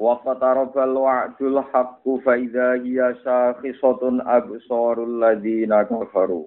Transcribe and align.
وقترب 0.00 0.78
الوعد 0.78 1.42
الحق 1.42 2.08
فإذا 2.24 2.72
هي 2.72 3.14
شاخصة 3.24 4.00
أبصار 4.36 5.04
الذين 5.04 5.82
كفروا 5.82 6.46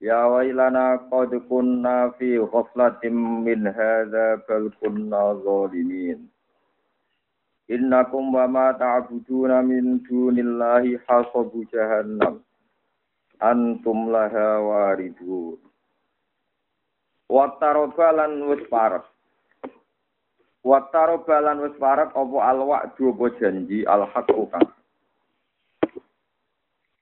يا 0.00 0.24
ويلنا 0.24 0.96
قد 1.12 1.34
كنا 1.34 2.10
في 2.10 2.38
غفلة 2.38 3.00
من 3.46 3.66
هذا 3.66 4.42
بل 4.48 4.70
كنا 4.80 5.32
ظالمين 5.32 6.28
إنكم 7.70 8.34
وما 8.34 8.72
تعبدون 8.72 9.64
من 9.64 10.02
دون 10.02 10.38
الله 10.38 10.98
حصب 11.08 11.50
جهنم 11.74 12.40
أنتم 13.42 14.10
لها 14.12 14.58
واردون 14.58 15.58
واقترب 17.28 18.00
لن 18.00 18.42
وسبارك 18.42 19.02
Waktaro 20.65 21.21
balan 21.29 21.61
wis 21.61 21.77
parek 21.77 22.09
apa 22.09 22.37
alwak 22.41 22.97
apa 22.97 23.25
janji 23.37 23.85
alhaqu 23.85 24.49
kang. 24.49 24.65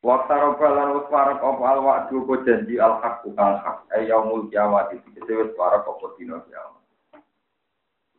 Waktaro 0.04 0.60
balan 0.60 1.00
wis 1.00 1.08
parek 1.08 1.40
apa 1.40 1.64
alwak 1.72 2.12
apa 2.12 2.34
janji 2.44 2.76
alhaqu 2.76 3.32
kang 3.32 3.64
hak 3.64 3.88
ayaumul 3.96 4.52
kiamat 4.52 4.92
iki 4.92 5.16
wis 5.16 5.56
parek 5.56 5.88
apa 5.88 6.06
dina 6.20 6.44
kiamat. 6.44 6.84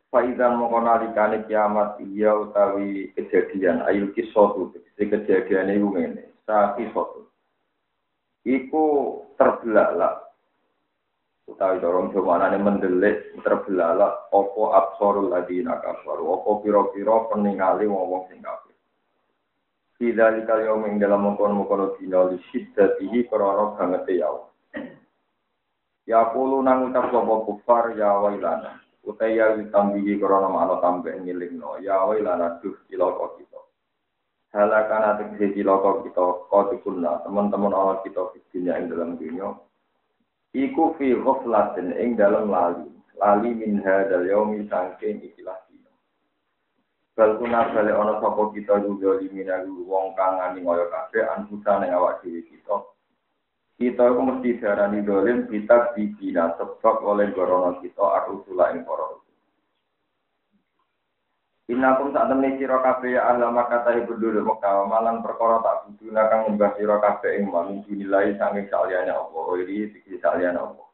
Faidan 0.09 0.57
mongko 0.57 0.81
nalikane 0.81 1.45
kiamat 1.45 2.01
iya 2.01 2.33
utawi 2.33 3.13
kejadian 3.13 3.85
ayu 3.85 4.17
kisotu 4.17 4.73
kejadian 4.97 5.77
iku 5.77 5.93
ngene. 5.93 6.33
Sa 6.49 6.73
kisotu. 6.73 7.29
Iku 8.49 8.85
terbelalak 9.37 10.24
utawi 11.45 11.77
dorong 11.81 12.11
jamanane 12.11 12.59
mendelik 12.59 13.37
terbelalak 13.45 14.29
opo 14.33 14.73
absorul 14.73 15.29
ladina 15.29 15.79
kafaru? 15.81 16.25
Opo 16.41 16.65
piro-piro 16.65 17.29
peningali 17.29 17.85
wong-wong 17.85 18.27
sing 18.33 18.41
kafir? 18.41 18.75
Tidak 19.95 20.29
dikali 20.41 20.67
omeng 20.67 20.99
dalam 20.99 21.23
mengkono-mengkono 21.23 21.95
dina 21.97 22.27
li 22.27 22.41
syiddatihi 22.51 23.31
kororo 23.31 23.79
banget 23.79 24.19
ya 24.19 24.29
Ya 26.05 26.21
pulu 26.35 26.61
nang 26.61 26.93
ucap 26.93 27.09
sopo 27.09 27.49
kufar 27.49 27.97
ya 27.97 28.21
wailana. 28.21 28.83
Utai 29.05 29.41
ya 29.41 29.57
ditambihi 29.57 30.21
korona 30.21 30.53
makna 30.53 30.81
tambah 30.85 31.17
no 31.57 31.81
Ya 31.81 32.05
wailana 32.05 32.61
duh 32.61 32.77
ciloko 32.91 33.41
kita. 33.41 33.61
Halakan 34.53 35.03
atik 35.17 35.55
ciloko 35.57 36.05
kita 36.05 36.25
Kau 36.51 36.69
teman-teman 36.69 37.73
Allah 37.73 38.05
kita 38.05 38.35
Dunia 38.55 38.79
yang 38.79 38.87
dalam 38.87 39.19
dunia 39.19 39.51
iku 40.55 40.95
fi 40.97 41.13
ghaflatin 41.19 41.93
ing 41.99 42.15
dalam 42.15 42.49
lali. 42.49 42.89
Lali 43.19 43.51
min 43.55 43.83
hadzal 43.83 44.27
yaumi 44.27 44.67
sangking 44.71 45.23
ikilah 45.23 45.59
dina. 45.67 45.93
Bal 47.19 47.39
kuna 47.39 47.75
bale 47.75 47.93
ana 47.95 48.23
sapa 48.23 48.43
kita 48.55 48.83
juga 48.87 49.19
liminalu 49.19 49.87
wong 49.87 50.15
kang 50.15 50.39
ngani 50.39 50.63
kaya 50.63 50.87
kabeh 50.91 51.23
anfusane 51.35 51.87
awak 51.91 52.23
dhewe 52.23 52.43
kita. 52.47 52.77
Kita 53.75 54.03
iku 54.07 54.23
mesti 54.23 54.63
darani 54.63 55.03
dolim 55.03 55.51
kita 55.51 55.99
dibina 55.99 56.55
sebab 56.55 57.03
oleh 57.03 57.35
gorono 57.35 57.83
kita 57.83 58.23
arusula 58.23 58.71
ing 58.71 58.87
para 58.87 59.19
Inakum 61.65 62.13
sak 62.13 62.29
temne 62.29 62.61
sira 62.61 62.77
kabeh 62.85 63.17
ya 63.17 63.25
ahla 63.25 63.49
Makkah 63.49 63.89
tahi 63.89 64.05
berdua 64.05 64.37
Mekah 64.45 64.85
malang 64.85 65.25
perkara 65.25 65.65
tak 65.65 65.89
butuh 65.89 66.13
kang 66.13 66.45
nyembah 66.45 66.77
sira 66.77 67.01
kabeh 67.01 67.41
ing 67.41 67.49
manung 67.49 67.81
dinilai 67.89 68.37
sange 68.37 68.69
saliyane 68.69 69.09
apa 69.09 69.41
iki 69.65 70.04
saliyane 70.25 70.57
apa? 70.57 70.85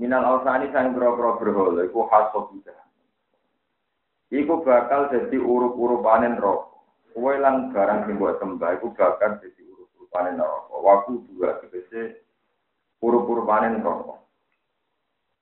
Minal 0.00 0.24
ausani 0.24 0.72
sang 0.72 0.96
boro-boro 0.96 1.36
berhala 1.36 1.84
iku 1.84 2.08
haso 2.08 2.48
kita 2.56 2.72
Iku 4.32 4.64
bakal 4.64 5.12
jadi 5.12 5.36
urup-urupanen 5.36 6.40
roh 6.40 6.72
Kowe 7.12 7.36
lan 7.36 7.68
barang 7.76 8.08
sing 8.08 8.16
mbok 8.16 8.40
sembah 8.40 8.80
iku 8.80 8.96
bakal 8.96 9.36
jadi 9.44 9.60
urup-urupanen 9.68 10.40
roh 10.40 10.72
Waku 10.80 11.28
dua 11.28 11.60
tegese 11.60 12.24
urup-urupanen 13.04 13.84
roh 13.84 14.24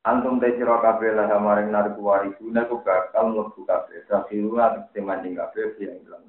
Antum 0.03 0.43
te 0.43 0.51
sira 0.59 0.81
kabeh 0.83 1.13
lah 1.13 1.31
maring 1.39 1.71
narku 1.71 2.01
warisuna 2.01 2.65
ku 2.73 2.81
bakal 2.81 3.37
mlebu 3.37 3.69
kabeh. 3.69 4.01
Sakhiruna 4.09 4.73
tegese 4.73 5.05
manding 5.05 5.37
kabeh 5.37 5.77
sing 5.77 5.93
ilang. 5.93 6.25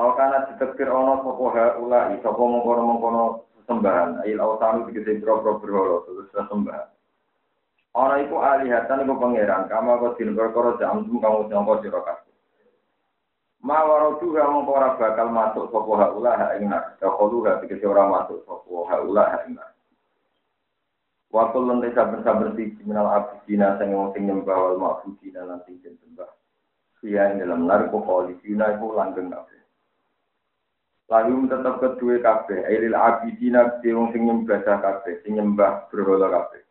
Laukana 0.00 0.48
ditekir 0.48 0.88
ana 0.88 1.20
sapa 1.20 1.44
haula 1.52 2.00
sapa 2.24 2.40
mengkono-mengkono 2.40 3.49
sembahan 3.70 4.26
il 4.26 4.42
autanu 4.42 4.90
tegese 4.90 5.22
boro-boro 5.22 5.62
berhala 5.62 5.96
terus 6.02 6.26
sembahan. 6.34 6.90
Ana 7.94 8.18
iku 8.26 8.42
alihatan 8.42 9.06
iku 9.06 9.14
pangeran 9.14 9.70
kama 9.70 10.02
kok 10.02 10.18
din 10.18 10.34
perkara 10.34 10.74
jamtum 10.82 11.22
kamu 11.22 11.46
nyangka 11.46 11.74
sira 11.86 12.00
kabeh. 12.02 12.34
Ma 13.62 13.86
warodu 13.86 14.26
mongko 14.34 14.70
ora 14.74 14.98
bakal 14.98 15.28
masuk 15.30 15.70
sapa 15.70 15.92
haula 16.02 16.32
ha 16.34 16.46
ing 16.58 16.66
nar. 16.66 16.98
Dakulu 16.98 17.46
ga 17.46 17.62
tegese 17.62 17.86
ora 17.86 18.10
masuk 18.10 18.42
sapa 18.42 18.74
haula 18.90 19.24
ha 19.30 19.38
ing 19.46 19.54
nar. 19.54 19.70
Waktu 21.30 21.58
lantai 21.62 21.94
sabar-sabar 21.94 22.58
di 22.58 22.74
minal 22.82 23.06
abidina 23.06 23.78
sang 23.78 23.94
wong 23.94 24.10
sing 24.10 24.26
nyembah 24.26 24.56
wal 24.58 24.76
ma'budina 24.82 25.46
lan 25.46 25.62
sing 25.62 25.78
sembah. 25.78 26.26
Iya 27.06 27.30
ing 27.30 27.46
dalam 27.46 27.70
narko 27.70 28.02
koalisina 28.02 28.74
iku 28.74 28.98
langgeng 28.98 29.30
kabeh. 29.30 29.59
Lalu 31.10 31.50
tetap 31.50 31.82
kedua 31.82 32.22
kabeh, 32.22 32.70
ailil 32.70 32.94
abidina 32.94 33.82
di 33.82 33.90
wong 33.90 34.14
sing 34.14 34.30
nyembah 34.30 34.62
kabeh, 34.62 35.18
sing 35.26 35.34
nyembah 35.34 35.90
berhala 35.90 36.30
kabeh. 36.30 36.62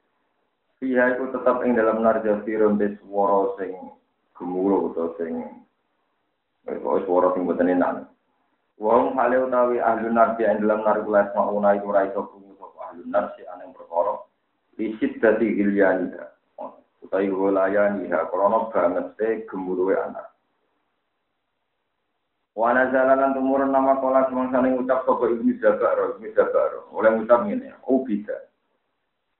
Iya 0.80 1.20
iku 1.20 1.28
tetap 1.36 1.60
ing 1.68 1.76
dalam 1.76 2.00
narja 2.00 2.40
firun 2.48 2.80
des 2.80 2.96
swara 3.04 3.52
sing 3.60 3.76
gemuruh 4.40 4.88
utawa 4.88 5.12
sing 5.20 5.44
Pokoknya 6.64 7.04
suara 7.04 7.28
sing 7.36 7.44
boten 7.44 7.68
enak. 7.68 8.08
Wong 8.80 9.12
hale 9.20 9.44
utawi 9.44 9.84
ahli 9.84 10.08
narbi 10.08 10.48
ing 10.48 10.64
dalam 10.64 10.88
narkulas 10.88 11.36
mauna 11.36 11.76
iku 11.76 11.92
ra 11.92 12.08
iso 12.08 12.32
krungu 12.32 12.56
sapa 12.56 12.96
ahli 12.96 13.04
narbi 13.12 13.44
aneng 13.52 13.76
perkara 13.76 14.24
Isit 14.80 15.20
dadi 15.20 15.60
gilyaniha. 15.60 16.26
Utai 17.04 17.28
hulayaniha. 17.28 18.32
Krono 18.32 18.72
banget 18.72 19.20
se 19.20 19.44
gemuruwe 19.52 20.00
anak. 20.00 20.29
Wana 22.60 22.92
jalanan 22.92 23.32
tumurun 23.32 23.72
nama 23.72 24.04
kola 24.04 24.28
semangsane 24.28 24.76
ngucap 24.76 25.08
sopo 25.08 25.32
ibnu 25.32 25.56
Jabaro, 25.64 26.20
ibnu 26.20 26.28
Jabaro. 26.36 26.92
Oleh 26.92 27.16
ngucap 27.16 27.48
ini, 27.48 27.72
ubida. 27.88 28.36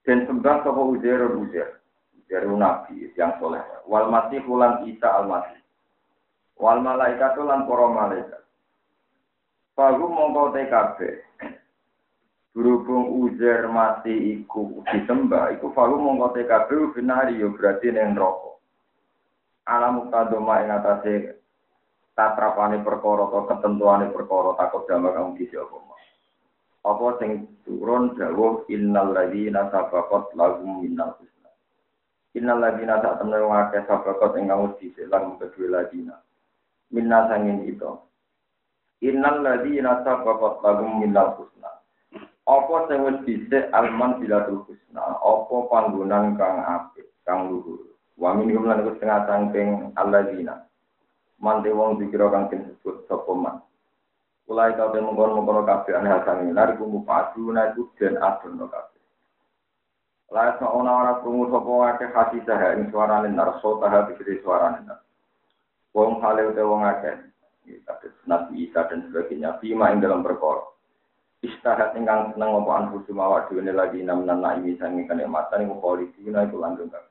Dan 0.08 0.24
sembah 0.24 0.64
sopo 0.64 0.96
ujair 0.96 1.28
ujair. 1.28 1.84
Ujair 2.16 2.48
nabi 2.48 3.12
yang 3.12 3.36
soleh. 3.36 3.60
Wal 3.84 4.08
masih 4.08 4.40
ulan 4.48 4.88
isa 4.88 5.04
al 5.04 5.28
masih. 5.28 5.60
Wal 6.56 6.80
malaikat 6.80 7.36
ulan 7.36 7.68
poro 7.68 7.92
malaikat. 7.92 8.40
Fagu 9.76 10.08
mongkau 10.08 10.56
TKB. 10.56 11.28
berhubung 12.50 13.22
uzer 13.22 13.70
mati 13.70 14.42
iku 14.42 14.82
disembah 14.90 15.54
iku 15.54 15.70
falu 15.70 16.02
mongko 16.02 16.34
TKB 16.34 16.98
binari 16.98 17.38
yo 17.38 17.54
berarti 17.54 17.94
ning 17.94 18.18
neraka 18.18 18.58
alam 19.70 20.02
mutadoma 20.02 20.58
ing 20.66 20.74
atase 20.74 21.39
tatrapane 22.14 22.82
perkara 22.82 23.30
atau 23.30 23.46
ketentuane 23.46 24.10
perkara 24.10 24.58
takut 24.58 24.84
damai 24.86 25.14
kamu 25.14 25.38
di 25.38 25.44
apa 25.54 25.90
apa 26.80 27.06
sing 27.20 27.44
turun 27.68 28.16
dawuh 28.16 28.64
innal 28.72 29.12
ladzina 29.12 29.68
sabaqat 29.68 30.32
lahum 30.32 30.80
minnal 30.80 31.12
husna. 31.20 31.52
Innal 32.32 32.56
ladzina 32.56 33.04
sak 33.04 33.20
temne 33.20 33.36
wake 33.44 33.84
sabaqat 33.84 34.32
ing 34.40 34.48
kamu 34.48 34.66
di 34.80 34.88
lan 35.04 35.36
kedue 35.36 35.68
ladina 35.68 36.16
minna 36.90 37.28
sangin 37.28 37.68
itu 37.68 38.00
innal 39.04 39.44
ladzina 39.44 40.00
sabaqat 40.08 40.64
lahum 40.64 41.04
minnal 41.04 41.36
husna. 41.36 41.68
Apa 42.48 42.88
sing 42.88 43.04
wis 43.04 43.18
dhisik 43.28 43.68
alman 43.76 44.16
bilatul 44.16 44.64
husna 44.64 45.20
apa 45.20 45.56
panggonan 45.68 46.32
kang 46.40 46.64
apik 46.64 47.12
kang 47.28 47.52
luhur. 47.52 47.92
Wa 48.16 48.32
min 48.32 48.52
lan 48.56 48.84
iku 48.84 48.96
setengah 48.96 49.20
sangking 49.28 49.92
alladzina 50.00 50.64
mante 51.40 51.72
wong 51.72 51.96
dikira 51.98 52.28
kang 52.28 52.52
disebut 52.52 53.08
sapa 53.08 53.32
man 53.32 53.56
Mulai 54.50 54.74
kau 54.74 54.90
temu 54.90 55.14
mengkono 55.14 55.38
mengkono 55.38 55.62
kafe 55.62 55.94
aneh 55.94 56.10
hasan 56.10 56.42
ini, 56.42 56.50
nari 56.50 56.74
kumu 56.74 57.06
padu, 57.06 57.54
nari 57.54 57.78
den 57.94 58.18
adono 58.18 58.66
kafe. 58.66 58.98
Layak 60.34 60.58
no 60.58 60.74
ona 60.74 60.90
ora 60.90 61.12
krungu 61.22 61.54
sapa 61.54 61.70
akeh 61.94 62.10
hati 62.10 62.38
sah 62.42 62.74
ing 62.74 62.90
suarane 62.90 63.30
narso 63.30 63.78
taha 63.78 64.10
dikiri 64.10 64.42
suarane. 64.42 64.82
Wong 65.94 66.18
hale 66.18 66.50
uta 66.50 66.66
wong 66.66 66.82
akeh. 66.82 67.14
Kados 67.86 68.10
Nabi 68.26 68.66
Isa 68.66 68.90
dan 68.90 69.06
sebagainya. 69.06 69.62
Bima 69.62 69.94
ing 69.94 70.02
dalam 70.02 70.26
perkara. 70.26 70.66
Istahat 71.46 71.94
ingkang 71.94 72.34
seneng 72.34 72.50
apa 72.50 72.72
anfusu 72.74 73.14
mawak 73.14 73.54
dhewe 73.54 73.62
lagi 73.70 74.02
namnan 74.02 74.42
naimi 74.42 74.74
sange 74.82 75.06
kenikmatan 75.06 75.62
iku 75.62 75.78
polisi 75.78 76.26
iku 76.26 76.56
langgeng 76.58 76.90
kabeh. 76.90 77.09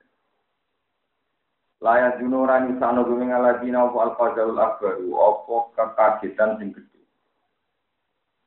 Layak 1.80 2.20
junuran 2.20 2.76
isano 2.76 3.08
guming 3.08 3.32
aladina 3.32 3.88
apa 3.88 4.12
al-fadzaul 4.12 4.60
akbaru, 4.60 5.16
apa 5.16 5.56
kekagetan 5.80 6.60
sing 6.60 6.76
gede. 6.76 7.00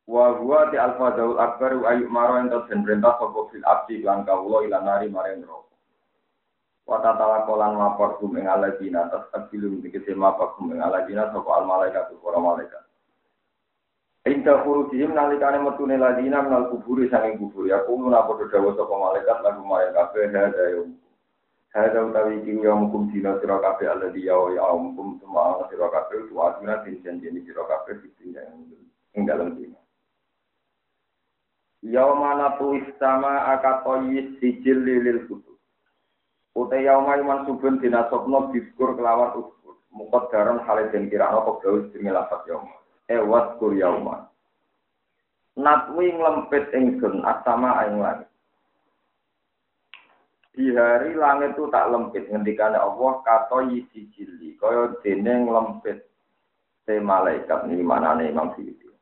Wa 0.04 0.36
huwa 0.36 0.68
di 0.68 0.76
al-fadzaul 0.76 1.40
akbaru 1.40 1.88
ayuk 1.88 2.12
maro 2.12 2.36
ento 2.36 2.68
den 2.68 2.84
perintah 2.84 3.16
sapa 3.16 3.48
fil 3.48 3.64
abdi 3.64 4.04
lan 4.04 4.28
kawula 4.28 4.68
ila 4.68 4.84
nari 4.84 5.08
maring 5.08 5.40
neraka. 5.40 5.72
Wa 6.84 7.00
tatala 7.00 7.48
kolan 7.48 7.72
mapor 7.72 8.20
guming 8.20 8.44
aladina 8.44 9.08
tas 9.08 9.24
abilum 9.32 9.80
dikete 9.80 10.12
mapor 10.12 10.52
guming 10.60 10.84
aladina 10.84 11.32
sapa 11.32 11.56
al 11.56 11.64
malaikat 11.64 12.12
para 12.20 12.36
malaikat. 12.36 12.84
Inta 14.28 14.60
khurujihim 14.60 15.16
nalikane 15.16 15.58
metune 15.64 15.96
ladina 15.96 16.44
minal 16.44 16.68
kuburi 16.68 17.08
sanging 17.08 17.40
kubur 17.40 17.64
ya 17.64 17.80
kulo 17.88 18.12
napa 18.12 18.36
dawa 18.38 18.76
sapa 18.76 18.94
malaikat 18.94 19.38
lagu 19.40 19.64
maring 19.64 19.96
kabeh 19.96 20.30
hada 20.30 20.64
yum 20.76 21.00
Hada 21.72 22.04
utawi 22.04 22.44
iki 22.44 22.60
ya 22.60 22.76
mukum 22.76 23.08
dina 23.08 23.40
sira 23.40 23.56
kabeh 23.56 23.88
alladhi 23.88 24.28
ya 24.28 24.36
ya 24.52 24.76
mukum 24.76 25.16
semua 25.24 25.64
sira 25.72 25.88
kabeh 25.88 26.28
tu 26.28 26.36
aduna 26.36 26.84
tin 26.84 27.00
janji 27.00 27.32
sira 27.48 27.64
kabeh 27.64 27.96
ing 29.16 29.24
dalem 29.24 29.56
dina. 29.56 29.80
Yauma 31.82 32.60
tu 32.60 32.76
istama 32.76 33.56
akatoyi 33.56 34.36
sijil 34.36 34.84
lilil 34.84 35.24
kutub. 35.26 35.56
Uta 36.52 36.76
yauma 36.76 37.16
iman 37.16 37.48
subun 37.48 37.80
dina 37.80 38.04
sopno 38.12 38.52
diskur 38.52 38.92
kelawan 38.92 39.32
uskur. 39.40 39.76
Mukot 39.92 40.28
daron 40.32 40.60
hale 40.64 40.92
den 40.92 41.08
kirano 41.08 41.44
kok 41.44 41.64
daus 41.64 41.88
jenenge 41.92 42.12
lafat 42.16 42.44
yauma. 42.48 42.76
E 43.08 43.16
waskur 43.16 43.72
yauma. 43.76 44.28
Natwi 45.56 46.16
nglempit 46.16 46.68
ingsun 46.72 47.24
asama 47.24 47.84
ing 47.88 48.00
langit. 48.00 48.31
Di 50.52 50.68
hari 50.76 51.16
langit 51.16 51.56
itu 51.56 51.64
tak 51.72 51.88
lempit 51.88 52.28
ngendikane 52.28 52.76
Allah 52.76 53.24
kata 53.24 53.72
yisi 53.72 54.04
jili 54.12 54.52
kaya 54.60 54.92
dene 55.00 55.48
lempit 55.48 56.04
te 56.84 57.00
malaikat 57.00 57.72
ini 57.72 57.80
mana 57.80 58.20
nih 58.20 58.28
Imam 58.28 58.52
Syuuti 58.52 58.92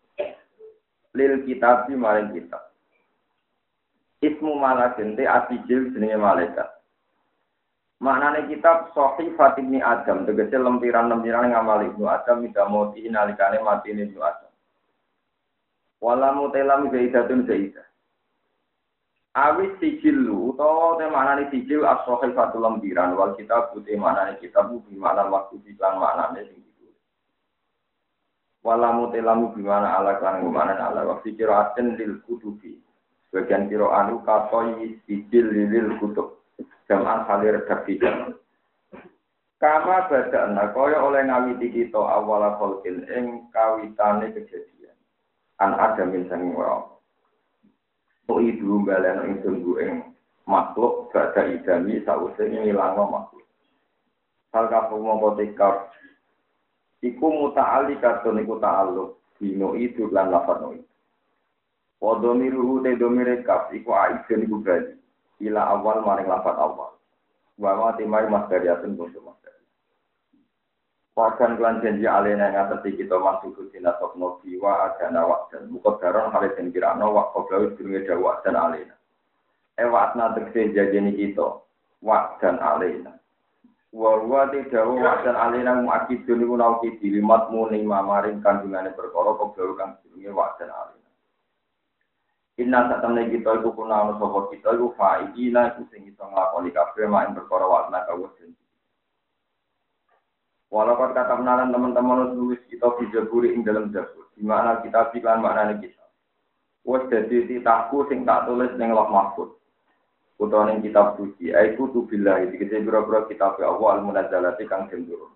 lil 1.15 1.43
kitab 1.43 1.91
maring 1.91 2.31
kitab. 2.31 2.71
Ismu 4.23 4.53
malakin 4.55 5.19
te 5.19 5.27
asijil 5.27 5.91
jenenge 5.91 6.21
malaikat? 6.21 6.69
Maknane 8.01 8.47
kitab 8.49 8.95
sohi 8.95 9.35
fatibni 9.37 9.83
adam 9.83 10.25
tegese 10.25 10.57
lempiran-lempiran 10.57 11.53
ngamal 11.53 11.85
ibnu 11.85 12.09
adam 12.09 12.47
mida 12.47 12.65
moti 12.65 13.05
nalikane 13.11 13.61
mati 13.61 13.93
ibnu 13.93 14.23
adam. 14.23 14.53
Walamu 16.01 16.49
telam 16.55 16.89
zaidatun 16.89 17.45
zaidah 17.45 17.90
Awis 19.31 19.79
sijilu 19.79 20.51
utawa 20.51 20.99
te 20.99 21.07
manane 21.07 21.47
sijil 21.55 21.87
as-sahih 21.87 22.35
satu 22.35 22.59
lembiran 22.59 23.15
wal 23.15 23.39
kitab 23.39 23.71
putih 23.71 23.95
manane 23.95 24.35
kitab 24.43 24.75
bi 24.75 24.99
mana 24.99 25.31
waktu 25.31 25.63
di 25.63 25.71
lan 25.79 26.03
manane 26.03 26.51
sing 26.51 26.59
ditulis. 26.59 26.99
Walamu 28.67 29.15
telamu 29.15 29.55
bi 29.55 29.63
mana 29.63 30.03
ala 30.03 30.19
kan 30.19 30.43
mana 30.43 30.75
ala 30.75 31.07
wa 31.07 31.23
fi 31.23 31.31
qiraatin 31.39 31.95
lil 31.95 32.19
kutubi. 32.27 32.83
Bagian 33.31 33.71
kiro 33.71 33.95
anu 33.95 34.19
katoi 34.27 34.99
sijil 35.07 35.47
lil 35.47 35.95
kutub. 36.03 36.43
Jaman 36.91 37.23
halir 37.31 37.63
redaksi 37.63 38.03
Kama 39.63 40.11
badana 40.11 40.75
kaya 40.75 41.05
oleh 41.07 41.23
ngawiti 41.23 41.71
kita 41.71 42.01
awala 42.03 42.59
kholkin 42.59 43.07
ing 43.07 43.47
kawitane 43.55 44.35
kejadian. 44.35 44.97
An 45.63 45.79
adamin 45.79 46.27
sanging 46.27 46.59
wa 48.31 48.39
ibu 48.39 48.87
balen 48.87 49.19
ingsun 49.35 49.59
ing 49.83 49.95
makhluk 50.47 51.11
gada 51.11 51.51
idami 51.51 51.99
sause 52.07 52.39
ngilangno 52.39 53.05
makhluk. 53.11 53.47
Hal 54.55 54.71
kafu 54.71 54.99
mongko 55.03 55.39
tikar 55.39 55.91
iku 57.03 57.27
muta'ali 57.27 57.99
katun 57.99 58.39
iku 58.43 58.63
ta'aluk 58.63 59.19
dino 59.43 59.75
itu 59.75 60.07
lan 60.15 60.31
lafad 60.31 60.63
no 60.63 60.71
itu. 60.79 60.87
Wadomiruhu 62.01 62.87
te 62.87 62.97
domire 62.97 63.43
kaf 63.43 63.75
iku 63.75 63.93
aidun 63.93 64.47
iku 64.47 64.57
bali 64.63 64.95
ila 65.43 65.75
awal 65.75 66.01
maring 66.07 66.31
lafad 66.31 66.55
awal. 66.55 66.97
Wa 67.61 67.77
ma 67.77 67.93
timai 67.99 68.31
mas 68.31 68.49
dariatun 68.49 68.97
bungsu 68.97 69.21
mas 69.21 69.37
Wakan 71.19 71.59
kelan 71.59 71.83
janji 71.83 72.07
alena 72.07 72.55
yang 72.55 72.71
atas 72.71 72.87
kita 72.87 73.19
masuk 73.19 73.59
ke 73.59 73.83
sopno 73.99 74.39
biwa 74.41 74.95
adana 74.95 75.27
dan 75.51 75.67
Muka 75.67 75.99
daron 75.99 76.31
hal 76.31 76.47
yang 76.55 76.71
kirano 76.71 77.11
wak 77.11 77.35
koblawi 77.35 77.75
durungi 77.75 78.07
dawa 78.07 78.39
dan 78.47 78.55
alena. 78.55 78.95
Ewatna 79.75 80.39
tegese 80.39 80.71
jajeni 80.71 81.19
kita. 81.19 81.61
Wak 82.01 82.39
dan 82.39 82.63
alena. 82.63 83.19
Wawa 83.91 84.55
tidak 84.55 84.87
wak 84.87 85.27
dan 85.27 85.35
alena 85.35 85.83
muakidun 85.83 86.47
iku 86.47 86.55
nauki 86.55 86.95
dilimat 87.03 87.51
muni 87.51 87.83
mamaring 87.83 88.39
kandungannya 88.39 88.95
berkoro 88.95 89.35
koblawi 89.35 89.75
kang 89.77 89.99
durungi 90.07 90.31
wak 90.31 90.63
dan 90.63 90.71
alena. 90.71 91.11
Inna 92.61 92.87
saat 92.87 93.01
temen 93.03 93.33
kita 93.35 93.61
iku 93.61 93.73
kuna 93.73 94.15
sopo 94.15 94.53
kita 94.53 94.79
iku 94.79 94.93
fa'idina 94.95 95.75
iku 95.75 95.91
sing 95.91 96.07
kita 96.07 96.23
ngelakoni 96.29 96.71
kabeh 96.71 97.09
main 97.09 97.35
berkoro 97.35 97.67
wakna 97.73 98.05
kawusin. 98.05 98.53
Walaupun 100.71 101.11
kata 101.19 101.35
menalan 101.35 101.75
teman-teman 101.75 102.31
nulis 102.39 102.63
kita 102.71 102.95
di 103.03 103.11
jaburi 103.11 103.51
ing 103.51 103.67
dalam 103.67 103.91
jabur. 103.91 104.31
Di 104.39 104.47
mana 104.47 104.79
kita 104.79 105.11
bilang 105.11 105.43
maknanya 105.43 105.83
kita. 105.83 106.05
Wes 106.87 107.11
jadi 107.11 107.45
titahku 107.51 108.07
sing 108.07 108.23
tak 108.23 108.47
tulis 108.47 108.71
neng 108.79 108.95
loh 108.95 109.11
mahfud. 109.11 109.51
Utawa 110.39 110.71
ning 110.71 110.81
kitab 110.81 111.19
suci. 111.19 111.51
Aiku 111.51 111.91
tu 111.91 112.07
billahi. 112.07 112.55
Dikisi 112.55 112.87
biro-biro 112.87 113.27
kitab 113.27 113.59
ya 113.59 113.69
Allah 113.69 114.01
al-munazzalati 114.01 114.65
kang 114.71 114.87
sendurun. 114.89 115.35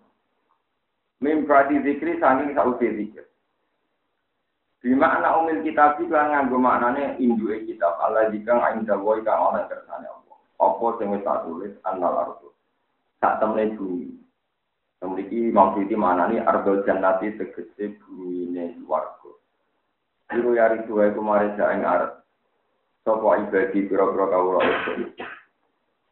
Mim 1.19 1.43
pradi 1.43 1.83
zikri 1.83 2.15
sanging 2.17 2.55
sausi 2.55 2.87
zikir. 2.95 3.27
Di 4.81 4.95
makna 4.95 5.35
umil 5.41 5.61
kitab 5.67 5.99
itu 5.99 6.15
kan 6.15 6.31
nganggo 6.31 6.57
maknane 6.57 7.19
induke 7.19 7.59
kitab. 7.67 7.99
Allah 7.99 8.31
jika 8.31 8.55
indah 8.71 8.97
woi 8.97 9.19
kang 9.21 9.51
ana 9.51 9.67
kersane 9.67 10.07
Allah. 10.07 10.37
Apa 10.63 10.95
sing 10.97 11.11
wis 11.11 11.27
tak 11.27 11.43
tulis 11.43 11.75
annal 11.83 12.23
ardu. 12.23 12.49
Tak 13.19 13.43
temne 13.43 13.75
bumi. 13.75 14.24
Memiliki 15.03 15.51
Imam 15.51 15.75
Syuuti 15.75 15.95
mana 15.97 16.31
nih 16.31 16.39
arbel 16.39 16.85
jannati 16.87 17.35
tegese 17.35 17.99
bumi 17.99 18.47
ini 18.47 18.63
warga. 18.87 19.31
Iru 20.31 20.55
yari 20.55 20.87
dua 20.87 21.11
itu 21.11 21.19
mari 21.19 21.51
jaeng 21.59 21.83
arat. 21.83 22.23
Sopo 23.05 23.35
ibadi 23.37 23.85
pira-pira 23.85 24.25
kawula 24.31 24.65
itu. 24.65 25.13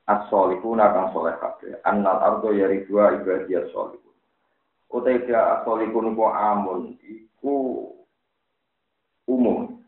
As-solihun 0.04 0.84
akan 0.84 1.16
soleh 1.16 1.34
kabeh. 1.40 1.80
Annal 1.88 2.22
ardo 2.22 2.52
yari 2.52 2.84
dua 2.86 3.18
ibadi 3.18 3.56
as-solihun. 3.56 4.16
Utai 4.92 5.24
dia 5.26 5.58
as-solihun 5.58 6.14
ku 6.14 6.24
amun. 6.28 7.00
Iku 7.02 7.56
umum. 9.32 9.80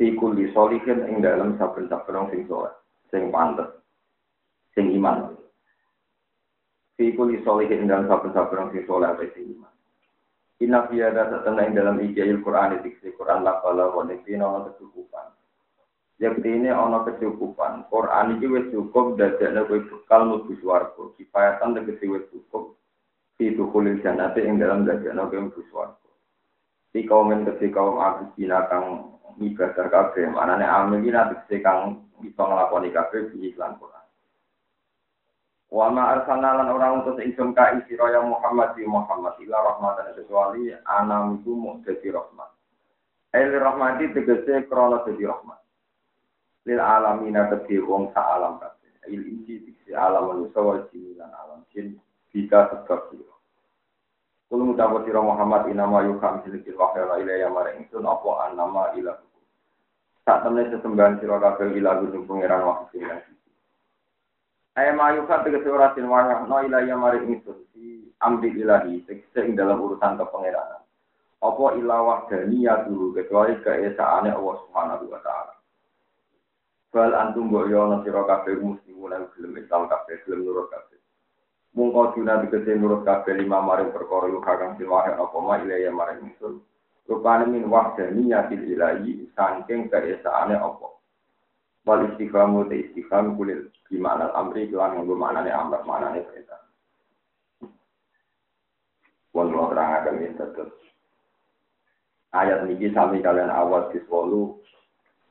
Fikul 0.00 0.40
di 0.40 0.48
solihin 0.56 1.04
ing 1.04 1.20
dalam 1.20 1.60
saben-saben 1.60 2.32
sing 2.32 2.42
soleh. 2.48 2.72
Sing 3.12 3.28
pantes. 3.28 3.70
Sing 4.72 4.88
iman. 4.98 5.36
Fi 7.02 7.10
kuli 7.18 7.42
solihin 7.42 7.90
dalam 7.90 8.06
saben-saben 8.06 8.62
orang 8.62 8.70
sing 8.70 8.86
soleh 8.86 9.10
apa 9.10 9.26
sing 9.34 9.58
iman. 9.58 9.74
Inna 10.62 10.86
fi 10.86 11.02
ada 11.02 11.34
satana 11.34 11.66
ing 11.66 11.74
dalam 11.74 11.98
ijazil 11.98 12.38
Quran 12.46 12.78
diksi 12.78 13.10
Quran 13.18 13.42
la 13.42 13.58
bala 13.58 13.90
wa 13.90 14.06
nekina 14.06 14.46
ana 14.46 14.70
kecukupan. 14.70 15.34
Yang 16.22 16.46
ini 16.46 16.70
ana 16.70 17.02
kecukupan. 17.02 17.90
Quran 17.90 18.38
iki 18.38 18.46
wis 18.46 18.70
cukup 18.70 19.18
dadekne 19.18 19.66
kowe 19.66 19.82
bekal 19.82 20.30
mlebu 20.30 20.54
swarga. 20.62 21.02
Kifayatan 21.18 21.74
tegese 21.74 22.06
wis 22.06 22.22
cukup 22.30 22.78
fi 23.34 23.50
dukhulil 23.50 23.98
jannati 23.98 24.46
ing 24.46 24.62
dalam 24.62 24.86
dadekne 24.86 25.26
kowe 25.26 25.42
mlebu 25.42 25.62
swarga. 25.74 26.10
Di 26.94 27.02
kaum 27.02 27.34
yang 27.34 27.50
kecil 27.50 27.74
kaum 27.74 27.98
aku 27.98 28.30
kang 28.70 28.86
ibadah 29.42 29.86
kabeh, 29.90 30.30
manane 30.30 30.70
amin 30.70 31.02
iki 31.02 31.10
nanti 31.10 31.58
kang 31.58 32.06
bisa 32.22 32.46
nglakoni 32.46 32.94
kabeh 32.94 33.26
di 33.34 33.50
iklan 33.50 33.74
Quran. 33.82 34.01
Wa 35.72 35.88
ma 35.88 36.12
arsalna 36.12 36.52
lan 36.60 36.68
ora 36.68 36.92
utus 37.00 37.16
ingsun 37.24 37.56
ka 37.56 37.72
isira 37.80 38.12
ya 38.12 38.20
Muhammad 38.20 38.76
di 38.76 38.84
Muhammad 38.84 39.40
ila 39.40 39.56
rahmatan 39.72 40.12
kecuali 40.12 40.68
anam 40.84 41.40
iku 41.40 41.56
mung 41.56 41.80
dadi 41.80 42.12
rahmat. 42.12 42.52
El 43.32 43.56
rahmati 43.56 44.12
tegese 44.12 44.68
krana 44.68 45.00
dadi 45.00 45.24
rahmat. 45.24 45.56
Lil 46.68 46.76
alamina 46.76 47.48
kedhi 47.48 47.80
wong 47.80 48.12
sa 48.12 48.36
alam 48.36 48.60
kabeh. 48.60 49.08
Il 49.08 49.24
inci 49.24 49.64
diksi 49.64 49.96
alam 49.96 50.44
manusia 50.44 50.92
jin 50.92 51.16
lan 51.16 51.32
alam 51.40 51.64
jin 51.72 51.96
bisa 52.28 52.68
sebab 52.68 53.08
sira. 53.08 53.32
Kulo 54.52 54.76
mutawa 54.76 55.00
sira 55.08 55.24
Muhammad 55.24 55.72
inama 55.72 56.04
yukam 56.04 56.44
silikil 56.44 56.76
wahya 56.76 57.16
ila 57.16 57.32
ya 57.32 57.48
maring 57.48 57.88
ingsun 57.88 58.04
apa 58.04 58.52
anama 58.52 58.92
ilah. 58.92 59.16
Sak 60.28 60.44
temne 60.44 60.68
sesembahan 60.68 61.16
sira 61.16 61.40
kabeh 61.40 61.80
ilah 61.80 61.96
gunung 62.04 62.28
pangeran 62.28 62.60
wahyu 62.60 63.08
Ayat 64.72 64.96
mayu 64.96 65.28
kan 65.28 65.44
tegese 65.44 65.68
ora 65.68 65.92
sin 65.92 66.08
wahya 66.08 66.48
no 66.48 66.56
ilaya 66.64 66.96
mari 66.96 67.20
ingsun 67.28 67.60
si 67.76 68.08
amri 68.24 68.56
ilahi 68.56 69.04
tegese 69.04 69.44
ing 69.44 69.52
dalam 69.52 69.76
urusan 69.84 70.16
kepangeranan. 70.16 70.80
Apa 71.44 71.76
ilawah 71.76 72.24
ya 72.32 72.88
dulu 72.88 73.12
kecuali 73.12 73.60
keesaane 73.60 74.32
Allah 74.32 74.56
Subhanahu 74.64 75.12
wa 75.12 75.20
taala. 75.20 75.52
Bal 76.88 77.12
antum 77.12 77.52
mbok 77.52 77.68
yo 77.68 77.84
ana 77.84 78.00
sira 78.00 78.24
kabeh 78.24 78.64
muslimun 78.64 79.12
lan 79.12 79.28
gelem 79.36 79.60
Islam 79.60 79.92
kabeh 79.92 80.24
gelem 80.24 80.40
nurut 80.48 80.72
kabeh. 80.72 81.00
Mungko 81.76 82.16
dina 82.16 82.40
tegese 82.40 82.72
nurut 82.72 83.04
kabeh 83.04 83.36
lima 83.36 83.60
mari 83.60 83.84
perkara 83.92 84.24
lu 84.24 84.40
kakang 84.40 84.80
sin 84.80 84.88
wahya 84.88 85.20
apa 85.20 85.36
ma 85.36 85.60
ilaya 85.60 85.92
mari 85.92 86.16
ingsun. 86.24 86.64
Rupane 87.04 87.44
min 87.44 87.68
ya 88.24 88.48
ilahi 88.48 89.28
saking 89.36 89.92
keesaane 89.92 90.56
Allah. 90.56 90.91
Wal 91.82 92.06
istiqamu 92.10 92.70
te 92.70 92.78
istiqam 92.78 93.34
kulil 93.34 93.66
gimana 93.90 94.30
amri 94.38 94.70
kelan 94.70 94.94
nganggo 94.94 95.18
maknane 95.18 95.50
amr 95.50 95.82
maknane 95.82 96.22
perintah. 96.22 96.62
Wong 99.34 99.48
lo 99.50 99.72
terangaken 99.72 100.22
iki 100.22 100.34
terus. 100.38 100.76
Ayat 102.32 102.64
niki 102.64 102.94
sami 102.94 103.18
kalian 103.20 103.50
awal 103.50 103.90
diswolu 103.90 104.62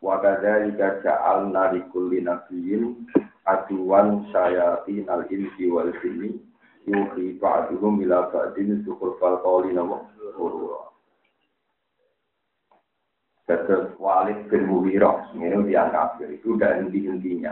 wa 0.01 0.17
kadzalika 0.19 0.99
ja'alna 1.05 1.71
likulli 1.73 2.19
nabiyyin 2.21 3.07
aduwan 3.45 4.27
syayatin 4.33 5.09
al 5.09 5.25
insi 5.29 5.69
wal 5.69 5.89
jinni 6.01 6.41
yuhi 6.85 7.37
ba'duhum 7.37 8.01
ila 8.05 8.29
ba'din 8.33 8.81
fal 9.21 9.37
qawli 9.39 9.73
nama 9.73 10.01
Terus 13.67 13.91
Walid 13.99 14.47
bin 14.47 14.71
Muwirah, 14.71 15.35
ini 15.35 15.73
yang 15.73 15.91
kafir, 15.91 16.31
itu 16.31 16.55
udah 16.55 16.79
henti-hentinya. 16.79 17.51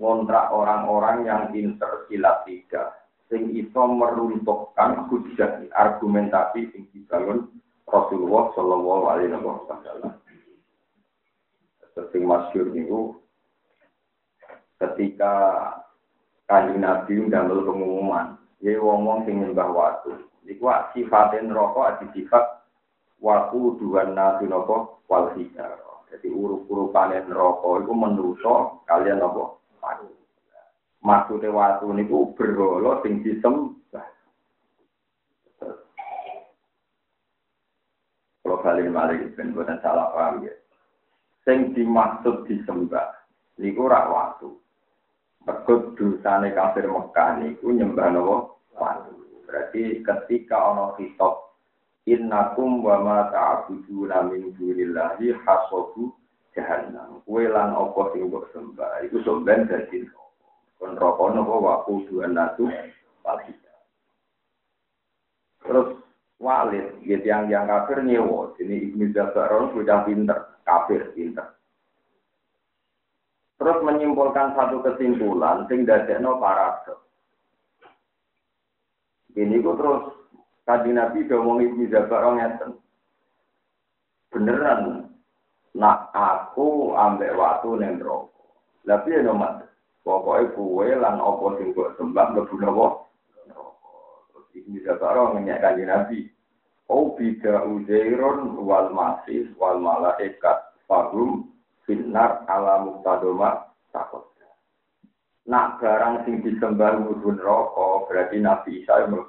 Ngontrak 0.00 0.50
orang-orang 0.50 1.28
yang 1.28 1.42
pinter 1.54 2.08
silat 2.10 2.42
tiga, 2.48 2.94
sing 3.30 3.52
iso 3.54 3.82
meruntuhkan 3.86 5.06
hujah 5.06 5.62
argumentasi 5.74 6.70
sing 6.74 6.82
dibangun 6.90 7.50
Rasulullah 7.86 8.50
Shallallahu 8.54 9.04
Alaihi 9.10 9.34
Wasallam. 9.38 10.12
Sing 12.10 12.22
masyur 12.26 12.74
itu 12.74 13.14
ketika 14.82 15.34
kanjeng 16.50 16.82
Nabi 16.82 17.30
ndamel 17.30 17.62
pengumuman, 17.62 18.34
dia 18.58 18.78
ngomong 18.78 19.26
sing 19.26 19.42
nyembah 19.42 19.70
waktu. 19.70 20.18
Iku 20.44 20.68
sifatin 20.92 21.54
rokok 21.54 22.02
sifat 22.12 22.53
waku 23.24 23.80
dua 23.80 24.04
nabi 24.12 24.44
nopo 24.44 25.00
wal 25.08 25.32
hijar. 25.32 25.80
Jadi 26.12 26.28
urup-urupan 26.30 27.16
neraka 27.26 27.70
itu 27.80 27.92
menuso 27.96 28.84
kalian 28.84 29.24
nopo 29.24 29.64
watu. 29.80 30.12
Maksudnya 31.00 31.48
watu 31.48 31.88
niku 31.96 32.36
berolo 32.36 33.00
sing 33.00 33.24
disembah. 33.24 34.04
Kalau 38.44 38.60
kalian 38.60 38.92
mari 38.92 39.24
ben 39.32 39.56
buatan 39.56 39.80
salah 39.80 40.12
paham 40.12 40.44
ya. 40.44 40.54
Sing 41.48 41.72
dimaksud 41.72 42.44
disembah 42.44 43.08
niku 43.56 43.88
rak 43.88 44.06
watu. 44.12 44.60
Mergo 45.44 45.92
dosane 45.96 46.52
kafir 46.52 46.88
Mekah 46.88 47.40
niku 47.40 47.72
nyembah 47.72 48.08
nopo 48.12 48.36
watu. 48.76 49.12
Berarti 49.48 50.04
ketika 50.04 50.56
ono 50.72 50.94
hitop 51.00 51.53
innakum 52.04 52.84
wa 52.84 53.00
ma 53.00 53.18
ta'buduna 53.32 54.28
min 54.28 54.52
dunillahi 54.56 55.32
hasabu 55.44 56.12
jahannam. 56.52 57.24
Kowe 57.24 57.44
lan 57.44 57.72
apa 57.72 58.00
sing 58.12 58.28
mbok 58.28 58.48
sembah 58.52 59.04
iku 59.08 59.24
somben 59.24 59.66
dadi 59.68 60.04
kon 60.76 60.96
rokok 61.00 61.32
napa 61.32 61.54
wa 61.56 61.74
kuduan 61.88 62.36
natu 62.36 62.68
Terus 65.64 65.96
Walid, 66.44 67.00
gitu 67.08 67.24
yang 67.24 67.48
yang 67.48 67.64
kafir 67.64 68.04
nyewo, 68.04 68.52
ini 68.60 68.92
Ibnu 68.92 69.16
Jabaron 69.16 69.72
sudah 69.72 70.04
pinter, 70.04 70.60
kafir 70.60 71.08
pinter. 71.16 71.56
Terus 73.56 73.80
menyimpulkan 73.80 74.52
satu 74.52 74.84
kesimpulan, 74.84 75.64
sing 75.72 75.88
dadekno 75.88 76.36
paradok. 76.36 77.00
Ini 79.32 79.56
ku 79.64 79.72
terus 79.72 80.02
Tadi 80.64 80.96
Nabi 80.96 81.28
ngomong 81.28 81.60
Ibnu 81.60 81.92
Jabar 81.92 82.24
ngeten. 82.24 82.80
Beneran, 84.32 85.12
nak 85.76 86.08
aku 86.16 86.96
ambek 86.96 87.36
waktu 87.36 87.68
neng 87.84 88.00
rokok. 88.00 88.32
Tapi 88.88 89.12
ya 89.12 89.20
nomat, 89.28 89.68
pokoknya 90.00 90.52
kue 90.56 90.88
lan 90.96 91.20
opo 91.20 91.60
sing 91.60 91.76
buat 91.76 92.00
sembah 92.00 92.32
lebu 92.32 92.56
nopo. 92.64 93.12
Terus 94.32 94.48
Ibnu 94.56 94.78
Jabar 94.88 95.36
ngenyak 95.36 95.60
kanji 95.60 95.84
Nabi. 95.84 96.18
Oh 96.88 97.12
bida 97.16 97.64
uzairon 97.64 98.60
wal 98.60 98.92
masis 98.92 99.48
wal 99.56 99.80
malaikat 99.80 100.58
fahum 100.84 101.48
finar 101.84 102.44
ala 102.48 102.84
muktadoma 102.84 103.68
takut. 103.92 104.24
Nak 105.44 105.76
barang 105.76 106.24
sing 106.24 106.40
disembah 106.40 107.04
mudun 107.04 107.36
rokok 107.36 108.08
berarti 108.08 108.40
Nabi 108.40 108.80
Isa 108.80 109.04
yang 109.04 109.20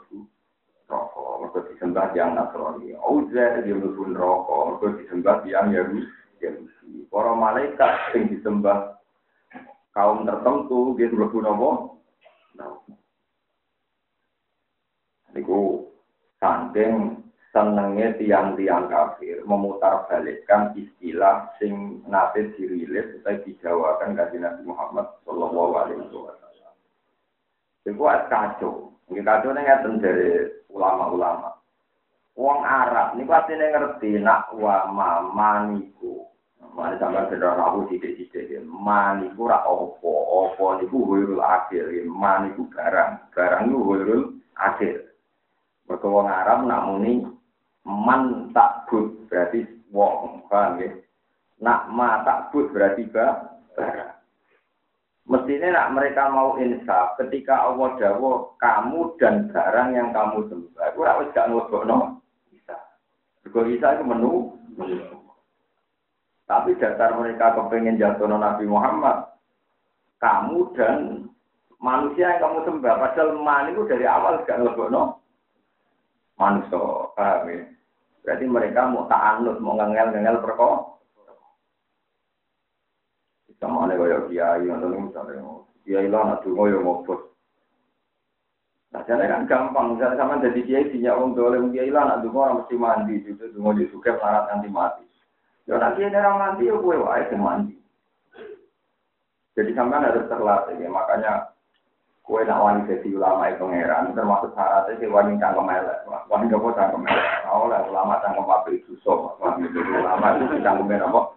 rokok, 0.85 1.29
mereka 1.41 1.59
disembah 1.73 2.07
yang 2.13 2.37
Nasrani. 2.37 2.93
Dia 3.31 3.73
mlebu 3.75 4.13
rokok, 4.13 4.61
mereka 4.79 4.87
disembah 5.01 5.37
yang 5.49 5.67
Yahudi. 5.73 6.01
Para 7.09 7.31
malaikat 7.33 8.13
yang 8.13 8.27
disembah 8.29 8.99
kaum 9.95 10.27
tertentu 10.27 10.93
dia 10.99 11.09
mlebu 11.09 11.37
nopo? 11.41 11.69
Niku 15.35 15.91
saking 16.39 17.19
senengnya 17.51 18.15
tiang-tiang 18.15 18.87
kafir 18.87 19.43
memutar 19.43 20.07
balikkan 20.07 20.71
istilah 20.75 21.51
sing 21.59 22.03
nate 22.07 22.55
dirilis 22.55 23.19
atau 23.23 23.39
dijawakan 23.43 24.15
kasih 24.15 24.43
Nabi 24.43 24.63
Muhammad 24.67 25.07
Shallallahu 25.23 25.71
Alaihi 25.75 26.07
Wasallam. 26.07 26.75
Itu 27.83 28.03
kacau. 28.03 28.94
Ini 29.05 29.21
kacau 29.21 29.53
nih 29.53 29.69
dari 30.01 30.49
ulama-ulama. 30.73 31.53
Wong 32.35 32.59
Arab 32.67 33.15
ini 33.15 33.23
pasti 33.23 33.55
ngerti 33.55 34.19
nak 34.19 34.51
wa 34.57 34.89
maniku. 35.31 36.25
Mane 36.75 36.99
sampean 36.99 37.31
sedher 37.31 37.55
aku 37.55 37.87
sithik-sithik. 37.87 38.59
Maniku 38.67 39.47
ra 39.47 39.63
opo, 39.63 40.11
opo 40.11 40.75
niku 40.75 41.07
wirul 41.07 41.39
akhir. 41.39 41.87
Maniku 42.03 42.67
barang, 42.67 43.31
barang 43.31 43.61
niku 43.71 43.79
wirul 43.87 44.21
akhir. 44.59 45.15
Mergo 45.87 46.07
wong 46.11 46.27
Arab 46.27 46.65
nak 46.67 46.83
muni 46.89 47.23
man 47.85 48.51
takbut 48.51 49.29
berarti 49.29 49.63
wong, 49.93 50.43
paham 50.49 50.81
ya? 50.81 50.91
Nak 51.61 51.93
ma 51.93 52.25
takbut 52.25 52.73
berarti 52.73 53.07
barang. 53.07 54.14
Mestinya 55.25 55.73
nak 55.73 55.91
mereka 55.97 56.29
mau 56.29 56.53
insaf 56.61 57.17
ketika 57.17 57.57
Allah 57.57 57.97
dawo 57.97 58.53
kamu 58.61 59.17
dan 59.17 59.49
barang 59.49 59.89
yang 59.97 60.13
kamu 60.13 60.45
sembah. 60.53 60.93
Aku 60.93 61.01
harus 61.01 61.33
gak 61.33 61.49
no 61.49 61.65
bisa. 62.53 62.77
Juga 63.41 63.65
bisa 63.65 63.97
itu 63.97 64.05
menu. 64.05 64.53
Tapi 66.45 66.77
dasar 66.77 67.17
mereka 67.17 67.57
kepengen 67.57 67.97
jatuh 67.97 68.29
Nabi 68.29 68.69
Muhammad. 68.69 69.33
Kamu 70.21 70.77
dan 70.77 71.25
manusia 71.81 72.37
yang 72.37 72.45
kamu 72.45 72.57
sembah. 72.69 72.93
Padahal 72.93 73.29
man 73.41 73.73
itu 73.73 73.81
dari 73.89 74.05
awal 74.05 74.45
gak 74.45 74.61
no 74.61 75.17
manusia. 76.37 76.81
Paham 77.17 77.49
ya? 77.49 77.65
Berarti 78.21 78.45
mereka 78.45 78.89
mau 78.89 79.09
ta'anut, 79.09 79.57
mau 79.57 79.73
ngengel-ngengel 79.77 80.41
perkara. 80.41 80.97
Sama 83.59 83.87
ada 83.87 83.95
kaya 83.95 84.17
kiai 84.27 84.67
atau 84.67 84.87
misalnya 84.91 85.43
kiai 85.87 86.07
lah 86.11 86.21
nak 86.27 86.41
dungo 86.43 86.67
ya 86.67 86.79
ngobot 86.81 87.19
nah 88.91 89.03
jadi 89.03 89.27
kan 89.27 89.43
gampang. 89.43 89.95
Misalnya 89.95 90.19
sama 90.19 90.39
jadi 90.39 90.59
kiai 90.63 90.91
punya 90.91 91.11
orang 91.15 91.35
boleh 91.35 91.59
kiai 91.75 91.91
lah 91.91 92.03
nak 92.07 92.19
dungo 92.23 92.39
orang 92.43 92.63
mesti 92.63 92.75
mandi 92.75 93.23
juga 93.23 93.51
dungo 93.51 93.71
di 93.75 93.91
suka 93.91 94.15
syarat 94.19 94.47
nanti 94.51 94.67
mati. 94.71 95.03
Ya 95.67 95.75
nak 95.79 95.99
kiai 95.99 96.15
orang 96.15 96.39
mandi 96.39 96.71
ya 96.71 96.75
gue 96.79 96.95
wae 96.95 97.35
mandi. 97.35 97.75
Jadi 99.55 99.71
sampai 99.71 100.03
harus 100.03 100.27
terlatih 100.27 100.79
ya. 100.79 100.87
Makanya 100.91 101.33
kue 102.23 102.43
nak 102.47 102.59
wani 102.59 102.87
jadi 102.87 103.07
ulama 103.15 103.51
itu 103.51 103.63
pangeran 103.67 104.15
termasuk 104.15 104.51
syaratnya 104.55 104.99
si 104.99 105.05
wani 105.11 105.39
cangkem 105.39 105.67
elek. 105.75 105.99
Wani 106.31 106.51
mau 106.51 106.71
cangkem 106.71 107.03
elek? 107.03 107.29
Lah 107.47 107.81
ulama 107.87 108.23
cangkem 108.23 108.47
pabrik 108.47 108.83
susah 108.87 109.35
wani 109.43 109.67
ulama 109.75 110.39
itu 110.39 110.59
cangkem 110.63 110.91
elek 110.91 111.35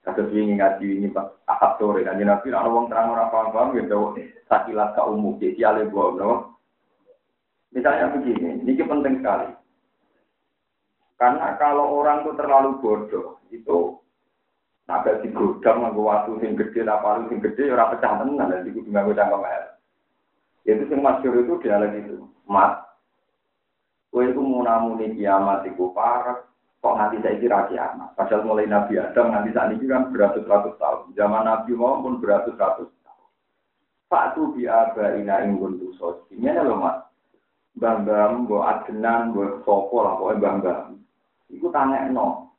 Kata 0.00 0.24
ini 0.32 0.56
ngaji 0.56 0.86
ini 0.96 1.08
pak 1.12 1.44
ahad 1.44 1.76
sore 1.76 2.00
kan 2.00 2.16
nabi 2.16 2.48
kalau 2.48 2.72
wong 2.72 2.88
terang 2.88 3.12
orang 3.12 3.28
paham 3.28 3.52
paham 3.52 3.76
gitu 3.76 4.16
sakilat 4.48 4.96
ke 4.96 5.02
umum 5.04 5.36
jadi 5.36 5.60
ale 5.68 5.92
gua 5.92 6.16
no. 6.16 6.32
Misalnya 7.70 8.10
begini, 8.10 8.66
ini 8.66 8.82
penting 8.82 9.22
sekali. 9.22 9.46
Karena 11.14 11.54
kalau 11.54 12.02
orang 12.02 12.26
itu 12.26 12.34
terlalu 12.34 12.82
bodoh, 12.82 13.38
itu 13.54 14.00
Sampai 14.90 15.22
digodam 15.22 15.86
nganggo 15.86 16.02
watu 16.02 16.42
sing 16.42 16.58
gede, 16.58 16.82
apa 16.82 17.22
sing 17.30 17.38
gede 17.38 17.70
ora 17.70 17.94
pecah 17.94 18.26
tenan, 18.26 18.50
jadi 18.50 18.74
kudu 18.74 18.90
nganggo 18.90 19.14
elek. 19.14 19.78
Itu 20.66 20.82
sing 20.90 20.98
masyhur 20.98 21.46
itu 21.46 21.62
dia 21.62 21.78
lagi 21.78 22.02
itu. 22.02 22.26
Mat, 22.50 22.90
kowe 24.10 24.26
iku 24.26 24.42
munamuni 24.42 25.14
kiamat 25.14 25.62
iku 25.70 25.94
parek, 25.94 26.42
kok 26.80 26.96
nanti 26.96 27.20
saya 27.20 27.36
kira 27.36 27.68
kiamat. 27.68 28.16
Padahal 28.16 28.44
mulai 28.48 28.64
Nabi 28.64 28.96
Adam 28.96 29.36
nanti 29.36 29.52
saat 29.52 29.76
ini 29.76 29.84
kan 29.84 30.08
beratus-ratus 30.08 30.74
tahun. 30.80 31.12
Zaman 31.12 31.44
Nabi 31.44 31.76
maupun 31.76 32.24
beratus-ratus 32.24 32.88
tahun. 33.04 33.28
Pak 34.08 34.26
tu 34.34 34.56
biaba 34.56 35.20
ina 35.20 35.44
inggun 35.44 35.76
tu 35.76 35.92
sosi. 36.00 36.40
Ini 36.40 36.56
loh 36.64 36.80
mas. 36.80 37.04
Bambam, 37.76 38.50
bo 38.50 38.66
adenan, 38.66 39.30
bo 39.30 39.62
sopo 39.62 40.02
lah, 40.02 40.18
pokoknya 40.18 40.42
bambam. 40.42 40.98
Iku 41.52 41.68
tanya 41.70 42.08
no. 42.08 42.50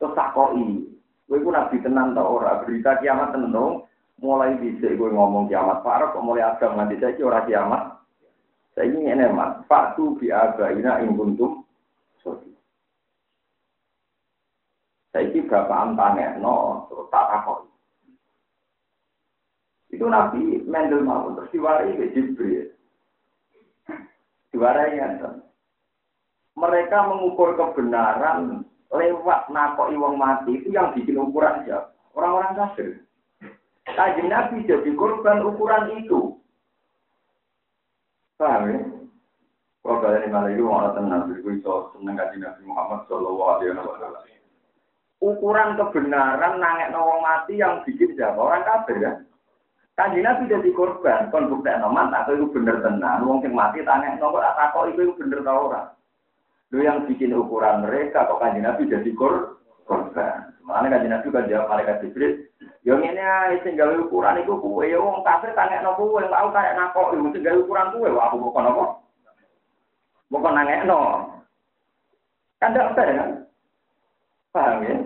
Terus 0.00 0.16
sakoi. 0.16 0.82
Gue 1.26 1.42
pun 1.42 1.54
nabi 1.54 1.76
tenang 1.84 2.14
tau 2.16 2.40
ora 2.40 2.64
berita 2.64 2.96
kiamat 2.98 3.36
tenang. 3.36 3.84
Mulai 4.16 4.56
bisa 4.56 4.88
gue 4.88 5.10
ngomong 5.12 5.52
kiamat 5.52 5.84
parah 5.84 6.08
kok 6.16 6.24
mulai 6.24 6.48
agam 6.48 6.80
nanti 6.80 6.96
saya 6.96 7.20
ora 7.20 7.44
kiamat. 7.44 8.00
Saya 8.72 8.88
ini 8.88 9.12
ini 9.12 9.28
mas. 9.28 9.60
Pak 9.68 10.00
tu 10.00 10.16
bi 10.16 10.32
abaina 10.32 11.04
ing 11.04 11.12
kuntum 11.12 11.55
Saya 15.16 15.32
ini 15.32 15.48
bapak 15.48 15.96
no 16.44 16.84
terus 16.92 17.08
tak 17.08 17.24
takut. 17.32 17.64
Itu 19.88 20.12
nabi 20.12 20.60
mendel 20.68 21.08
mau 21.08 21.32
terus 21.32 21.48
diwarai 21.56 21.96
ke 21.96 22.12
Jibril. 22.12 22.68
Diwarai 24.52 25.00
yang 25.00 25.40
mereka 26.52 27.08
mengukur 27.08 27.56
kebenaran 27.56 28.68
lewat 28.92 29.48
nakoi 29.48 29.96
wong 29.96 30.20
mati 30.20 30.60
itu 30.60 30.76
yang 30.76 30.92
bikin 30.92 31.16
ukuran 31.16 31.64
siapa? 31.64 31.96
Orang-orang 32.12 32.52
kafir. 32.52 33.00
Kaji 33.88 34.20
Nabi 34.28 34.68
jadi 34.68 34.92
korban 35.00 35.48
ukuran 35.48 35.96
itu. 35.96 36.36
Paham 38.36 38.68
ya? 38.68 38.80
Kalau 39.80 40.02
kalian 40.04 40.28
malah 40.28 40.52
itu 40.52 40.60
malah 40.60 40.92
tenang, 40.92 41.32
jadi 41.32 41.40
itu 41.40 41.72
seneng 41.96 42.20
kaji 42.20 42.36
Nabi 42.36 42.62
Muhammad 42.68 43.00
Shallallahu 43.08 43.48
Alaihi 43.48 43.80
Wasallam. 43.80 44.36
Ukuran 45.16 45.80
kebenaran 45.80 46.60
nangek 46.60 46.92
wong 46.92 47.24
mati 47.24 47.56
yang 47.56 47.80
bikin 47.88 48.12
siapa? 48.14 48.36
Orang 48.36 48.68
kafir 48.68 49.00
ya. 49.00 49.12
Kaji 49.96 50.20
Nabi 50.20 50.52
jadi 50.52 50.68
korban, 50.76 51.32
kon 51.32 51.48
bukti 51.48 51.72
noman 51.72 52.12
atau 52.12 52.36
itu 52.36 52.52
bener 52.52 52.84
tenang, 52.84 53.24
wong 53.24 53.40
sing 53.40 53.56
mati 53.56 53.80
tanya 53.80 54.12
nopo 54.20 54.44
tak 54.44 54.76
kok 54.76 54.92
itu 54.92 55.16
bener 55.16 55.40
tau 55.40 55.72
orang. 55.72 55.88
Lu 56.68 56.84
yang 56.84 57.08
bikin 57.08 57.32
ukuran 57.32 57.80
mereka 57.80 58.28
kok 58.28 58.36
kanji 58.36 58.60
Nabi 58.60 58.92
jadi 58.92 59.08
kor 59.16 59.56
korban. 59.88 60.52
Mana 60.68 60.92
kanji 60.92 61.08
Nabi 61.08 61.32
kan 61.32 61.48
jawab 61.48 61.72
malaikat 61.72 62.04
Jibril. 62.04 62.44
Yang 62.84 63.00
ini 63.08 63.22
aja 63.22 63.56
tinggal 63.64 63.96
ukuran 64.04 64.42
itu 64.42 64.52
kue. 64.60 64.84
Ya 64.90 65.00
wong 65.00 65.24
kafir 65.24 65.56
tanya 65.56 65.80
no 65.80 65.96
kue. 65.96 66.22
Tahu 66.22 66.48
kayak 66.52 66.76
nako. 66.76 67.16
Yang 67.16 67.38
tinggal 67.38 67.62
ukuran 67.64 67.88
kue. 67.94 68.08
Wah 68.10 68.28
aku 68.28 68.36
bukan 68.50 68.68
apa. 68.68 68.84
Bukan 70.28 70.52
nanya 70.54 70.84
no. 70.84 71.00
Kan 72.58 72.76
tidak 72.76 72.92
fair 72.98 73.10
kan? 73.14 73.30
Paham 74.56 74.88
ya? 74.88 74.96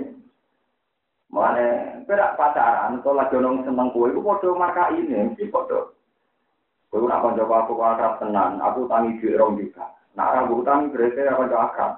Mana 1.27 1.67
berak 2.07 2.39
pacaran. 2.39 3.03
Kalau 3.03 3.19
lagi 3.19 3.35
orang 3.35 3.67
seneng 3.67 3.91
kue. 3.91 4.15
Itu 4.15 4.23
foto 4.23 4.55
marka 4.55 4.95
ini. 4.95 5.35
Mesti 5.35 5.51
foto. 5.51 5.99
Kue 6.87 7.03
nak 7.03 7.27
konjok 7.27 7.51
aku 7.51 7.75
akrab 7.83 8.23
tenan. 8.23 8.63
Aku 8.63 8.87
tangi 8.87 9.19
di 9.19 9.35
orang 9.35 9.59
juga. 9.59 9.91
Nak 10.15 10.31
orang 10.31 10.47
berutang 10.47 10.81
berarti 10.95 11.23
apa 11.27 11.51
jauh 11.51 11.63
akal. 11.67 11.91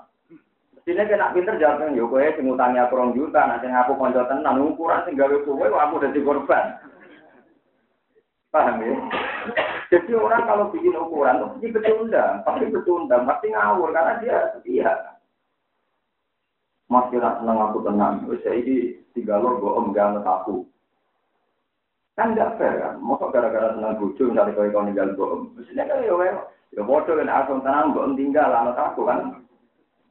Sini 0.82 1.06
kena 1.06 1.30
pinter 1.30 1.62
jawab 1.62 1.94
yo 1.94 2.10
kowe 2.10 2.18
sing 2.34 2.50
utangi 2.50 2.74
aku 2.82 2.98
rong 2.98 3.14
juta, 3.14 3.46
nanti 3.46 3.70
aku 3.70 3.94
konco 3.94 4.26
tenan 4.26 4.58
ukuran 4.66 5.06
sing 5.06 5.14
gawe 5.14 5.36
kowe 5.46 5.62
aku 5.62 6.02
dadi 6.02 6.18
korban. 6.26 6.74
Paham 8.50 8.82
ya? 8.82 8.98
Jadi 9.94 10.10
orang 10.18 10.42
kalau 10.42 10.74
bikin 10.74 10.98
ukuran 10.98 11.38
tuh 11.38 11.54
pasti 11.54 11.70
pecundang, 11.70 12.42
pasti 12.42 12.66
pecundang, 12.66 13.22
pasti 13.22 13.46
ngawur 13.54 13.94
karena 13.94 14.18
dia 14.18 14.36
setia. 14.58 15.11
Mas 16.92 17.08
kira 17.08 17.40
seneng 17.40 17.56
aku 17.56 17.80
tenang, 17.88 18.28
saya 18.28 18.52
ini 18.52 19.00
tiga 19.16 19.40
lor 19.40 19.56
gue 19.64 19.72
om 19.72 19.96
gak 19.96 20.20
aku. 20.20 20.68
Kan 22.12 22.36
gak 22.36 22.60
fair 22.60 22.84
kan, 22.84 23.00
mosok 23.00 23.32
gara-gara 23.32 23.72
seneng 23.72 23.96
bojo 23.96 24.28
misalnya 24.28 24.52
kau 24.52 24.68
kau 24.68 24.84
ninggal 24.84 25.08
om. 25.16 25.56
Mestinya 25.56 25.88
kan 25.88 26.04
ya 26.04 26.44
Ya 26.76 26.84
bodoh 26.84 27.16
kan 27.16 27.32
aku 27.32 27.64
tenang 27.64 27.96
kok 27.96 28.12
tinggal 28.12 28.52
anak 28.52 28.76
aku 28.76 29.08
kan. 29.08 29.40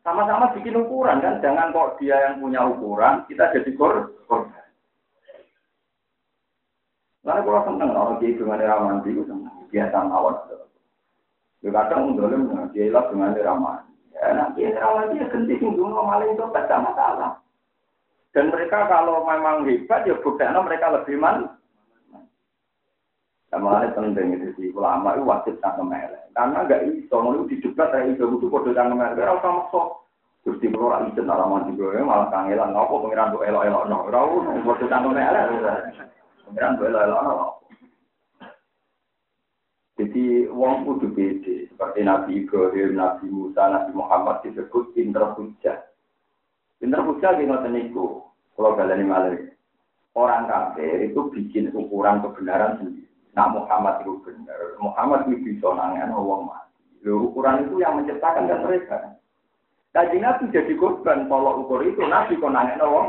Sama-sama 0.01 0.57
bikin 0.57 0.81
ukuran 0.81 1.21
kan, 1.21 1.37
jangan 1.45 1.69
kok 1.69 2.01
dia 2.01 2.17
yang 2.17 2.41
punya 2.41 2.65
ukuran, 2.65 3.21
kita 3.29 3.53
jadi 3.53 3.69
kor. 3.77 4.09
Lalu 7.21 7.41
kalau 7.45 7.61
seneng, 7.69 7.93
kalau 7.93 8.17
dia 8.17 8.33
dengan 8.33 8.65
ramadhan 8.65 9.05
itu 9.05 9.21
seneng, 9.29 9.53
biasa 9.69 9.97
mawon. 10.09 10.35
Ya 11.61 11.69
kadang 11.69 12.17
dolim, 12.17 12.49
dia 12.73 12.89
ilah 12.89 13.05
dengan 13.13 13.37
ramadhan. 13.37 13.90
Ya 14.11 14.35
nanti 14.35 14.67
ramadhan 14.67 15.15
dia 15.15 15.31
ganti 15.31 15.53
singgung 15.57 15.95
maling 15.95 16.35
itu 16.35 16.45
tidak 16.51 16.83
masalah. 16.83 17.31
Dan 18.31 18.51
mereka 18.51 18.87
kalau 18.87 19.27
memang 19.27 19.67
hebat, 19.67 20.07
ya 20.07 20.15
bukti 20.23 20.43
mereka 20.43 20.87
lebih 20.87 21.19
man, 21.19 21.51
sama 23.51 23.83
ada 23.83 23.91
penting 23.91 24.39
itu 24.39 24.47
sih 24.55 24.71
ulama 24.71 25.11
itu 25.19 25.27
wajib 25.27 25.59
cangkem 25.59 25.91
elek. 25.91 26.23
Karena 26.31 26.63
gak 26.63 26.87
iso 26.87 27.19
mau 27.19 27.35
di 27.43 27.59
debat 27.59 27.91
kayak 27.91 28.15
itu 28.15 28.23
butuh 28.23 28.47
kode 28.47 28.71
cangkem 28.71 29.03
elek. 29.03 29.19
Ora 29.19 29.35
usah 29.35 29.51
maksa. 29.51 29.83
Gusti 30.47 30.71
kula 30.71 31.03
ora 31.03 31.07
iso 31.11 31.21
ora 31.27 31.45
mandi 31.45 31.75
gue 31.75 31.99
malah 31.99 32.31
kangelan 32.31 32.71
ngopo 32.71 33.03
pengiran 33.03 33.35
do 33.35 33.43
elok-elok 33.43 33.83
no. 33.91 34.07
Ora 34.07 34.19
usah 34.23 34.55
kode 34.63 34.85
cangkem 34.87 35.19
elek. 35.19 35.43
Pengiran 36.47 36.79
elok-elok 36.79 37.60
wong 40.51 40.85
kudu 40.85 41.07
beda 41.15 41.55
seperti 41.71 41.99
Nabi 42.05 42.31
Ibrahim, 42.45 42.99
Nabi 42.99 43.25
Musa, 43.31 43.63
Nabi 43.71 43.91
Muhammad 43.95 44.45
disebut 44.45 44.93
pinter 44.93 45.33
hujah. 45.33 45.81
Pinter 46.77 47.01
hujah 47.01 47.31
di 47.39 47.49
ngoten 47.49 47.73
niku. 47.73 48.21
Kalau 48.53 48.77
kalian 48.77 49.09
malah 49.09 49.33
orang 50.13 50.45
kafir 50.45 51.07
itu 51.07 51.19
bikin 51.31 51.71
ukuran 51.71 52.21
kebenaran 52.21 52.77
sendiri. 52.77 53.07
Nah 53.31 53.47
Muhammad 53.49 54.03
itu 54.03 54.19
benar. 54.27 54.59
Muhammad 54.77 55.31
itu 55.31 55.55
bisa 55.55 55.71
nangan 55.71 56.11
wong 56.13 56.51
mati. 56.51 56.75
Lalu 57.01 57.31
ukuran 57.31 57.63
itu 57.65 57.75
yang 57.79 57.97
menciptakan 57.97 58.45
kan 58.51 58.59
mereka. 58.61 58.97
Kaji 59.91 60.17
Nabi 60.19 60.51
jadi 60.51 60.73
korban 60.75 61.27
kalau 61.27 61.65
ukur 61.65 61.81
itu 61.83 62.03
Nabi 62.03 62.37
kok 62.37 62.51
nangan 62.51 62.83
wong. 62.83 63.07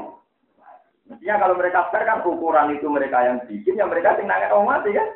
Mestinya 1.10 1.44
kalau 1.44 1.54
mereka 1.58 1.90
fair 1.90 2.06
kan 2.06 2.22
ukuran 2.24 2.72
itu 2.72 2.86
mereka 2.88 3.18
yang 3.26 3.38
bikin, 3.44 3.76
yang 3.76 3.90
mereka 3.90 4.16
tinggal 4.16 4.38
nangan 4.38 4.54
wong 4.56 4.66
mati 4.70 4.90
kan. 4.94 5.08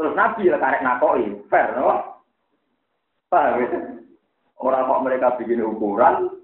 Terus 0.00 0.16
Nabi 0.16 0.48
ya 0.48 0.56
karek 0.56 0.80
nakoi, 0.80 1.28
fair, 1.52 1.76
no? 1.76 2.24
Paham 3.28 3.60
ya? 3.60 3.68
Orang 4.56 4.88
kok 4.88 5.04
mereka 5.04 5.36
bikin 5.36 5.60
ukuran, 5.60 6.40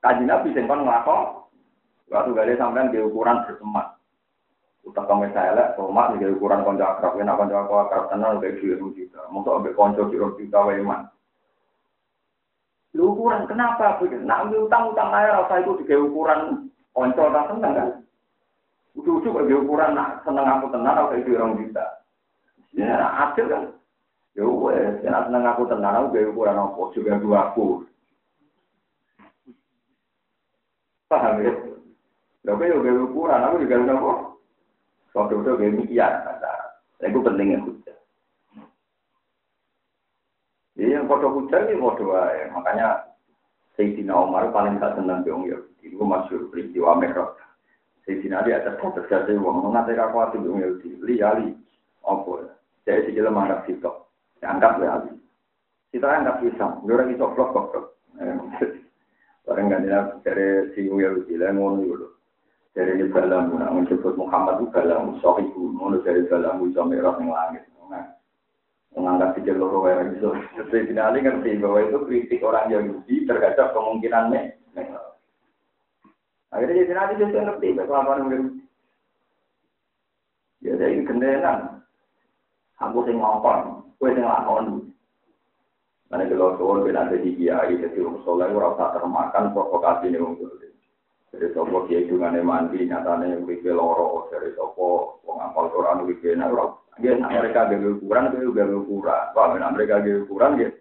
kaji 0.00 0.24
Nabi 0.24 0.56
sing 0.56 0.64
ngelakok, 0.64 1.44
waktu 2.08 2.32
gale 2.32 2.56
sampean 2.56 2.88
di 2.88 3.04
ukuran 3.04 3.44
bersemat. 3.44 4.00
Utang 4.88 5.04
kami 5.04 5.28
saya 5.36 5.52
lah, 5.52 5.68
rumah 5.76 6.08
nih 6.16 6.40
ukuran 6.40 6.64
konco 6.64 6.88
akrab, 6.88 7.20
enak 7.20 7.36
konco 7.36 7.52
akrab 7.60 8.08
tenang 8.08 8.40
udah 8.40 8.52
dua 8.64 8.88
juta. 8.96 9.20
Masa 9.28 9.50
ambil 9.52 9.76
konco 9.76 10.02
dua 10.08 10.32
juta 10.40 10.58
waeman. 10.64 11.00
Lu 12.96 13.12
ukuran 13.12 13.44
kenapa? 13.44 14.00
Nak 14.00 14.40
ambil 14.48 14.72
utang 14.72 14.96
utang 14.96 15.12
air 15.12 15.36
rasa 15.36 15.60
itu 15.60 15.76
tiga 15.84 16.00
ukuran 16.00 16.72
konco 16.96 17.28
tak 17.28 17.44
seneng 17.52 17.72
kan? 17.76 17.88
Ujuk-ujuk 18.96 19.36
kalau 19.36 19.60
ukuran 19.68 19.92
nak 19.92 20.24
seneng 20.24 20.48
aku 20.48 20.72
tenang 20.72 20.96
atau 20.96 21.18
itu 21.20 21.36
orang 21.36 21.60
juta. 21.60 21.95
Ya 22.74 22.96
adil 23.28 23.46
kan? 23.46 23.64
Ya 24.34 24.44
wes, 24.44 25.00
ya 25.00 25.24
seneng 25.24 25.44
aku 25.48 25.64
tenang 25.70 25.94
aku 25.96 26.06
gaya 26.16 26.28
ukuran 26.28 26.60
apa 26.60 26.82
juga 26.92 27.16
dua 27.22 27.38
aku. 27.52 27.86
Paham 31.06 31.40
ya? 31.40 31.52
Tapi 32.44 32.68
ya 32.68 32.76
gaya 32.76 33.00
ukuran 33.06 33.44
aku 33.46 33.56
juga 33.64 33.76
apa? 33.94 34.12
Kalau 35.16 35.32
itu 35.32 35.52
kayak 35.56 35.72
demikian, 35.72 36.12
itu 37.00 37.18
pentingnya 37.24 37.64
hujah. 37.64 37.96
Jadi 40.76 40.92
yang 40.92 41.08
foto 41.08 41.32
hujah 41.32 41.60
ini 41.64 41.80
foto 41.80 42.12
ya. 42.12 42.52
Makanya 42.52 43.16
Sayyidina 43.80 44.12
Umar 44.12 44.52
paling 44.52 44.76
tak 44.76 44.96
senang 45.00 45.24
dong 45.24 45.48
ya. 45.48 45.56
Itu 45.80 46.00
masuk 46.04 46.52
peristiwa 46.52 46.96
merah. 47.00 47.32
Sayyidina 48.04 48.44
Ali 48.44 48.52
atas 48.52 48.76
kota 48.80 49.04
terjadi 49.04 49.40
uang 49.40 49.72
mengatakan 49.72 50.12
aku 50.12 50.16
hati 50.20 50.36
dong 50.40 50.60
ya. 50.60 50.68
Li 51.04 51.16
Ali, 51.24 51.48
apa? 52.06 52.54
Saya 52.86 53.02
sih 53.04 53.14
jelas 53.18 53.34
menganggap 53.34 53.66
situ. 53.66 53.90
Dianggap 54.38 54.78
ya 54.78 54.88
Ali. 55.02 55.12
Kita 55.90 56.06
anggap 56.06 56.38
pisang. 56.38 56.86
Orang 56.86 57.10
itu 57.10 57.26
vlog 57.26 57.50
vlog. 57.50 57.86
Orang 59.46 59.70
gantinya 59.70 60.18
dari 60.26 60.70
si 60.74 60.86
Yahudi, 60.90 61.38
lah 61.38 61.54
ngono 61.54 61.82
dulu 61.82 62.06
dari 62.76 62.92
ini 62.98 63.08
balang 63.08 63.56
nah, 63.56 63.72
menyebut 63.72 64.20
Muhammad 64.20 64.60
itu 64.60 64.68
balang 64.68 65.16
sohibu 65.24 65.72
menurut 65.72 66.04
dari 66.04 66.28
balang 66.28 66.60
bisa 66.60 66.84
merah 66.84 67.16
yang 67.16 67.32
langit 67.32 67.64
nah, 67.88 68.04
mengangkat 68.92 69.40
pikir 69.40 69.56
loro 69.56 69.80
wae 69.80 69.96
itu 70.12 70.28
jadi 70.60 70.84
finali 70.84 71.24
ngerti 71.24 71.56
bahwa 71.56 71.78
itu 71.80 71.98
kritik 72.04 72.44
orang 72.44 72.68
Yahudi 72.68 73.24
terhadap 73.24 73.72
kemungkinan 73.72 74.34
Akhirnya 76.56 76.88
jadi 76.88 76.92
nanti 76.96 77.20
jadi 77.20 77.36
ngerti 77.42 77.68
kelakuan 77.76 78.32
udah. 78.32 78.40
Ya 80.64 80.72
jadi 80.80 81.04
gendenan. 81.04 81.75
Aku 82.76 83.08
sing 83.08 83.16
ngongkon, 83.16 83.88
kowe 83.96 84.10
sing 84.12 84.24
lakon. 84.24 84.64
Karena 86.06 86.30
kalau 86.30 86.54
soal 86.60 86.84
beda 86.86 87.10
ada 87.10 87.16
di 87.18 87.34
kiai, 87.34 87.82
jadi 87.82 87.98
orang 87.98 88.22
soleh 88.22 88.46
orang 88.52 88.78
tak 88.78 88.94
termakan 88.94 89.50
provokasi 89.50 90.06
nih 90.14 90.22
orang 90.22 90.38
dulu. 90.38 90.54
Jadi 91.34 91.46
sopo 91.50 91.78
kiai 91.90 92.06
dengan 92.06 92.38
mandi, 92.46 92.86
nyatanya 92.86 93.42
wike 93.42 93.72
loro, 93.74 94.30
dari 94.30 94.54
sopo 94.54 95.18
wong 95.26 95.38
apal 95.42 95.66
Quran 95.74 96.06
wike 96.06 96.30
nah 96.38 96.52
orang. 96.52 96.78
Dia 97.02 97.18
mereka 97.18 97.68
gawe 97.68 97.88
ukuran, 98.00 98.32
dia 98.32 98.46
gawe 98.46 98.74
ukuran. 98.86 99.22
Wah, 99.34 99.46
mereka 99.52 100.00
gawe 100.00 100.22
ukuran 100.24 100.56
gitu. 100.62 100.78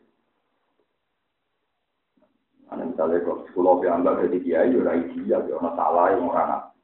Ana 2.76 2.92
misalnya 2.92 3.24
kok 3.24 3.46
sekolah 3.52 3.74
piambak 3.78 4.20
jadi 4.26 4.38
kiai 4.42 4.74
ora 4.76 4.98
iya 4.98 5.38
yo 5.46 5.62
ana 5.62 5.72
salah 5.78 6.12
yo 6.18 6.28
ora 6.28 6.75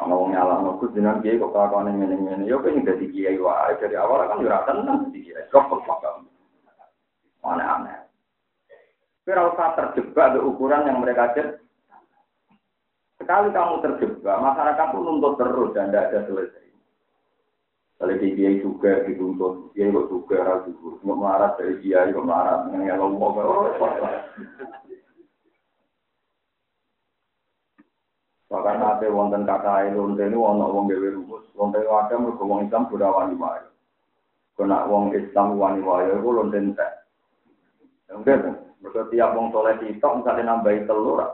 ana. 0.00 0.14
Wong 0.16 0.30
nyalahno 0.32 0.80
ku 0.80 0.88
jenengan 0.94 1.20
kiai 1.20 1.36
kok 1.36 1.52
kelakuane 1.52 1.90
ngene-ngene 1.92 2.48
yo 2.48 2.62
pengen 2.64 2.88
dadi 2.88 3.10
kiai 3.12 3.36
wae 3.36 3.76
dari 3.76 3.96
awal 3.98 4.24
kan 4.28 4.40
yo 4.40 4.48
ora 4.48 4.64
tenang 4.64 5.08
dadi 5.08 5.20
kiai. 5.20 5.50
Kok 5.52 5.84
kok 5.84 6.00
Aneh-aneh. 7.42 8.06
Kira 9.26 9.50
usah 9.50 9.74
terjebak 9.74 10.38
ke 10.38 10.40
ukuran 10.46 10.86
yang 10.86 11.02
mereka 11.02 11.34
cek. 11.34 11.58
Sekali 13.18 13.54
kamu 13.54 13.82
terjebak, 13.82 14.38
masyarakat 14.38 14.86
pun 14.94 15.02
nuntut 15.02 15.38
terus 15.38 15.70
dan 15.74 15.90
tidak 15.90 16.10
ada 16.10 16.20
selesai. 16.26 16.66
Kalau 18.02 18.18
di 18.18 18.34
kiai 18.34 18.58
juga 18.58 19.06
dituntut, 19.06 19.70
kiai 19.74 19.94
kok 19.94 20.10
juga 20.10 20.42
ragu, 20.42 20.74
mau 21.06 21.14
marah 21.14 21.54
dari 21.54 21.78
kiai 21.82 22.10
kok 22.10 22.26
marah, 22.26 22.66
mengenai 22.66 22.98
Allah, 22.98 23.30
Bahkan 28.52 28.84
nanti 28.84 29.08
wonten 29.08 29.48
kata 29.48 29.88
lonte 29.96 30.28
ini 30.28 30.36
wonten 30.36 30.68
wong 30.68 30.84
gawe 30.84 31.08
rumus. 31.08 31.40
Lonte 31.56 31.80
ada 31.80 32.20
mergo 32.20 32.44
wong 32.44 32.68
Islam 32.68 32.84
sudah 32.92 33.08
wani 33.08 33.32
wae. 33.40 33.64
Kena 34.60 34.84
wong 34.92 35.08
Islam 35.16 35.56
wani 35.56 35.80
wae 35.80 36.12
iku 36.12 36.36
lonte 36.36 36.60
entek. 36.60 36.92
Enggak, 38.12 38.44
mergo 38.84 39.08
tiap 39.08 39.32
wong 39.32 39.48
soleh 39.56 39.72
sitok 39.80 40.20
misalnya 40.20 40.52
nambahi 40.52 40.84
telur. 40.84 41.24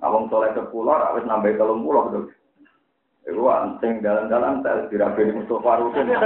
Nah 0.00 0.08
wong 0.08 0.32
soleh 0.32 0.56
sepuluh 0.56 0.96
ra 0.96 1.12
wis 1.12 1.28
nambahi 1.28 1.60
telung 1.60 1.84
puluh 1.84 2.08
tuh. 2.08 2.32
Iku 3.28 3.44
anting 3.44 4.00
dalan-dalan 4.00 4.64
tel 4.64 4.88
dirabeni 4.88 5.36
Mustofa 5.36 5.84
Rukin. 5.84 6.08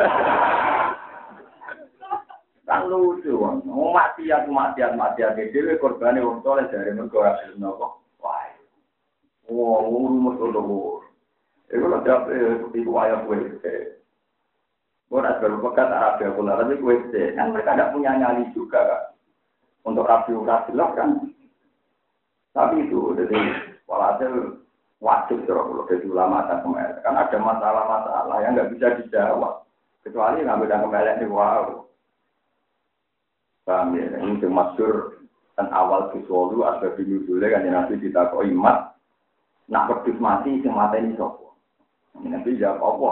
Kan 2.68 2.84
lucu, 2.86 3.32
mau 3.42 3.90
maksiat, 3.96 4.44
maksiat, 4.46 4.92
maksiat, 4.94 5.34
dhewe 5.34 5.82
korbane 5.82 6.22
wong 6.22 6.46
soleh 6.46 6.70
dari 6.70 6.94
mergo 6.94 7.26
ora 7.26 7.34
gelem 7.42 7.58
nopo. 7.58 7.97
Wah, 9.48 9.80
rumus 9.80 10.36
udah 10.36 10.64
Itu 11.72 11.84
lah 11.88 12.00
tiap 12.04 12.28
itu 12.32 12.88
wayang 12.88 13.24
kue 13.24 13.40
Gue 15.08 15.24
nak 15.24 15.40
berpekat 15.40 15.88
Arab 15.88 16.20
ya 16.20 16.28
pula, 16.36 16.60
tapi 16.60 16.76
kue 16.76 17.00
Kan 17.32 17.56
mereka 17.56 17.72
tidak 17.72 17.92
punya 17.96 18.12
nyali 18.12 18.44
juga 18.52 18.84
kan. 18.84 19.02
Untuk 19.88 20.04
rapi 20.04 20.36
lah 20.36 20.92
kan. 20.92 21.32
Tapi 22.52 22.84
itu, 22.84 23.16
jadi 23.16 23.38
walhasil 23.88 24.60
wajib 25.00 25.48
kalau 25.48 25.88
dari 25.88 26.04
ulama 26.04 26.44
dan 26.44 26.60
kemelek. 26.60 27.00
Kan 27.00 27.16
ada 27.16 27.38
masalah-masalah 27.40 28.36
yang 28.44 28.52
nggak 28.52 28.72
bisa 28.76 28.86
dijawab. 29.00 29.64
Kecuali 30.04 30.44
ngambil 30.44 30.68
dan 30.68 30.82
kemelek 30.84 31.16
ini, 31.24 31.26
wow. 31.32 31.88
Paham 33.64 33.96
ya? 33.96 34.12
Ini 34.12 34.44
masyur 34.48 35.24
dan 35.56 35.72
awal 35.72 36.12
ada 36.12 36.88
di 36.96 37.02
nuzulnya 37.02 37.52
kan 37.52 37.66
Nabi 37.66 38.00
ditakoi 38.00 38.52
imat 38.52 38.97
Nak 39.68 39.84
pedus 39.92 40.16
mati 40.16 40.64
sing 40.64 40.72
mateni 40.72 41.12
sapa? 41.20 41.52
Nabi 42.24 42.56
jawab 42.56 42.80
apa? 42.80 43.10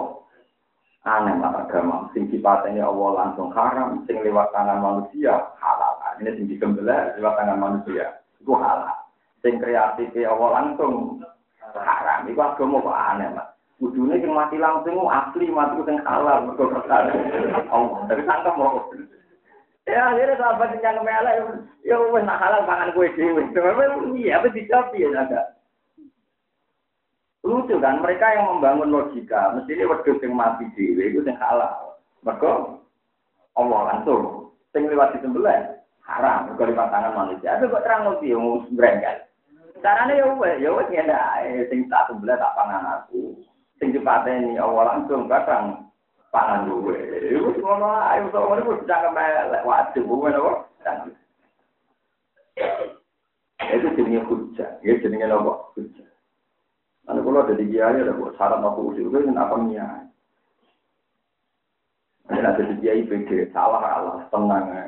Aneh 1.07 1.37
lah 1.38 1.53
agama. 1.62 2.09
Sing 2.16 2.33
ini 2.33 2.81
Allah 2.81 3.11
langsung 3.14 3.53
haram, 3.53 4.03
sing 4.09 4.19
lewat 4.25 4.51
tangan 4.57 4.83
manusia 4.83 5.37
halal. 5.61 5.95
Ini 6.19 6.33
sing 6.35 6.49
dikembela 6.49 7.14
lewat 7.21 7.35
tangan 7.37 7.61
manusia 7.61 8.25
itu 8.40 8.53
halal. 8.57 8.97
Sing 9.45 9.61
kreatif 9.61 10.11
Allah 10.25 10.49
langsung 10.64 11.21
haram. 11.77 12.27
Itu 12.27 12.40
agama 12.40 12.83
kok 12.83 12.99
aneh 13.14 13.31
lah. 13.37 13.47
Kudune 13.77 14.16
sing 14.16 14.33
mati 14.33 14.57
langsung 14.57 14.97
asli 15.12 15.53
mati 15.53 15.77
sing 15.85 16.01
halal 16.09 16.49
mergo 16.49 16.73
kersane. 16.73 17.12
Allah. 17.69 18.01
Tapi 18.09 18.23
sangka 18.25 18.51
mau 18.57 18.81
Ya 19.87 20.11
akhirnya 20.11 20.35
sahabat 20.35 20.83
yang 20.83 20.99
melek, 21.07 21.62
ya 21.87 21.95
wes 22.11 22.27
nak 22.27 22.42
halal 22.42 22.66
pangan 22.66 22.90
kue 22.90 23.07
dewi. 23.14 23.47
Iya, 24.19 24.42
apa 24.42 24.51
dijawab 24.51 24.90
ya 24.99 25.14
ada. 25.14 25.56
Lucu 27.46 27.78
kan, 27.78 28.02
mereka 28.02 28.26
yang 28.35 28.59
membangun 28.59 28.90
logika, 28.90 29.54
mesti 29.54 29.78
ini 29.78 29.87
wedus 29.87 30.18
yang 30.18 30.35
mati 30.35 30.66
dewe 30.74 31.14
itu 31.14 31.22
yang 31.22 31.38
halal. 31.38 31.94
Mereka 32.26 32.82
Allah 33.54 33.80
langsung, 33.87 34.50
sing 34.74 34.90
lewat 34.90 35.14
di 35.14 35.22
sebelah, 35.22 35.78
haram, 36.02 36.50
mereka 36.50 36.74
lewat 36.74 36.90
tangan 36.90 37.14
manusia. 37.14 37.54
Tapi 37.54 37.70
kok 37.70 37.87
terang 37.87 38.11
lebih 38.11 38.35
yang 38.35 38.66
berenggal. 38.74 39.16
Caranya 39.78 40.18
ya 40.18 40.26
wes, 40.35 40.59
ya 40.59 40.70
wes 40.74 40.90
ya 40.90 41.06
sing 41.70 41.87
tak 41.87 42.11
sebelah 42.11 42.35
tak 42.35 42.54
pangan 42.59 42.82
aku. 42.98 43.38
Sing 43.78 43.94
ini 43.94 44.59
Allah 44.59 44.82
langsung 44.96 45.30
kadang 45.30 45.87
pangan 46.35 46.66
gue. 46.66 46.98
Iku 47.30 47.61
ngono 47.62 48.02
ayo 48.11 48.26
sok 48.32 48.42
ngono 48.42 48.61
wis 48.72 48.87
jangan 48.88 49.14
melek 49.14 49.62
wajib 49.62 50.02
gue 50.02 50.28
nopo. 50.35 50.52
Itu 53.66 53.87
jenenge 53.94 54.26
hujah, 54.26 54.70
ya 54.82 54.92
jenenge 54.98 55.26
nopo? 55.28 55.70
Hujah. 55.76 56.09
Nanti 57.07 57.21
kalau 57.23 57.38
ada 57.47 57.55
di 57.55 57.71
kiai 57.71 58.03
ada 58.03 58.19
buat 58.19 58.35
syarat 58.35 58.59
aku 58.66 58.90
usul 58.90 59.14
itu 59.14 59.31
apa 59.38 59.55
niat. 59.62 60.11
Nanti 62.27 62.42
ada 62.42 62.62
di 62.66 62.75
kiai 62.83 63.07
PG 63.07 63.55
salah 63.55 63.79
Allah 63.79 64.27
tenang 64.35 64.66
ya. 64.75 64.85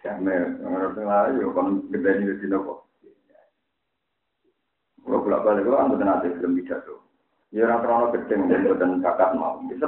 Jamnya 0.00 0.56
menurut 0.62 0.94
saya 0.94 1.34
ya 1.34 1.46
kan 1.50 1.66
gede 1.90 2.10
di 2.22 2.34
sini 2.38 2.56
kok. 2.56 2.80
Kalau 5.02 5.24
bolak 5.26 5.42
balik 5.42 5.66
kalau 5.66 5.78
anda 5.82 6.22
belum 6.22 6.54
bisa 6.54 6.78
tuh. 6.86 7.02
Ya 7.50 7.66
orang 7.66 7.82
terlalu 7.82 8.06
gede 8.14 8.34
mungkin 8.38 8.66
bukan 8.70 8.90
kakak 9.02 9.34
mau. 9.34 9.58
Bisa? 9.66 9.86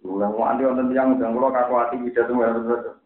Ulang 0.00 0.32
mau 0.32 0.48
andi 0.48 0.64
orang 0.64 0.88
yang 0.96 1.20
udah 1.20 1.28
kalau 1.28 1.52
kakak 1.52 1.76
hati 1.76 1.96
bisa 2.08 2.24
tuh 2.24 2.40
ya 2.40 2.56
betul. 2.56 2.96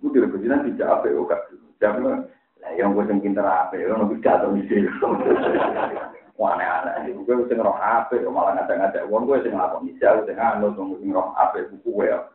Gue 0.00 0.10
tidak 0.14 0.62
bisa 0.64 0.84
apa 0.86 1.10
ya 1.10 1.36
Jamnya 1.82 2.30
lah 2.60 2.72
yang 2.76 2.92
gue 2.92 3.08
apa 3.40 3.72
ya, 3.72 3.88
orang 3.88 4.12
bisa 4.12 4.36
tuh 4.44 4.52
bisa. 4.52 4.76
Gue 7.30 7.46
sing 7.46 7.62
roh 7.62 7.78
HP, 7.78 8.26
malah 8.26 8.58
ngajak-ngajak 8.58 9.06
wong 9.06 9.22
gue 9.22 9.38
sing 9.46 9.54
nglakoni 9.54 9.94
jauh 10.02 10.26
sing 10.26 10.34
anu 10.34 10.74
sing 10.74 11.14
roh 11.14 11.30
HP 11.38 11.70
buku 11.70 12.10
ya. 12.10 12.26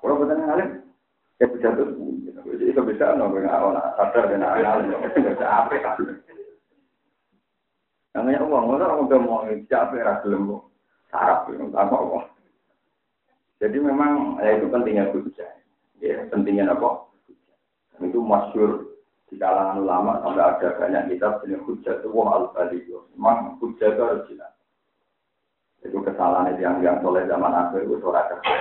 Kalau 0.00 0.16
boten 0.16 0.40
ngalim, 0.40 0.80
ya 1.36 1.44
bisa 1.52 1.68
tuh. 1.76 1.92
Jadi 2.48 2.64
itu 2.72 2.80
bisa 2.80 3.12
no 3.12 3.28
gue 3.28 3.44
nggak 3.44 3.60
ono 3.60 3.76
sadar 4.00 4.24
dan 4.32 4.40
ngalim. 4.40 4.96
Bisa 5.12 5.44
HP 5.44 5.84
kan. 5.84 6.00
Namanya 8.16 8.40
uang, 8.40 8.72
orang 8.72 9.04
udah 9.04 9.18
mau 9.20 9.44
capek 9.44 10.00
ra 10.00 10.24
gelem 10.24 10.64
sarap 11.12 11.46
apa 11.52 11.94
kok. 11.94 12.24
Jadi 13.60 13.76
memang 13.76 14.40
ya 14.40 14.56
itu 14.56 14.66
pentingnya 14.72 15.12
hujah. 15.12 15.50
Ya, 16.00 16.24
pentingnya 16.32 16.72
apa? 16.72 17.04
Itu 18.00 18.24
masyur 18.24 18.89
di 19.30 19.38
kalangan 19.38 19.78
ulama 19.78 20.18
sampai 20.26 20.42
ada 20.42 20.68
banyak 20.74 21.14
kitab 21.14 21.38
jenis 21.46 21.62
hujat 21.62 22.02
itu 22.02 22.10
wah 22.10 22.34
al 22.34 22.50
baliyo 22.50 23.06
memang 23.14 23.62
hujat 23.62 23.94
itu 23.94 24.02
harus 24.02 24.26
jelas. 24.26 24.52
Itu 25.86 26.02
kesalahan 26.02 26.58
yang 26.58 26.82
yang 26.82 26.98
soleh 26.98 27.22
zaman 27.30 27.54
akhir 27.54 27.86
itu 27.86 27.94
suara 28.02 28.26
kerja 28.26 28.58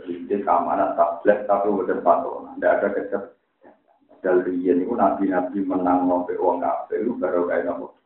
di 0.00 0.36
keamanan 0.40 0.96
tablet 0.96 1.44
tapi 1.44 1.68
udah 1.68 2.00
patron 2.00 2.56
tidak 2.56 2.72
ada 2.80 2.88
kerja 2.96 3.18
dari 4.24 4.64
itu 4.64 4.92
nabi-nabi 4.92 5.60
menang 5.64 6.08
ngopi 6.08 6.36
uang 6.40 6.60
kafe 6.60 7.04
itu 7.04 7.12
baru 7.16 7.48
kayak 7.48 7.68
nopo 7.68 7.96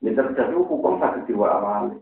ini 0.00 0.16
terjadi 0.16 0.56
hukum 0.56 0.96
sakit 0.96 1.28
jiwa 1.28 1.60
awal. 1.60 1.92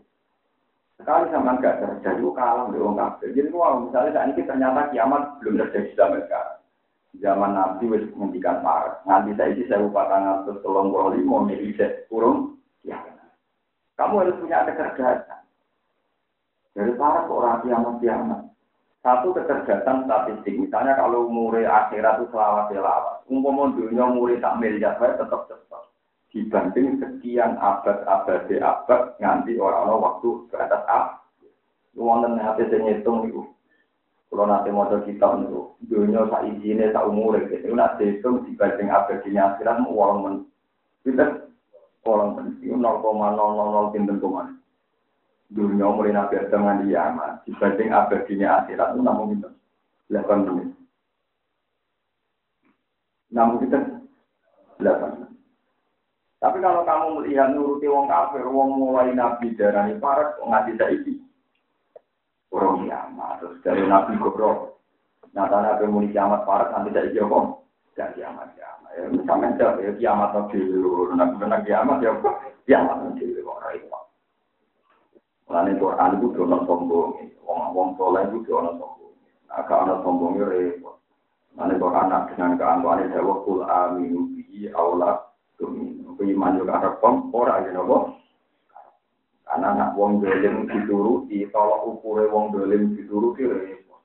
Sekali 0.95 1.27
sama 1.35 1.59
enggak 1.59 1.83
terjadi 1.83 2.23
kalah 2.31 2.71
di 2.71 2.79
uang 2.79 2.95
kafe 2.95 3.35
jadi 3.35 3.51
wow 3.51 3.83
misalnya 3.83 4.15
saat 4.15 4.31
ini 4.31 4.47
ternyata 4.47 4.91
kiamat 4.91 5.23
belum 5.43 5.59
terjadi 5.59 5.91
sampai 5.95 6.23
sekarang 6.27 6.58
zaman 7.17 7.57
Nabi 7.57 7.89
wis 7.89 8.05
tangan 8.13 10.45
terus 10.45 10.61
tolong 10.61 10.93
boli 10.93 11.25
mau 11.25 11.41
milih 11.41 11.73
kurung. 12.05 12.61
Ya, 12.85 12.95
kamu 13.97 14.23
harus 14.23 14.39
punya 14.39 14.63
kecerdasan. 14.63 15.41
Dari 16.77 16.93
para 16.95 17.27
orang 17.27 17.65
kiamat 17.65 17.95
kiamat. 17.99 18.41
Satu 19.03 19.35
kecerdasan 19.35 20.05
statistik. 20.05 20.55
Misalnya 20.55 20.95
kalau 20.95 21.27
umur 21.27 21.59
akhirat 21.59 22.23
itu 22.23 22.31
selawat 22.31 22.71
selawat. 22.71 23.25
Umpama 23.27 23.73
dunia 23.75 24.07
umur 24.07 24.31
tak 24.39 24.57
miliar 24.61 24.95
saya 25.01 25.19
tetap 25.19 25.49
cepat. 25.51 25.83
Dibanding 26.29 27.01
sekian 27.01 27.57
abad-abad 27.57 28.47
abad 28.47 29.01
nganti 29.17 29.57
orang-orang 29.57 30.03
waktu 30.03 30.29
ke 30.47 30.55
atas 30.55 30.83
A. 30.87 30.99
Wonten 31.97 32.39
hati 32.39 32.69
saya 32.69 32.85
ngitung 32.85 33.27
itu 33.27 33.43
kalau 34.29 34.45
nanti 34.45 34.69
mau 34.69 34.85
kita 34.85 35.25
untuk 35.25 35.81
dunia 35.89 36.29
sak 36.29 36.45
izine 36.45 36.93
sak 36.93 37.09
umur 37.09 37.41
gitu, 37.49 37.73
nanti 37.73 38.21
itu 38.21 38.29
dibanding 38.45 38.93
abadinya 38.93 39.57
akhirat 39.57 39.81
mau 39.81 39.97
uang 39.97 40.15
men, 40.21 40.35
kita 41.01 41.49
Kolong 41.99 42.39
pensiun 42.39 42.79
0,000 42.79 43.91
pinten 43.91 44.23
koma. 44.23 44.47
Dunia 45.49 45.89
mulai 45.91 46.13
nabi 46.13 46.37
Adam 46.37 46.61
nganti 46.61 46.93
kiamat 46.93 47.31
dibanding 47.43 47.89
abadinya 47.89 48.47
akhirat 48.63 48.93
itu 48.93 49.01
namun 49.01 49.33
itu 49.35 49.49
8 50.13 50.45
menit. 50.45 50.69
Namun 53.33 53.65
itu 53.65 53.77
8 54.79 54.85
menit. 54.85 55.29
Tapi 56.39 56.57
kalau 56.63 56.87
kamu 56.87 57.05
melihat 57.19 57.51
nuruti 57.51 57.91
wong 57.91 58.07
kafir, 58.07 58.47
wong 58.47 58.79
mulai 58.79 59.11
nabi 59.11 59.51
darani 59.59 59.99
parat, 59.99 60.39
nganti 60.39 60.71
saiki. 60.79 61.13
Orang 62.49 62.89
kiamat, 62.89 63.45
terus 63.45 63.61
dari 63.61 63.85
nabi 63.85 64.17
gobrok. 64.17 64.81
Nyata 65.37 65.57
nabi 65.61 65.85
muni 65.85 66.09
kiamat 66.09 66.49
parat, 66.49 66.73
nanti 66.73 66.89
saiki 66.89 67.21
apa? 67.21 67.39
Gak 67.93 68.17
kiamat 68.17 68.49
kiamat. 68.57 68.89
Ya, 68.97 69.05
misalnya 69.13 69.77
ya 69.77 69.91
kiamat 69.93 70.33
dulu, 70.49 71.13
nabi 71.13 71.35
benar 71.37 71.61
kiamat 71.61 72.01
ya 72.01 72.17
kiamat 72.65 72.97
nabi 73.05 73.21
dulu. 73.21 73.53
Orang 73.53 73.73
itu. 73.77 73.87
Mulane 75.49 75.81
Quran 75.81 76.13
itu 76.21 76.27
dono 76.37 76.57
sombong. 76.69 77.09
Wong 77.41 77.73
wong 77.73 77.89
soleh 77.97 78.21
itu 78.29 78.45
dono 78.45 78.77
sombong. 78.77 79.13
Agak 79.49 79.81
ana 79.81 80.01
sombongnya 80.05 80.45
repot. 80.45 81.01
Mulane 81.57 81.73
Quran 81.81 82.13
dengan 82.29 82.51
keangkuhan 82.57 83.09
dawa 83.09 83.33
kul 83.41 83.65
aminu 83.65 84.29
bihi 84.37 84.69
aula 84.77 85.17
tumin. 85.57 86.05
Iman 86.19 86.59
juga 86.59 86.83
repom 86.83 87.31
ora 87.31 87.63
ya 87.65 87.71
napa? 87.73 88.13
Karena 89.49 89.73
nak 89.73 89.97
wong 89.97 90.21
dolim 90.21 90.69
dituruti, 90.69 91.49
tolak 91.49 91.81
ukure 91.81 92.29
wong 92.29 92.53
dolim 92.53 92.93
dituruti 92.93 93.49
repot. 93.49 93.97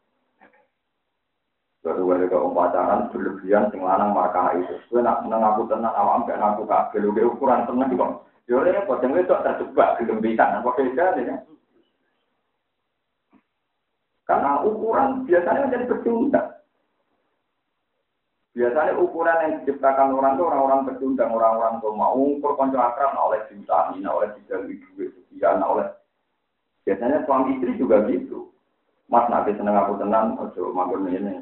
Baru 1.85 2.17
ada 2.17 2.25
ke 2.25 2.39
pacaran 2.41 3.13
berlebihan 3.13 3.69
sing 3.69 3.85
lanang 3.85 4.17
markah 4.17 4.57
itu. 4.57 4.73
Kowe 4.89 5.05
nak 5.05 5.21
aku 5.29 5.69
tenang 5.69 5.93
awak 5.93 6.25
ambek 6.25 6.41
aku 6.41 6.65
kabeh 6.65 6.99
lho 7.05 7.37
ukuran 7.37 7.69
tenang 7.69 7.93
kok. 7.93 8.25
Yo 8.49 8.65
repot, 8.65 9.05
yang 9.05 9.21
itu 9.21 9.37
terjebak 9.37 10.01
di 10.01 10.09
gembitan. 10.09 10.65
Apa 10.65 10.73
beda 10.81 11.17
ya? 11.21 11.37
Karena 14.25 14.65
ukuran 14.65 15.29
biasanya 15.29 15.69
menjadi 15.69 15.85
pecundang. 15.93 16.49
Biasanya 18.57 18.97
ukuran 18.97 19.43
yang 19.45 19.53
diciptakan 19.61 20.15
orang 20.17 20.41
itu 20.41 20.45
orang-orang 20.49 20.81
pecundang, 20.89 21.37
orang-orang 21.37 21.83
itu 21.83 21.89
mau 21.93 22.17
ukur 22.17 22.57
konco 22.57 22.79
akrab, 22.81 23.13
oleh 23.13 23.45
nah 24.01 24.13
oleh 24.15 24.31
dijalui 24.39 24.79
duit, 24.79 25.11
nah 25.41 25.69
oleh. 25.69 25.89
Biasanya 26.85 27.25
suami 27.25 27.57
istri 27.59 27.81
juga 27.81 28.05
gitu. 28.07 28.53
Mas 29.09 29.29
nanti 29.29 29.57
seneng 29.57 29.77
aku 29.77 30.01
tenang, 30.01 30.37
ojo 30.41 30.73
mampir 30.73 31.01
ini. 31.13 31.41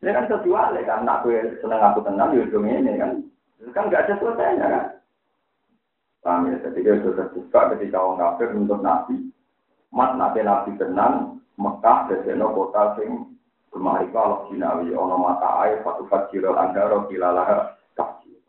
Ini 0.00 0.10
kan 0.12 0.28
kejual 0.28 0.76
kan, 0.84 1.04
nak 1.04 1.24
seneng 1.60 1.80
aku 1.80 2.00
tenang, 2.04 2.36
ya 2.36 2.44
ini 2.44 2.92
kan. 3.00 3.12
Kan 3.72 3.88
nggak 3.88 4.04
ada 4.08 4.14
selesainya 4.20 4.66
kan. 4.68 4.84
Paham 6.24 6.48
ya? 6.48 6.56
Jadi 6.64 6.80
dia 6.80 6.96
sudah 7.04 7.28
terbuka 7.28 7.76
ketika 7.76 8.00
orang 8.00 8.16
kafir 8.16 8.48
untuk 8.56 8.80
nabi. 8.80 9.28
Mat 9.92 10.16
nabi 10.16 10.40
nabi 10.40 10.72
tenang, 10.80 11.36
Mekah 11.60 12.10
deseno 12.10 12.50
kota 12.50 12.98
sing 12.98 13.38
kemari 13.70 14.10
kalau 14.10 14.48
sinawi 14.50 14.90
ono 14.90 15.20
mata 15.20 15.62
air 15.62 15.84
satu 15.86 16.08
fajiro 16.10 16.56
andaro 16.58 17.06
kilalah 17.06 17.78
kasih. 17.94 18.40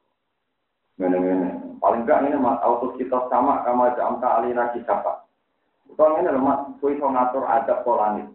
Mene-mene. 0.97 1.64
Paling 1.85 2.01
enggak 2.01 2.25
ini 2.25 2.41
mat 2.41 2.65
auto 2.65 2.97
kita 2.97 3.29
sama 3.29 3.61
kama 3.61 3.93
jam 3.93 4.17
alina 4.17 4.73
kisapa. 4.73 5.21
Bukan 5.85 6.17
ini 6.17 6.33
mat 6.41 6.65
kue 6.81 6.97
so 6.97 7.05
ngatur 7.05 7.45
adab 7.45 7.85
polani. 7.85 8.25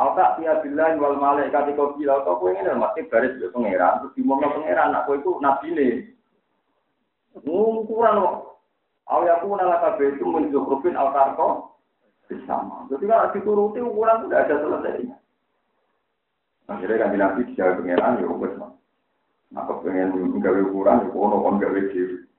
Alta 0.00 0.40
tiya 0.40 0.64
billahi 0.64 0.96
wal 0.96 1.20
malaikat 1.20 1.68
kau 1.76 1.92
bilang 2.00 2.24
kau 2.24 2.40
kue 2.40 2.56
ini 2.56 2.72
mat 2.72 2.96
garis 2.96 3.36
pangeran 3.52 4.00
terus 4.00 4.16
di 4.16 4.24
mana 4.24 4.48
pangeran 4.48 4.88
nak 4.88 5.04
kue 5.04 5.20
itu 5.20 5.36
nabi 5.44 5.68
ini. 5.68 5.88
Ukuran 7.44 8.24
kok. 8.24 8.36
Aw 9.12 9.20
yaku 9.20 9.52
nala 9.52 9.76
kabeh 9.76 10.16
itu 10.16 10.24
menzukrufin 10.24 10.96
al 10.96 11.12
tarko 11.12 11.76
bersama. 12.24 12.88
Jadi 12.88 13.04
kalau 13.04 13.32
dituruti 13.36 13.84
ukuran 13.84 14.16
itu 14.16 14.26
tidak 14.32 14.44
ada 14.48 14.54
selesainya. 14.64 15.16
Akhirnya 16.72 17.04
kan 17.04 17.12
nabi 17.20 17.52
dijawab 17.52 17.84
pengeran 17.84 18.16
ya 18.16 18.32
wes 18.32 18.54
mah. 18.56 18.72
Nah 19.52 19.68
pengen 19.84 20.40
gawe 20.40 20.60
ukuran 20.72 21.04
ya 21.04 21.08
kono 21.12 21.36
kon 21.44 21.60
gawe 21.60 21.80
dhewe. 21.92 22.31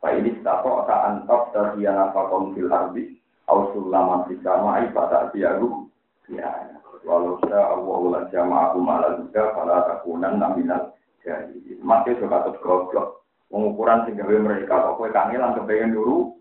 Ini 0.00 0.40
tato 0.40 0.84
aka 0.84 0.96
antop 1.12 1.52
dari 1.52 1.84
apa 1.84 2.20
fil 2.56 2.72
ardi 2.72 3.04
au 3.52 3.68
sulaman 3.76 4.24
fis 4.26 4.40
sama'i 4.40 4.88
pada 4.96 5.28
biaru 5.28 5.86
ya 6.32 6.72
walau 7.04 7.36
sa 7.44 7.76
Allah 7.76 8.00
la 8.08 8.20
jama'ahu 8.32 8.80
ma'al 8.80 9.24
juga 9.24 9.52
pada 9.52 9.76
takunan 9.88 10.40
naminal 10.40 10.96
jadi 11.20 11.76
makai 11.84 12.16
suka 12.16 12.48
tetap 12.48 12.64
goblok. 12.64 13.28
Pengukuran 13.50 14.06
sing 14.06 14.14
gawe 14.16 14.36
mereka 14.40 14.72
kok 14.72 14.94
kowe 14.96 15.10
kangelan 15.10 15.58
kepengen 15.58 15.98
dulu? 15.98 16.38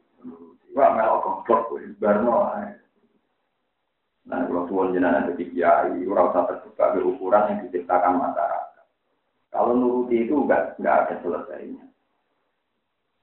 Wah, 0.78 0.94
melok 0.94 1.20
goblok 1.26 1.62
kowe 1.68 1.82
barno. 2.00 2.36
Nah, 4.30 4.46
kalau 4.46 4.70
tuan 4.70 4.94
jenengan 4.94 5.26
jadi 5.34 5.46
kiai, 5.50 6.06
ora 6.06 6.30
usah 6.30 6.46
terbuka 6.46 7.02
ukuran 7.02 7.50
yang 7.50 7.60
diciptakan 7.66 8.22
masyarakat. 8.22 8.86
Kalau 9.50 9.74
nuruti 9.74 10.30
itu 10.30 10.38
enggak 10.38 10.78
enggak 10.78 11.10
ada 11.10 11.16
selesainya. 11.26 11.82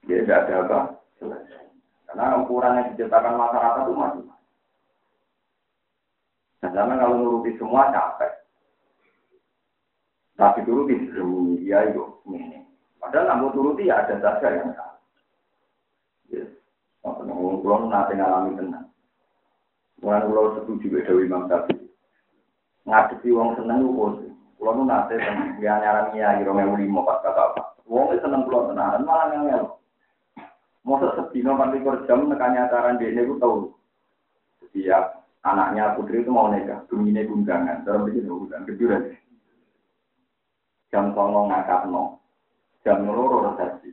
Dia 0.06 0.22
enggak 0.22 0.46
ada 0.46 0.54
apa? 0.62 0.78
Karena 2.06 2.38
ukuran 2.40 2.78
yang 2.78 2.86
diciptakan 2.94 3.34
masyarakat 3.34 3.82
itu 3.82 3.94
masih 3.94 4.24
Nah, 6.64 6.72
karena 6.72 6.98
kalau 6.98 7.20
nuruti 7.20 7.52
semua 7.60 7.92
capek. 7.92 8.32
Tapi 10.34 10.66
turuti 10.66 10.98
dia 11.62 11.86
itu 11.86 12.02
ini. 12.32 12.64
Padahal 12.98 13.28
namun 13.28 13.54
turuti 13.54 13.86
ya 13.86 14.02
ada 14.02 14.18
saja 14.18 14.48
yang 14.50 14.72
salah. 14.74 14.98
Yes. 16.32 16.50
Kalau 17.06 17.86
nanti 17.86 18.18
ngalami 18.18 18.58
tenang. 18.58 18.90
Mulai 20.02 20.26
kalau 20.26 20.58
setuju 20.58 21.06
Dewi 21.06 21.30
Imam 21.30 21.46
Syafi'i. 21.46 21.86
Ngadepi 22.82 23.28
wong 23.30 23.54
seneng 23.56 23.86
itu 23.86 23.90
kursi. 23.94 24.28
Kalau 24.58 24.82
nanti 24.82 25.14
yang 25.62 25.78
nyaran 25.80 26.18
ya 26.18 26.40
kira 26.40 26.50
mau 26.50 26.74
lima 26.74 27.00
pas 27.06 27.22
kata 27.22 27.42
apa. 27.52 27.62
Wong 27.86 28.10
seneng 28.18 28.42
pulau 28.42 28.74
tenanan 28.74 29.06
malah 29.06 29.30
yang. 29.32 29.70
Masa 30.86 31.18
sedino 31.18 31.58
nanti 31.58 31.82
jam 32.06 32.30
nekanya 32.30 32.70
acara 32.70 32.94
dia 32.94 33.10
itu 33.10 33.34
tahu. 33.42 33.74
Setiap 34.62 35.26
anaknya 35.42 35.98
putri 35.98 36.22
itu 36.22 36.30
mau 36.30 36.46
nikah, 36.46 36.86
bumine 36.86 37.26
undangan, 37.26 37.82
terus 37.82 38.06
begini 38.06 38.30
undangan 38.30 38.66
kejuran. 38.70 39.02
Jam 40.94 41.10
songo 41.10 41.50
ngakak 41.50 41.90
no, 41.90 42.22
jam 42.86 43.02
loro 43.02 43.50
resepsi. 43.50 43.90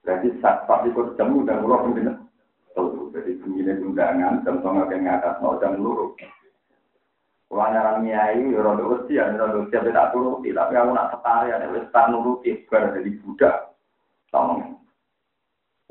Berarti 0.00 0.40
saat 0.40 0.64
pas 0.64 0.88
ikut 0.88 1.20
jam 1.20 1.36
udah 1.36 1.60
mulai 1.60 1.84
pembina. 1.84 2.12
Tuh, 2.72 3.12
jadi 3.12 3.36
begini 3.36 3.72
undangan, 3.84 4.40
jam 4.40 4.64
songo 4.64 4.88
ke 4.88 4.96
ngatas 4.96 5.36
no, 5.44 5.60
jam 5.60 5.76
loro. 5.76 6.16
Kalau 7.46 7.72
nyaran 7.72 8.04
miai, 8.04 8.52
ya 8.52 8.58
rodo 8.58 9.00
usia, 9.00 9.32
ya 9.32 9.38
rodo 9.38 9.64
usia 9.64 9.80
beda 9.80 10.10
turuti, 10.10 10.52
tapi 10.52 10.76
aku 10.76 10.90
nak 10.92 11.14
setari, 11.14 11.54
ada 11.54 11.70
wes 11.72 11.88
tar 11.88 12.10
nuruti, 12.12 12.52
bar 12.66 12.92
jadi 12.92 13.10
budak. 13.22 13.72
Tolong. 14.28 14.75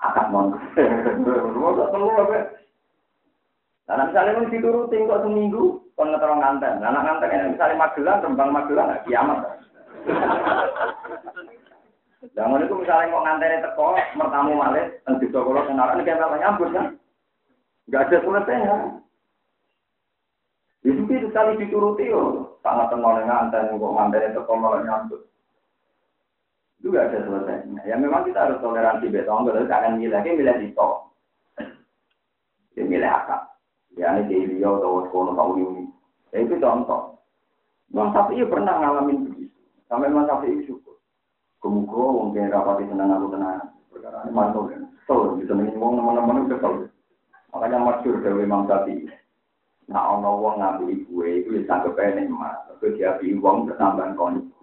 akad 0.00 0.28
apa. 0.28 0.40
Nah, 3.86 4.02
misalnya 4.02 4.42
mau 4.42 4.50
diturutin 4.50 5.06
kok 5.06 5.22
seminggu, 5.22 5.78
kon 5.94 6.10
ngeterong 6.10 6.42
nganten. 6.42 6.82
Nah, 6.82 6.90
nganten 6.90 7.30
ini 7.30 7.54
misalnya 7.54 7.78
Magelang, 7.78 8.18
Rembang 8.18 8.50
Magelang, 8.50 8.98
kiamat. 9.06 9.62
Jangan 12.34 12.66
itu 12.66 12.74
misalnya 12.74 13.14
mau 13.14 13.22
nganteri 13.22 13.62
teko, 13.62 13.94
mertamu 14.18 14.58
malih, 14.58 14.90
dan 15.06 15.22
di 15.22 15.30
sekolah 15.30 15.62
kenalan, 15.70 16.02
ini 16.02 16.02
kayak 16.02 16.42
nyambut 16.42 16.68
kan? 16.74 16.86
Gak 17.86 18.10
ada 18.10 18.18
selesainya. 18.18 18.76
Itu 20.82 21.06
itu 21.06 21.30
sekali 21.30 21.62
dituruti, 21.62 22.10
oh. 22.10 22.58
sangat 22.66 22.90
tenang 22.90 23.22
nganten, 23.22 23.78
kok 23.78 23.94
nganteri 23.94 24.34
teko 24.34 24.52
malah 24.58 24.82
nyambut. 24.82 25.22
Itu 26.86 26.94
gak 26.94 27.10
ada 27.10 27.18
selesainya. 27.26 27.82
Ya 27.82 27.98
memang 27.98 28.22
kita 28.22 28.46
harus 28.46 28.62
toleransi 28.62 29.10
betong, 29.10 29.42
tapi 29.42 29.66
jangan 29.66 29.98
milih, 29.98 30.22
milih 30.22 30.54
di 30.62 30.70
tol. 30.70 31.10
Ya 32.78 32.86
milih 32.86 33.10
akak. 33.10 33.58
Ya 33.98 34.14
ini 34.22 34.30
di 34.30 34.54
beliau 34.54 34.78
atau 34.78 35.02
sekolah 35.10 35.34
tahu 35.34 35.50
ini. 35.58 35.90
Ya 36.30 36.46
itu 36.46 36.54
contoh. 36.62 37.18
Imam 37.90 38.14
Syafi'i 38.14 38.46
pernah 38.46 38.78
ngalamin 38.78 39.18
begitu. 39.26 39.58
Sampai 39.90 40.14
Imam 40.14 40.30
Syafi'i 40.30 40.62
syukur. 40.62 40.94
Kemudian 41.58 42.06
mungkin 42.14 42.54
rapati 42.54 42.86
senang 42.86 43.18
aku 43.18 43.34
tenang. 43.34 43.66
Perkara 43.90 44.22
ini 44.22 44.30
mantul 44.30 44.70
kan. 44.70 44.86
kesel, 45.02 45.42
bisa 45.42 45.58
menimbang 45.58 45.98
teman-teman 45.98 46.46
kesel. 46.46 46.86
Makanya 47.50 47.82
masyur 47.82 48.22
dari 48.22 48.46
Imam 48.46 48.70
Syafi'i. 48.70 49.10
Nah, 49.90 50.22
ono 50.22 50.38
wong 50.38 50.62
ngambil 50.62 51.02
gue 51.02 51.28
itu 51.42 51.50
ya 51.50 51.66
sanggup 51.66 51.98
nikmat. 51.98 52.62
Terus 52.78 52.94
dia 52.94 53.18
uang 53.18 53.66
bertambahan 53.66 54.14
kon. 54.14 54.54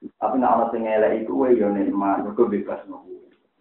Tapi 0.00 0.40
nak 0.40 0.54
ono 0.56 0.64
sing 0.72 0.88
elek 0.88 1.24
iku 1.24 1.44
ya 1.52 1.68
nikmat, 1.68 2.24
mergo 2.24 2.48
bebas 2.48 2.80
no. 2.88 3.04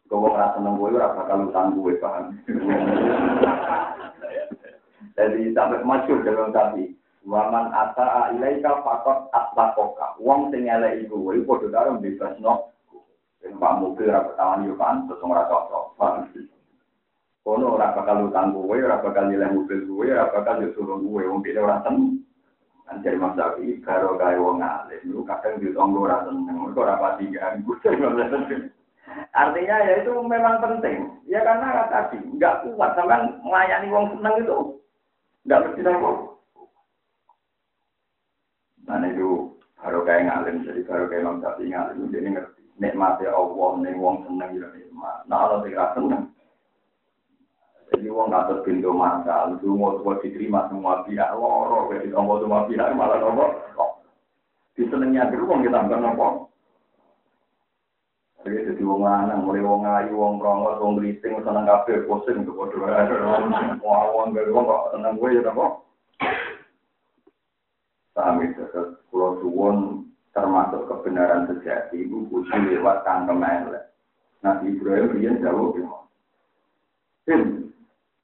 Kau 0.10 0.25
wong 0.25 0.34
rasa 0.34 0.58
seneng 0.58 0.82
gue 0.82 0.95
ora 0.95 1.13
bakal 1.13 1.52
utang 1.52 1.78
gue 1.78 1.93
paham. 2.02 2.34
Jadi 5.19 5.54
sampai 5.54 5.86
masyur 5.86 6.25
Imam 6.25 6.49
Syafi'i. 6.49 6.97
Waman 7.28 7.75
ata 7.75 8.34
ilaika 8.34 8.82
fakot 8.82 9.30
atlakoka. 9.36 10.17
Wong 10.17 10.49
sing 10.49 10.65
elek 10.65 11.06
iku 11.06 11.19
kuwi 11.19 11.45
padha 11.45 11.67
karo 11.69 12.02
bebasno. 12.02 12.73
Sing 13.43 13.60
Pak 13.60 13.84
mobil 13.84 14.10
ora 14.10 14.25
ketahuan 14.32 14.65
yo 14.65 14.73
kan 14.80 15.06
terus 15.06 15.21
ora 15.21 15.45
cocok. 15.45 15.86
Kono 17.43 17.78
ora 17.78 17.93
bakal 17.93 18.32
utang 18.32 18.56
kowe, 18.56 18.73
ora 18.73 19.04
bakal 19.04 19.30
nilai 19.30 19.52
mobil 19.52 19.84
kowe, 19.86 20.08
ora 20.08 20.32
bakal 20.32 20.63
yo 20.63 20.73
suruh 20.73 20.97
kowe 20.97 21.21
wong 21.21 21.45
dene 21.45 21.60
ora 21.62 21.84
seneng. 21.86 22.23
Kan 22.89 23.06
jadi 23.06 23.21
Mas 23.21 23.38
Sapi 23.38 23.78
karo 23.86 24.17
gawe 24.17 24.34
wong 24.41 24.65
alim 24.65 25.13
lu 25.13 25.21
kadang 25.21 25.62
diutang 25.62 25.93
ora 25.93 26.25
seneng. 26.25 26.58
Mergo 26.58 26.82
ora 26.82 26.97
pati 26.97 27.30
ganggu. 27.34 27.78
Artinya 29.38 29.78
ya 29.86 29.93
itu 30.02 30.12
memang 30.25 30.58
penting. 30.58 31.06
Ya 31.30 31.45
karena 31.45 31.86
tadi 31.93 32.17
nggak 32.17 32.65
kuat 32.65 32.97
sampai 32.97 33.30
melayani 33.45 33.93
wong 33.93 34.10
seneng 34.17 34.41
itu 34.41 34.58
nggak 35.45 35.62
mesti 35.69 35.82
tahu. 35.86 36.13
Nah 38.89 39.06
itu 39.06 39.54
baru 39.78 40.02
kayak 40.02 40.25
ngalim, 40.25 40.65
jadi 40.65 40.82
baru 40.82 41.06
kayak 41.08 41.21
Imam 41.21 41.38
Syafi'i 41.45 41.69
ngalim, 41.69 42.10
jadi 42.10 42.28
ngerti. 42.34 42.62
Nikmati 42.80 43.28
Allah, 43.30 43.71
nih 43.86 43.93
wong 43.99 44.23
seneng 44.25 44.49
ya 44.58 44.67
nikmat. 44.71 45.28
Nah 45.30 45.38
kalau 45.45 45.62
tidak 45.62 45.93
seneng, 45.93 46.32
jadi 47.89 48.06
wong 48.13 48.30
ngatur 48.30 48.62
pintu 48.62 48.93
masa, 48.93 49.49
itu 49.49 49.73
mau 49.73 49.97
semua 49.97 50.21
diterima 50.21 50.69
semua 50.69 51.02
pihak, 51.10 51.34
loro, 51.34 51.89
jadi 51.89 52.13
tombol 52.13 52.38
semua 52.38 52.69
pihak 52.69 52.93
malah 52.93 53.17
nopo. 53.17 53.45
Disenengnya 54.78 55.34
dulu 55.34 55.49
wong 55.49 55.65
kita 55.65 55.89
nggak 55.89 55.97
nopo. 55.97 56.54
Jadi 58.45 58.71
jadi 58.71 58.82
wong 58.86 59.02
lanang, 59.02 59.41
mulai 59.41 59.65
wong 59.65 59.82
ayu, 59.89 60.13
wong 60.15 60.38
prongos, 60.38 60.78
wong 60.78 61.02
geriting, 61.02 61.41
seneng 61.41 61.65
kafe, 61.65 62.06
pusing, 62.06 62.45
tuh 62.45 62.54
bodoh. 62.54 62.86
Wong 63.84 64.28
dari 64.38 64.54
wong 64.54 64.63
kok 64.69 64.93
seneng 64.93 65.17
gue 65.17 65.34
ya 65.34 65.41
nopo. 65.49 65.89
Paham 68.13 68.45
itu, 68.45 68.63
pulau 69.10 69.41
suwon 69.41 70.06
termasuk 70.30 70.86
kebenaran 70.86 71.49
sejati 71.49 72.06
itu 72.06 72.30
kudu 72.30 72.54
lewat 72.54 73.02
kangkem 73.02 73.41
elek. 73.41 73.89
Nabi 74.45 74.78
Ibrahim 74.78 75.19
dia 75.19 75.36
jauh 75.41 75.73
gitu. 75.73 75.99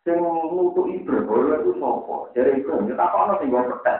Sing 0.05 0.21
nutu 0.21 0.85
Ibrahim 0.85 1.65
itu 1.65 1.71
sopo. 1.81 2.29
Jadi 2.37 2.61
Ibrahim 2.61 2.93
kita 2.93 3.03
apa 3.09 3.17
orang 3.25 3.41
tinggal 3.41 3.65
petet. 3.73 3.99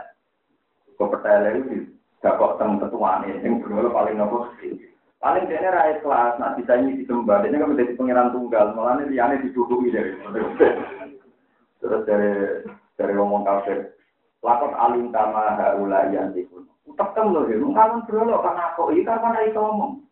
Kau 1.01 1.09
petet 1.09 1.65
itu 1.65 1.89
gak 2.21 2.37
kok 2.37 2.61
teng 2.61 2.77
ketuaan 2.77 3.25
yang 3.25 3.57
berdua 3.61 3.89
paling 3.89 4.15
nopo 4.21 4.53
Paling 5.25 5.49
dia 5.49 5.73
rakyat 5.73 6.05
kelas, 6.05 6.37
bisa 6.61 6.73
ini 6.77 7.01
disembah, 7.01 7.41
ini 7.49 7.57
kan 7.57 7.73
menjadi 7.73 7.97
pangeran 7.97 8.29
tunggal, 8.29 8.77
malah 8.77 9.01
ini 9.01 9.17
liane 9.17 9.41
diduduki 9.41 9.89
dari 9.89 10.13
terus 11.81 12.01
dari 12.05 12.61
dari 12.93 13.13
ngomong 13.17 13.41
kafir, 13.41 13.97
lakon 14.45 14.77
alim 14.77 15.09
kama 15.09 15.57
haula 15.57 16.13
yang 16.13 16.29
dikun. 16.29 16.69
Tekem 16.93 17.33
loh, 17.33 17.49
ya, 17.49 17.57
mungkin 17.57 18.05
berolok 18.05 18.45
kan 18.45 18.69
aku, 18.69 18.93
ini 18.93 19.01
kan 19.01 19.17
mana 19.17 19.49
itu 19.49 19.57
ngomong. 19.57 20.05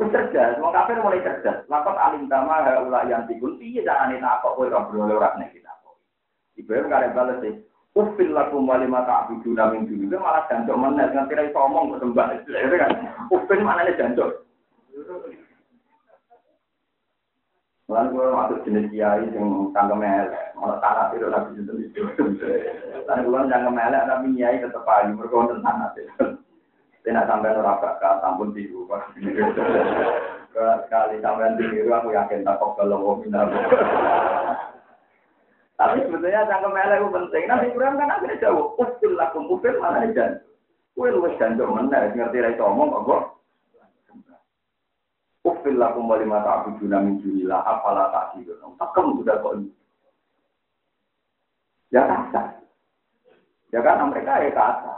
Cerdas, 0.00 0.56
wong 0.56 0.72
kafir 0.72 0.96
mulai 1.04 1.20
cerdas. 1.20 1.60
Lakon 1.68 1.92
alim 2.00 2.24
kama 2.24 2.64
haula 2.64 3.04
yang 3.04 3.28
dikun, 3.28 3.60
iya 3.60 3.84
jangan 3.84 4.16
ini 4.16 4.24
aku, 4.24 4.56
kowe 4.56 4.64
ora 4.64 4.88
berolok 4.88 5.20
ora 5.20 5.36
nek 5.36 5.52
kita. 5.52 5.68
Ibrahim 6.56 6.88
kare 6.88 7.12
balas 7.12 7.36
sih. 7.44 7.52
Ufil 7.92 8.32
lakum 8.32 8.64
wa 8.64 8.80
lima 8.80 9.04
ta'buduna 9.04 9.76
min. 9.76 9.84
Itu 9.90 10.16
malah 10.16 10.48
jancok 10.48 10.78
meneh 10.78 11.04
nganti 11.10 11.34
ra 11.36 11.42
iso 11.44 11.58
omong 11.58 11.98
kok 11.98 12.00
sembah. 12.06 12.26
Kan. 12.46 12.92
Ufil 13.28 13.60
maknane 13.60 13.98
jancok. 13.98 14.30
Mulan 17.90 18.14
gue 18.14 18.22
masuk 18.22 18.62
jenis 18.62 18.86
kiai 18.94 19.26
yang 19.34 19.74
tangga 19.74 19.98
melek, 19.98 20.54
malah 20.54 20.78
tanah 20.78 21.10
itu 21.10 21.26
nabi 21.26 21.58
itu 21.58 21.72
itu. 21.74 22.02
Tapi 23.02 23.26
gue 23.26 23.40
tangga 23.50 23.66
melek 23.66 24.06
tapi 24.06 24.30
kiai 24.38 24.62
tetap 24.62 24.86
mereka 24.86 25.50
tentang 25.50 25.64
tanah 25.66 25.90
itu. 25.98 26.26
Tidak 27.00 27.24
sampai 27.24 27.56
orang 27.56 27.80
bakal 27.80 28.20
tampun 28.20 28.52
tiru. 28.52 28.84
Sekali 30.52 31.16
sampai 31.24 31.56
tiru 31.56 31.88
aku 31.88 32.12
yakin 32.12 32.44
tak 32.44 32.60
kok 32.60 32.76
kalau 32.76 33.00
mau 33.00 33.16
pindah. 33.24 33.48
Tapi 35.80 36.04
sebetulnya 36.04 36.44
tangga 36.44 36.68
melek 36.68 37.00
itu 37.00 37.08
penting. 37.08 37.44
Nabi 37.48 37.66
Ibrahim 37.72 37.96
kan 37.96 38.12
akhirnya 38.12 38.42
jauh. 38.44 38.76
Ufil 38.76 39.16
lakum 39.16 39.48
mana 39.80 40.04
jan. 40.12 40.44
Kue 40.92 41.08
lu 41.08 41.24
janjok 41.40 41.72
mana 41.72 42.12
ngerti 42.12 42.44
rai 42.44 42.60
omong 42.60 42.92
kok. 43.08 43.40
Ufil 45.40 45.80
lakum 45.80 46.04
wa 46.04 46.20
lima 46.20 46.44
ta'buduna 46.44 47.00
min 47.00 47.24
dunillah 47.24 47.64
afala 47.64 48.12
ta'qilun. 48.12 48.76
Takem 48.76 49.16
sudah 49.16 49.40
kok 49.40 49.56
ini. 49.56 49.72
Ya 51.88 52.04
kata. 52.04 52.60
Ya 53.72 53.80
kan 53.80 54.12
mereka 54.12 54.44
ya 54.44 54.52
kata. 54.52 54.94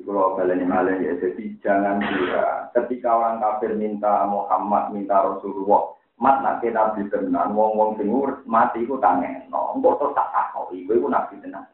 Kalau 0.00 0.34
kalian 0.34 0.64
malah 0.64 0.96
ya, 0.96 1.12
jadi 1.20 1.44
jangan 1.60 2.00
kira 2.00 2.72
ketika 2.72 3.14
orang 3.14 3.38
kafir 3.38 3.76
minta 3.76 4.24
Muhammad, 4.26 4.96
minta 4.96 5.22
Rasulullah, 5.22 5.92
mat 6.16 6.40
kita 6.64 6.72
nabi 6.72 7.04
tenan, 7.12 7.52
wong 7.52 7.76
wong 7.76 7.90
singur 8.00 8.40
mati 8.48 8.82
itu 8.82 8.96
tangen, 8.98 9.44
no, 9.52 9.76
enggak 9.76 10.00
terus 10.00 10.16
tak 10.16 10.32
tahu, 10.32 10.72
ibu 10.72 10.92
itu 10.96 11.06
nabi 11.06 11.36
tenan. 11.44 11.68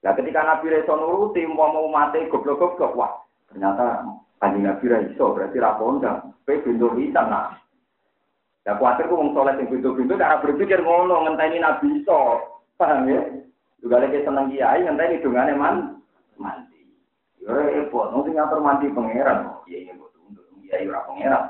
Nah 0.00 0.12
ketika 0.16 0.40
nabi 0.42 0.66
reso 0.72 0.96
nuruti, 0.96 1.44
mau 1.44 1.70
mau 1.70 1.92
mati 1.92 2.24
goblok 2.32 2.56
goblok, 2.56 2.96
wah 2.96 3.12
ternyata 3.52 4.08
Kanjeng 4.38 4.70
Nabi 4.70 4.86
ra 4.86 4.98
iso, 5.02 5.34
berarti 5.34 5.58
ra 5.58 5.74
kondang. 5.74 6.30
Kowe 6.46 6.54
bintu 6.62 6.94
hitam 6.94 7.26
nah. 7.26 7.58
Ya 8.62 8.78
kuatir 8.78 9.10
ku 9.10 9.18
wong 9.18 9.34
soleh 9.34 9.58
sing 9.58 9.66
bintu-bintu 9.66 10.14
cara 10.14 10.38
berpikir 10.38 10.78
ngono 10.78 11.26
ngenteni 11.26 11.58
Nabi 11.58 11.98
iso. 11.98 12.38
Paham 12.78 13.10
ya? 13.10 13.18
Juga 13.82 13.98
lagi 13.98 14.22
seneng 14.22 14.54
kiai 14.54 14.86
ngenteni 14.86 15.22
dongane 15.22 15.52
man 15.58 15.76
mandi. 16.38 16.77
Yo 17.42 17.54
repot, 17.54 18.10
nang 18.10 18.22
sing 18.26 18.34
ngatur 18.34 18.60
mandi 18.60 18.92
pangeran. 18.92 19.38
Iya 19.70 19.78
iya 19.88 19.92
butuh 19.94 20.20
untuk 20.26 20.44
kiai 20.64 20.88
ora 20.88 21.06
pangeran. 21.06 21.44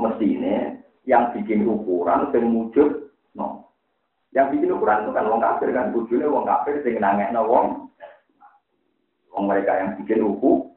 Mestine 0.00 0.84
yang 1.06 1.30
bikin 1.36 1.66
ukuran 1.68 2.30
sing 2.34 2.44
mujud 2.50 3.12
no. 3.36 3.70
Yang 4.34 4.58
bikin 4.58 4.74
ukuran 4.74 5.06
itu 5.06 5.10
kan 5.14 5.28
wong 5.30 5.40
kafir 5.42 5.70
kan 5.74 5.94
bujune 5.94 6.26
wong 6.26 6.44
kafir 6.46 6.82
sing 6.82 6.98
nangekno 6.98 7.46
wong. 7.46 7.66
Wong 9.30 9.44
mereka 9.46 9.78
yang 9.78 9.94
bikin 10.00 10.26
ukuran 10.26 10.70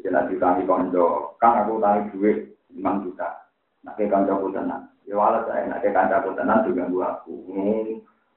jadi 0.00 0.16
nanti 0.16 0.34
kami 0.40 0.64
konco, 0.64 1.36
kang 1.36 1.60
aku 1.60 1.76
tahu 1.76 2.08
duit 2.16 2.56
5 2.72 3.04
juta. 3.04 3.28
Ke 4.00 4.08
kanca 4.08 4.32
aku 4.32 4.48
tenang. 4.48 4.88
Ya 5.04 5.12
walau 5.12 5.44
saya 5.44 5.68
nak 5.68 5.84
ke 5.84 5.92
kanca 5.92 6.24
aku 6.24 6.32
tenang 6.32 6.64
juga 6.64 6.88
gua 6.88 7.06
aku. 7.20 7.36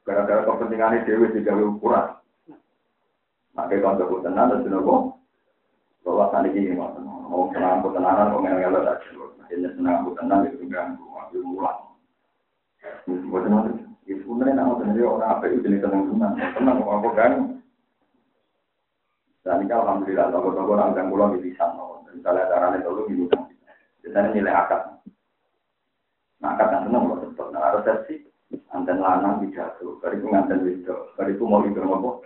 Gara-gara 0.03 0.43
kepentingan 0.43 1.07
dewi 1.07 1.31
juga 1.31 1.55
ukuran. 1.55 2.05
Nak 3.53 3.69
ke 3.69 3.77
kanca 3.77 4.01
aku 4.01 4.25
dan 4.25 4.49
sudah 4.65 4.81
kok. 4.81 5.01
Bahwa 6.03 6.25
tadi 6.33 6.49
ini 6.51 6.75
mau 6.75 6.91
mau 7.29 7.47
senang 7.53 7.79
aku 7.79 7.93
tenanan, 7.95 8.33
kok 8.33 8.41
ngel-ngel 8.43 8.75
aja. 8.81 8.93
Akhirnya 9.45 9.69
senang 9.77 9.95
aku 10.03 10.09
tenang 10.17 10.39
itu 10.49 10.65
ganggu, 10.67 11.05
aku 11.15 11.39
mulang. 11.45 11.79
Buat 13.29 13.47
itu 14.03 14.19
sebenarnya 14.27 14.59
nama 14.59 14.75
orang 14.75 15.31
apa 15.31 15.47
itu 15.47 15.63
jenis 15.63 15.79
tenang 15.79 16.11
tenang. 16.11 16.33
Tenang 16.35 16.81
kok 16.81 16.95
aku 16.97 17.09
ganggu. 17.15 17.45
Dan 19.43 19.59
ini 19.63 19.75
alhamdulillah, 19.75 20.31
toko-toko 20.31 20.71
orang 20.71 21.07
pulau 21.11 21.35
di 21.35 21.51
lisan. 21.51 21.75
Misalnya 22.15 22.47
caranya 22.47 22.79
dulu 22.79 23.11
di 23.11 23.15
utang. 23.27 23.43
Biasanya 23.99 24.31
nilai 24.31 24.55
akad. 24.55 24.81
Nah, 26.39 26.55
akad 26.55 26.67
yang 26.71 26.83
senang 26.87 27.03
loh, 27.11 27.17
tetap. 27.19 27.47
Nah, 27.51 27.75
anten 28.71 28.97
lanang 29.03 29.43
di 29.43 29.51
jatuh. 29.51 29.99
Dari 29.99 30.15
itu 30.21 30.27
nganten. 30.31 30.63
Dari 31.19 31.31
itu 31.35 31.43
mau 31.43 31.59
itu 31.63 31.79
ngopo. 31.79 32.23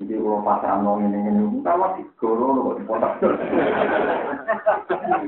Jadi 0.00 0.16
kalau 0.16 0.40
pasangan 0.40 0.80
lo 0.80 0.96
ini 0.96 1.20
ini, 1.28 1.44
kita 1.60 1.76
masih 1.76 2.08
goro 2.16 2.56
lo 2.56 2.72
di 2.72 2.88
potak. 2.88 3.20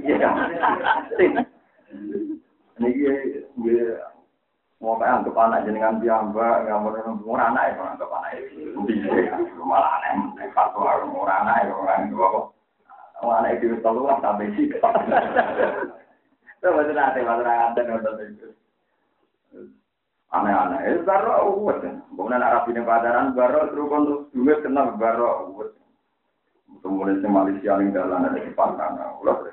Iya? 0.00 0.32
Ini 2.80 2.88
dia 3.60 3.84
mau 4.80 4.96
kayak 4.96 5.22
anggap 5.22 5.36
anak 5.36 5.62
jenengan 5.68 6.00
piamba 6.00 6.64
nggak 6.64 6.80
mau 6.82 7.20
murah 7.20 7.52
anak 7.52 7.76
ya 7.76 7.94
anggap 7.94 8.10
anak 8.18 8.34
itu 8.42 9.62
malah 9.62 10.02
aneh 10.02 10.50
tuh 10.50 10.82
harus 10.82 11.06
murah 11.06 11.46
anak 11.46 11.68
ya 11.68 11.72
orang 11.76 12.10
itu 12.10 12.16
orang 12.18 13.38
anak 13.44 13.62
itu 13.62 13.78
tahu 13.78 14.08
lah 14.08 14.18
sampai 14.18 14.50
sih. 14.58 14.72
Itu 16.58 16.66
betul 16.66 16.94
nanti 16.96 17.20
betul 17.22 17.44
nanti 17.46 17.80
betul 17.86 18.14
itu 18.24 18.48
aneh-aneh 20.32 20.80
itu 20.88 21.04
baru 21.04 21.52
uwes 21.60 21.80
bukan 22.16 22.36
anak 22.40 22.64
rapi 22.64 22.76
pacaran 22.80 23.36
baru 23.36 23.68
terus 23.68 23.92
untuk 23.92 24.20
duit 24.32 24.58
kenal 24.64 24.96
baru 24.96 25.52
uwes 25.52 25.70
kemudian 26.80 27.20
si 27.20 27.28
Malaysia 27.28 27.76
yang 27.78 27.92
jalan 27.92 28.26
ada 28.26 28.40
di 28.40 28.52
Pantana 28.56 29.16
ulah 29.20 29.52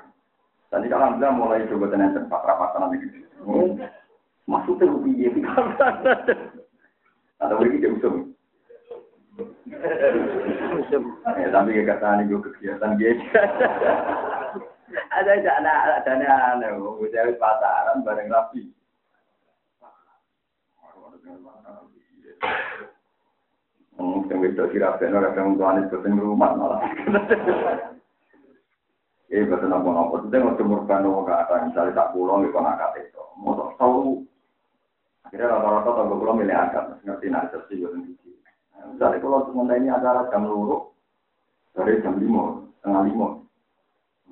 Tadi 0.70 0.86
kalau 0.86 1.02
alhamdulillah 1.02 1.34
mulai 1.34 1.66
coba 1.66 1.90
tenan 1.90 2.14
tempat 2.14 2.46
rapatan 2.46 2.80
nanti. 2.86 3.10
Maksudnya 4.46 4.86
piye 5.02 5.26
iki? 5.26 5.42
Ada 7.42 7.58
lagi 7.58 7.82
dia 7.82 7.90
usum. 7.90 8.30
Ya, 11.26 11.48
tapi 11.50 11.74
kata 11.82 12.22
ini 12.22 12.30
juga 12.30 12.54
kegiatan 12.54 12.94
dia. 12.94 13.18
ada 15.10 15.30
ada 15.42 15.50
ada 15.58 15.72
ada 16.06 16.34
ada 16.54 16.68
udah 16.78 17.34
pasaran 17.34 18.06
bareng 18.06 18.30
rapi. 18.30 18.69
Mungkin 24.00 24.40
kira 24.56 24.96
kira 24.96 24.96
kadang 24.96 25.60
tuan 25.60 25.84
itu 25.84 26.00
rumah 26.00 26.56
malah. 26.56 26.80
Eh, 29.30 29.46
nopo 29.46 29.94
nopo. 29.94 30.14
Itu 30.26 30.34
yang 30.34 30.58
mau 30.58 30.58
merban 30.58 31.06
nopo 31.06 31.22
kata, 31.22 31.70
misalnya 31.70 31.94
tak 31.94 32.10
pulang 32.18 32.42
di 32.42 32.50
konak 32.50 32.82
kata 32.82 32.98
itu. 32.98 33.22
Mau 33.38 33.54
tahu. 33.78 34.26
Akhirnya 35.22 35.54
rata-rata 35.54 35.90
tahu 36.02 36.18
pulang 36.18 36.42
milih 36.42 36.56
agak, 36.58 36.98
ngerti 37.06 37.30
nasib 37.30 37.62
sih 37.70 37.78
gue 37.78 37.94
sendiri. 37.94 38.34
Misalnya 38.90 39.22
kalau 39.22 39.46
semuanya 39.46 39.78
ini 39.78 39.88
acara 39.92 40.26
jam 40.34 40.50
dari 41.70 42.02
jam 42.02 42.18
lima, 42.18 42.58
tengah 42.82 43.06
lima. 43.06 43.28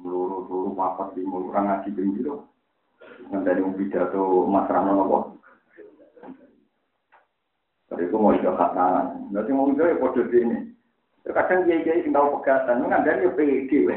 Luru, 0.03 0.51
luru, 0.51 0.71
papat, 0.75 1.15
lima, 1.15 1.47
kurang 1.47 1.71
ngaji 1.71 2.23
loh. 2.27 2.51
Nanti 3.31 3.55
ada 3.55 3.63
pidato 3.79 4.51
mas 4.51 4.67
Rano 4.67 4.91
nopo. 4.99 5.19
Tadi 7.89 8.05
itu 8.05 8.17
mau 8.21 8.37
ikut 8.37 8.53
hak 8.53 8.73
tangan. 8.77 9.33
Nanti 9.33 9.51
mau 9.53 9.73
ikut 9.73 9.81
ya 9.81 9.97
kode 9.97 10.29
ini. 10.37 10.77
Kadang 11.29 11.69
kiai 11.69 11.85
kiai 11.85 12.05
sing 12.05 12.17
tahu 12.17 12.41
pegatan, 12.41 12.89
nggak 12.89 13.05
ada 13.05 13.21
yang 13.21 13.37
pede. 13.37 13.85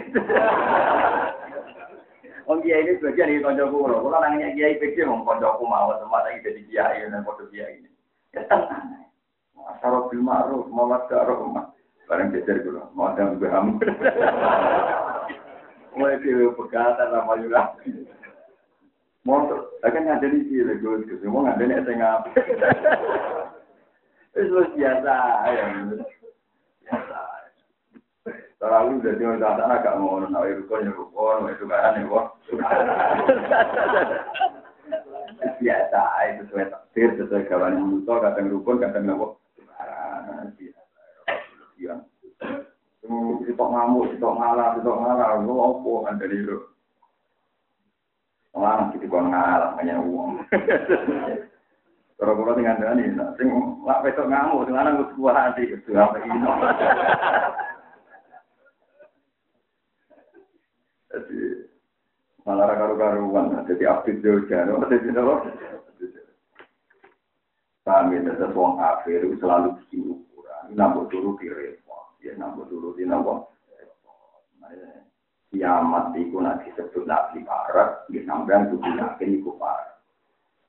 Om 2.52 2.60
kiai 2.60 2.84
ini 2.84 3.00
sebagian 3.00 3.32
dari 3.32 3.40
konco 3.40 3.72
kulo, 3.72 4.04
kulo 4.04 4.18
nanya 4.20 4.52
kiai 4.52 4.80
pede, 4.80 5.08
mau 5.08 5.24
konco 5.24 5.48
aku 5.48 5.64
mau 5.64 5.96
semua 5.96 6.28
lagi 6.28 6.44
jadi 6.44 6.62
kiai 6.68 7.08
dan 7.08 7.24
kode 7.24 7.48
kiai 7.52 7.80
ini. 7.80 7.90
Ya 8.36 8.44
tenang. 8.52 9.08
Asal 9.62 10.10
bil 10.12 10.24
ma'ruf, 10.24 10.68
mawat 10.72 11.08
ke 11.08 11.16
rumah. 11.24 11.72
Barang 12.12 12.36
jejer 12.36 12.68
kulo, 12.68 12.92
mau 12.92 13.16
ada 13.16 13.40
yang 13.40 13.80
Mulai 15.96 16.20
kiai 16.20 16.52
pegatan 16.52 17.08
sama 17.16 17.40
juga. 17.40 17.80
Mau 19.24 19.48
akan 19.86 20.10
ada 20.10 20.28
di 20.28 20.42
sini, 20.50 20.82
gue 20.82 21.30
mau 21.30 21.46
ada 21.46 21.62
nih 21.62 21.86
tengah. 21.86 22.26
Itu 24.32 24.64
biasa 24.78 25.16
ya. 25.52 25.66
Tarawih 28.62 29.02
jadi 29.02 29.26
orang 29.26 29.42
tak 29.42 29.74
agak 29.74 29.98
mau 29.98 30.22
nak 30.22 30.46
rukun 30.46 30.86
ya 30.86 30.94
rukun, 30.94 31.50
itu 31.50 31.66
kan 31.66 31.98
ya 31.98 32.06
kok. 32.06 32.26
Biasa 35.58 36.02
itu 36.30 36.42
sesuai 36.46 36.70
takdir, 36.70 37.10
sesuai 37.18 37.50
kawan 37.50 37.74
manusia, 37.82 38.22
kadang 38.22 38.54
rukun, 38.54 38.78
kadang 38.78 39.10
nopo. 39.10 39.42
Biasa. 41.82 42.06
Sitok 43.42 43.70
ngamuk, 43.74 44.14
sitok 44.14 44.38
ngalah, 44.38 44.78
sitok 44.78 44.98
ngalah, 45.02 45.42
lu 45.42 45.58
apa 45.58 45.94
kan 46.06 46.22
dari? 46.22 46.38
Orang 48.54 48.94
gitu 48.94 49.10
kok 49.10 49.26
ngalah, 49.26 49.74
hanya 49.82 49.98
uang. 50.06 50.46
Kalau 52.22 52.38
kalau 52.38 52.54
tinggal 52.54 52.78
dari 52.78 53.10
ini, 53.10 53.18
sing 53.34 53.50
lak 53.82 54.06
besok 54.06 54.30
ngamuk, 54.30 54.70
sing 54.70 54.78
lanang 54.78 55.02
gue 55.02 55.10
sebuah 55.10 55.34
hati, 55.34 55.74
itu 55.74 55.90
apa 55.98 56.22
ini? 56.22 56.38
Jadi 61.10 61.66
malah 62.46 62.78
karu-karuan, 62.78 63.66
jadi 63.68 63.84
aktif 63.90 64.22
jauh 64.22 64.46
jauh, 64.48 64.80
jadi 64.86 65.12
apa? 65.18 65.36
Kami 67.84 68.22
tetap 68.24 68.56
uang 68.56 68.78
akhir 68.80 69.26
selalu 69.42 69.76
bikin 69.84 70.14
ukuran, 70.14 70.78
nambah 70.78 71.10
dulu 71.10 71.36
di 71.42 71.52
repot, 71.52 72.16
ya 72.24 72.38
nambah 72.38 72.70
dulu 72.70 72.96
di 72.96 73.04
nambah. 73.04 73.50
Kiamat 75.52 76.16
itu 76.16 76.38
nanti 76.40 76.72
disebut 76.72 77.04
nabi 77.04 77.44
barat, 77.44 78.08
di 78.08 78.24
sampean 78.24 78.72
tuh 78.72 78.80
yakin 78.80 79.36
itu 79.36 79.52
parah. 79.60 79.91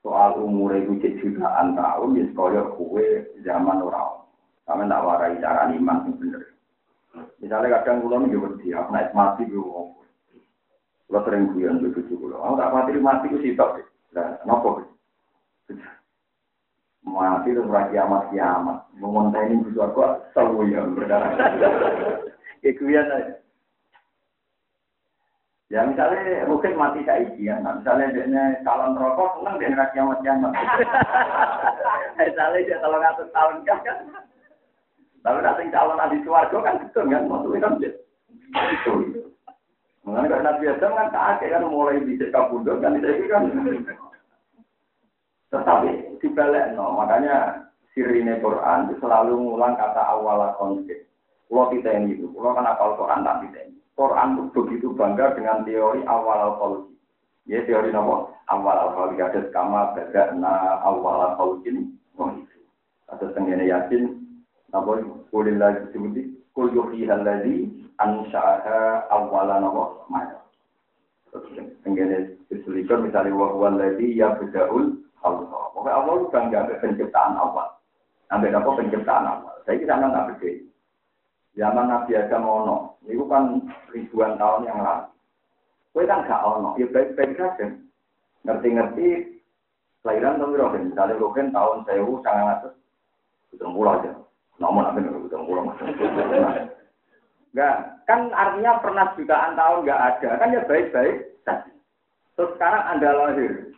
Soal 0.03 0.34
umur 0.42 0.74
itu 0.74 0.98
jutaan 0.98 1.78
tahun, 1.78 2.18
ya 2.18 2.24
sekolah 2.34 2.74
kue 2.74 3.22
zaman 3.46 3.78
orang. 3.78 4.26
Kami 4.66 4.90
tak 4.90 5.05
warai 5.07 5.38
cara 5.38 5.70
iman 5.70 6.07
yang 6.11 6.14
bener. 6.18 6.42
Misalnya 7.38 7.82
kadang 7.82 8.03
kulon 8.03 8.30
juga 8.30 8.59
dia, 8.62 8.82
naik 8.90 9.14
mati 9.14 9.46
gue 9.46 9.62
Kalau 11.12 11.28
sering 11.28 11.53
guyon 11.53 11.84
di 11.84 11.92
bujuk 11.92 12.16
kulo, 12.16 12.40
aku 12.40 12.57
tak 12.57 12.72
mati 12.72 12.96
mati 12.96 13.28
ku 13.28 13.36
sitok. 13.36 13.84
Lah, 14.16 14.40
nopo? 14.48 14.80
Mati 17.05 17.53
itu 17.53 17.61
berarti 17.68 17.92
kiamat 17.92 18.32
kiamat. 18.32 18.78
Memonteni 18.96 19.61
bujuk 19.61 19.92
aku 19.92 20.00
selalu 20.32 20.72
yang 20.72 20.96
berdarah. 20.96 21.36
Kayak 22.64 22.78
guyon 22.80 23.12
aja. 23.12 23.41
Ya 25.73 25.89
misalnya 25.89 26.45
mungkin 26.45 26.77
mati 26.77 27.01
saiki 27.09 27.49
ya, 27.49 27.57
nah, 27.64 27.81
misalnya 27.81 28.12
dia 28.12 28.61
calon 28.61 28.93
rokok, 28.93 29.41
seneng 29.41 29.57
dia 29.57 29.73
nggak 29.73 29.97
kiamat 29.97 30.20
kiamat. 30.20 30.53
misalnya 32.20 32.61
dia 32.61 32.77
kalau 32.85 33.01
ngatur 33.01 33.29
tahun 33.33 33.57
kan 33.64 33.81
kan. 33.81 33.99
Tapi 35.25 35.39
nanti 35.41 35.73
calon 35.73 35.97
ahli 35.97 36.20
suarga 36.29 36.59
kan 36.61 36.77
betul 36.77 37.09
kan, 37.09 37.25
maksudnya 37.25 37.64
kan. 37.64 37.73
Itu. 38.53 38.93
Mengenai 40.05 40.29
karena 40.29 40.47
Nabi 40.53 40.64
Adam 40.68 40.93
kan 40.93 41.09
kakek 41.09 41.51
kan 41.57 41.64
mulai 41.64 42.05
bisa 42.05 42.29
kabundut 42.29 42.77
kan 42.85 43.01
itu 43.01 43.33
kan. 43.33 43.49
Tetapi 45.57 46.20
dibalik 46.20 46.77
no, 46.77 47.01
makanya 47.01 47.64
sirine 47.97 48.45
Quran 48.45 48.93
itu 48.93 49.01
selalu 49.01 49.41
mengulang 49.41 49.73
kata 49.81 50.05
awal 50.05 50.53
konsep. 50.61 51.09
Kalau 51.49 51.73
kita 51.73 51.97
ini 51.97 52.20
itu, 52.20 52.29
kalau 52.37 52.53
kan 52.53 52.68
apal 52.68 52.93
Quran 53.01 53.25
tak 53.25 53.41
kita 53.49 53.59
ini. 53.73 53.82
Quran 53.93 54.28
itu 54.40 54.45
begitu 54.57 54.86
bangga 54.97 55.36
dengan 55.36 55.68
teori 55.68 56.01
awal 56.09 56.57
konsep. 56.57 56.88
Ya 57.45 57.61
teori 57.68 57.93
nopo 57.93 58.32
awal 58.49 58.97
konsep 58.97 59.20
ada 59.20 59.40
kama 59.53 59.93
na 60.38 60.80
awal 60.80 61.36
konsep 61.36 61.68
ini. 61.68 61.93
Ada 63.12 63.28
tenggine 63.36 63.68
yakin, 63.68 64.16
nopo 64.72 64.97
kulil 65.28 65.61
lagi 65.61 65.84
sebuti, 65.93 66.32
kul 66.57 66.72
yuhi 66.72 67.05
haladi 67.05 67.68
ansa'aha 68.01 69.12
awalan 69.12 69.68
apa 69.68 69.84
maya. 70.09 70.38
Tenggene 71.84 72.36
diselikan 72.49 73.09
misalnya 73.09 73.32
wahwal 73.36 73.76
lagi 73.76 74.16
ya 74.16 74.36
bedaul 74.36 75.01
Allah. 75.24 75.62
Pokoknya 75.72 75.97
Allah 75.97 76.14
bangga 76.28 76.61
ke 76.68 76.74
penciptaan 76.84 77.36
awal. 77.40 77.68
Sampai 78.28 78.53
apa 78.53 78.68
penciptaan 78.68 79.24
awal. 79.28 79.55
Saya 79.64 79.80
kira 79.80 79.97
nggak 79.97 80.26
beda. 80.36 80.72
Zaman 81.53 81.92
Nabi 81.92 82.16
Adam 82.16 82.48
ono, 82.48 82.76
itu 83.05 83.28
kan 83.28 83.61
ribuan 83.92 84.40
tahun 84.40 84.64
yang 84.64 84.80
lalu. 84.80 85.12
Kue 85.92 86.09
kan 86.09 86.24
gak 86.24 86.40
ono, 86.40 86.72
ya 86.80 86.88
baik-baik 86.88 87.36
saja. 87.36 87.76
Ngerti-ngerti 88.48 89.36
kelahiran 90.00 90.40
tahun 90.40 90.53
berapa? 90.57 90.76
Misalnya 90.80 91.20
Rogen 91.20 91.53
tahun 91.53 91.84
sewu 91.84 92.24
sangat 92.24 92.46
atas, 92.57 92.74
itu 93.53 93.61
pulau 93.61 94.00
aja. 94.00 94.16
Nomor 94.57 94.88
apa 94.88 94.98
nih? 95.05 95.12
Itu 95.12 95.36
pulau 95.44 95.68
Enggak, 97.53 97.76
kan 98.09 98.32
artinya 98.32 98.80
pernah 98.80 99.12
jutaan 99.12 99.53
tahun 99.53 99.84
enggak 99.84 100.00
ada, 100.00 100.30
kan 100.40 100.57
ya 100.57 100.64
baik-baik 100.64 101.16
Terus 102.32 102.48
sekarang 102.57 102.96
Anda 102.96 103.11
lahir. 103.12 103.76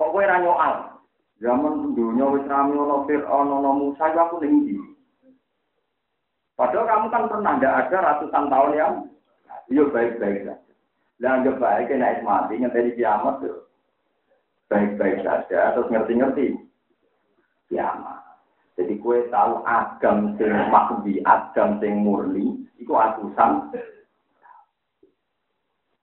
Kok 0.00 0.08
kowe 0.08 0.24
ra 0.24 0.40
nyoal? 0.40 1.04
Zaman 1.44 1.92
dunia 1.92 2.32
wis 2.32 2.48
rame 2.48 2.72
ono 2.72 3.04
Fir'aun, 3.04 3.52
ono 3.52 3.70
Musa, 3.76 4.08
ya 4.08 4.24
aku 4.24 4.40
ning 4.40 4.93
Padahal 6.54 6.86
kamu 6.86 7.06
kan 7.10 7.24
pernah 7.26 7.52
enggak 7.58 7.74
ada 7.86 7.96
ratusan 7.98 8.44
tahun 8.46 8.72
yang 8.78 8.92
ya 9.70 9.84
baik-baik 9.90 10.46
saja. 10.46 10.54
Dan 11.18 11.30
anggap 11.42 11.58
baik 11.58 11.90
naik 11.90 12.22
mati 12.22 12.58
ngenteni 12.58 12.94
kiamat 12.94 13.42
tuh. 13.42 13.66
Baik-baik 14.70 15.22
saja, 15.26 15.74
terus 15.74 15.90
ngerti-ngerti. 15.90 16.58
Kiamat. 17.70 18.22
Jadi 18.74 18.98
kue 18.98 19.22
tahu 19.30 19.62
agam 19.62 20.34
sing 20.34 20.50
makbi, 20.70 21.22
agam 21.22 21.78
sing 21.78 22.02
murni, 22.02 22.66
itu 22.78 22.90
atusan. 22.90 23.70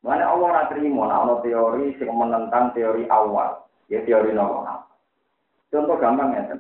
Mana 0.02 0.26
Allah 0.26 0.66
ora 0.66 0.72
nah 0.72 1.20
ono 1.28 1.46
teori 1.46 1.94
sing 2.00 2.10
menentang 2.10 2.74
teori 2.74 3.06
awal, 3.12 3.70
ya 3.86 4.02
teori 4.02 4.34
nopo 4.34 4.66
Contoh 5.72 5.96
gampang 6.00 6.36
ya, 6.36 6.58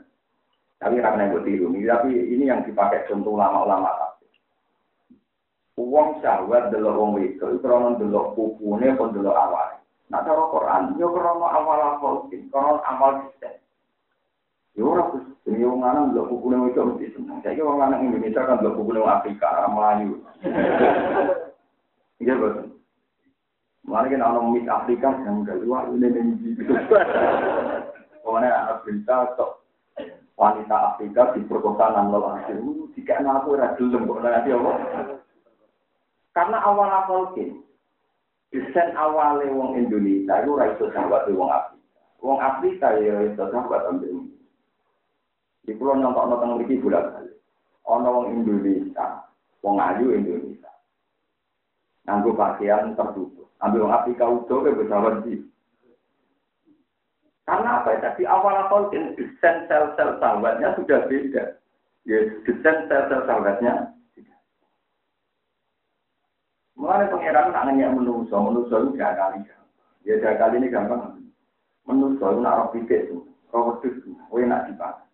tapi 0.81 0.97
karena 0.97 1.29
gue 1.29 1.45
tiru 1.45 1.69
tapi 1.85 2.09
ini 2.09 2.49
yang 2.49 2.65
dipakai 2.65 3.05
contoh 3.05 3.37
ulama-ulama 3.37 4.11
Uang 5.81 6.21
syahwat 6.21 6.69
delok 6.69 6.93
wong 6.93 7.11
itu, 7.25 7.57
krono 7.63 7.97
delok 7.97 8.37
pupune 8.37 8.91
pun 8.99 9.15
delok 9.15 9.33
awal. 9.33 9.81
Nah 10.13 10.21
cara 10.21 10.43
Quran, 10.51 10.99
yo 10.99 11.09
krono 11.09 11.47
awal 11.47 11.79
awal, 11.97 12.15
krono 12.29 12.83
awal 12.85 13.25
sistem. 13.25 13.55
Ya 14.77 14.83
ora 14.85 15.03
dene 15.43 15.65
wong 15.67 15.81
lanang 15.83 16.15
lho 16.15 16.27
bukune 16.27 16.69
itu 16.69 16.79
mesti 16.79 17.07
seneng. 17.15 17.39
Saiki 17.43 17.63
wong 17.63 17.79
lanang 17.79 18.07
Indonesia 18.07 18.45
kan 18.45 18.61
lho 18.61 18.75
bukune 18.75 19.01
Afrika, 19.03 19.67
Melayu. 19.67 20.19
Iya, 22.21 22.37
Bos. 22.37 22.53
Mari 23.81 24.13
kena 24.13 24.29
orang 24.29 24.53
Miss 24.53 24.69
Afrika 24.69 25.09
yang 25.25 25.41
gak 25.41 25.57
luar 25.65 25.89
ini 25.89 26.05
nih. 26.05 26.53
Pokoknya 28.21 28.53
anak 28.53 28.85
berita 28.85 29.33
kok 29.33 29.60
wanita 30.41 30.73
Afrika 30.73 31.37
diperkosa 31.37 31.93
lawan 31.93 32.41
hasil. 32.41 32.65
Jika 32.97 33.21
aku 33.21 33.53
rasa 33.53 33.77
gelem 33.77 34.09
kok 34.09 34.25
nanti 34.25 34.49
apa? 34.49 34.71
Karena 36.33 36.57
awal 36.65 36.89
awal 36.89 37.21
kin, 37.37 37.61
desain 38.49 38.97
awalnya 38.97 39.53
wong 39.53 39.77
Indonesia 39.77 40.41
itu 40.41 40.57
raiso 40.57 40.89
sahabat 40.89 41.29
wong 41.29 41.51
Afrika. 41.53 42.01
Wong 42.25 42.39
Afrika 42.41 42.97
ya 42.97 43.21
raiso 43.21 43.45
sahabat 43.53 43.85
ambil. 43.85 44.25
Di 45.61 45.77
pulau 45.77 45.93
nonton 45.93 46.33
nonton 46.33 46.57
lagi 46.57 46.81
bulan 46.81 47.05
kali. 47.13 47.37
Ono 47.85 48.09
wong 48.09 48.27
Indonesia, 48.33 49.29
wong 49.61 49.77
ayu 49.77 50.09
Indonesia. 50.17 50.71
Nganggo 52.09 52.33
pakaian 52.33 52.97
tertutup. 52.97 53.45
Ambil 53.61 53.85
wong 53.85 53.93
Afrika 53.93 54.25
utuh 54.25 54.65
ke 54.65 54.73
pesawat 54.73 55.21
di. 55.21 55.50
Karena 57.45 57.81
apa 57.81 57.97
ya? 57.97 57.99
Tadi 58.05 58.23
awal-awal 58.29 58.93
desain 58.93 59.65
sel-sel 59.65 60.21
sahabatnya 60.21 60.77
sudah 60.77 61.09
beda. 61.09 61.57
Ya, 62.05 62.17
desain 62.45 62.85
sel-sel 62.89 63.21
sahabatnya 63.25 63.91
Mulai 66.81 67.13
pangeran 67.13 67.53
tak 67.53 67.63
nanya 67.69 67.93
menuso, 67.93 68.33
menuso 68.41 68.73
itu 68.73 68.97
gak 68.97 69.13
kali. 69.13 69.45
Ya 70.01 70.17
gak 70.17 70.41
kali 70.41 70.57
ini 70.57 70.73
gampang. 70.73 71.21
Menuso 71.85 72.25
itu 72.25 72.41
nak 72.41 72.57
roh 72.57 72.67
pikir 72.73 73.05
itu, 73.05 73.21
roh 73.53 73.77
wedus 73.77 74.01
itu, 74.01 74.17
gue 74.17 74.49
nak 74.49 74.65
dipakai. 74.65 75.05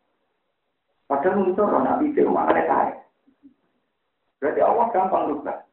Padahal 1.12 1.44
menuso 1.44 1.68
roh 1.68 1.84
nak 1.84 2.00
pikir, 2.00 2.24
makanya 2.24 2.64
kaya. 2.72 2.96
Berarti 4.40 4.62
Allah 4.64 4.86
gampang 4.96 5.24
lupa. 5.28 5.68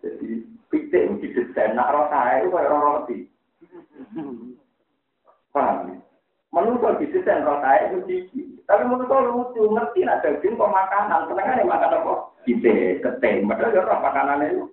Jadi 0.00 0.40
pikir 0.72 1.00
itu 1.04 1.14
didesain, 1.20 1.76
nak 1.76 1.92
roh 1.92 2.08
kaya 2.08 2.40
itu 2.40 2.56
kayak 2.56 2.70
roh 2.72 2.80
roti. 2.80 3.18
Paham 5.50 5.90
ya? 5.90 5.98
Menuso 6.50 6.98
didesain 6.98 7.46
roh 7.46 7.62
kaya 7.62 7.90
itu 7.90 7.98
cici. 8.10 8.40
Tapi 8.66 8.82
menuso 8.86 9.14
lucu, 9.22 9.62
ngerti 9.70 10.02
nak 10.02 10.22
daging 10.26 10.58
kok 10.58 10.74
makanan. 10.74 11.30
Senengnya 11.30 11.62
makan 11.62 11.94
apa? 12.02 12.14
Kita 12.42 12.74
ketem, 13.02 13.46
padahal 13.46 13.74
ya 13.74 13.86
roh 13.86 14.00
makanan 14.02 14.46
itu. 14.46 14.64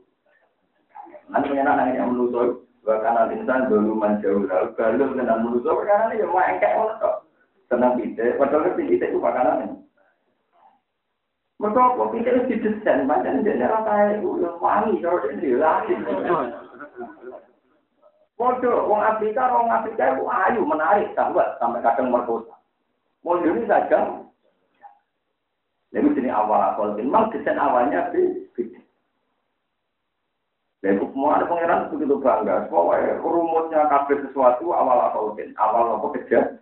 Nanti 1.29 1.53
punya 1.53 1.69
anak 1.69 1.93
yang 1.93 2.13
menuso, 2.13 2.65
bahkan 2.81 3.29
insan 3.29 3.69
dulu 3.69 3.93
menjauh 3.93 4.47
lalu 4.47 4.73
balu 4.73 5.05
dengan 5.13 5.43
menuso 5.43 5.69
perkara 5.75 6.09
ini 6.15 6.23
ya 6.23 6.25
mau 6.25 6.41
engkek 6.41 6.73
mau 6.77 6.93
tok. 6.97 7.15
Tenang 7.67 7.99
pite, 7.99 8.25
padahal 8.39 8.73
pite 8.73 9.05
itu 9.05 9.19
makanan. 9.19 9.83
Mereka 11.61 11.93
kok 11.93 12.09
pite 12.15 12.29
itu 12.31 12.41
didesain, 12.57 13.05
macam 13.05 13.43
dia 13.45 13.69
rasa 13.69 14.17
itu 14.17 14.39
yang 14.41 14.57
wangi 14.57 14.97
kalau 15.03 15.29
dia 15.35 15.57
lagi. 15.61 15.93
Waduh, 18.37 18.85
orang 18.85 19.17
Afrika, 19.17 19.49
orang 19.49 19.81
Afrika 19.81 20.13
itu 20.13 20.23
ayu, 20.29 20.61
menarik, 20.61 21.09
sahabat, 21.17 21.57
sampai 21.57 21.81
kadang 21.81 22.13
merkosa. 22.13 22.53
Mau 23.25 23.41
ini 23.41 23.65
saja. 23.65 24.13
Lalu 25.89 26.13
sini 26.13 26.29
awal-awal, 26.29 26.93
memang 26.93 27.33
desain 27.33 27.57
awalnya 27.57 28.13
beda. 28.13 28.81
Dan 30.85 31.01
semua 31.01 31.41
ada 31.41 31.49
pangeran 31.49 31.89
begitu 31.89 32.21
bangga. 32.21 32.69
Pokoknya 32.69 33.17
rumusnya 33.25 33.89
kabel 33.89 34.21
sesuatu 34.29 34.69
awal 34.69 35.33
utin, 35.33 35.57
awal 35.57 35.97
apa 35.97 36.07
kerja. 36.21 36.61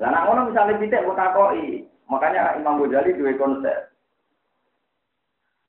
Nah, 0.00 0.08
nah 0.08 0.32
orang 0.32 0.48
misalnya 0.48 0.80
kita 0.80 1.04
buat 1.04 1.20
takoi, 1.20 1.84
makanya 2.08 2.56
Imam 2.56 2.80
Ghazali 2.80 3.12
dua 3.12 3.36
konsep. 3.36 3.92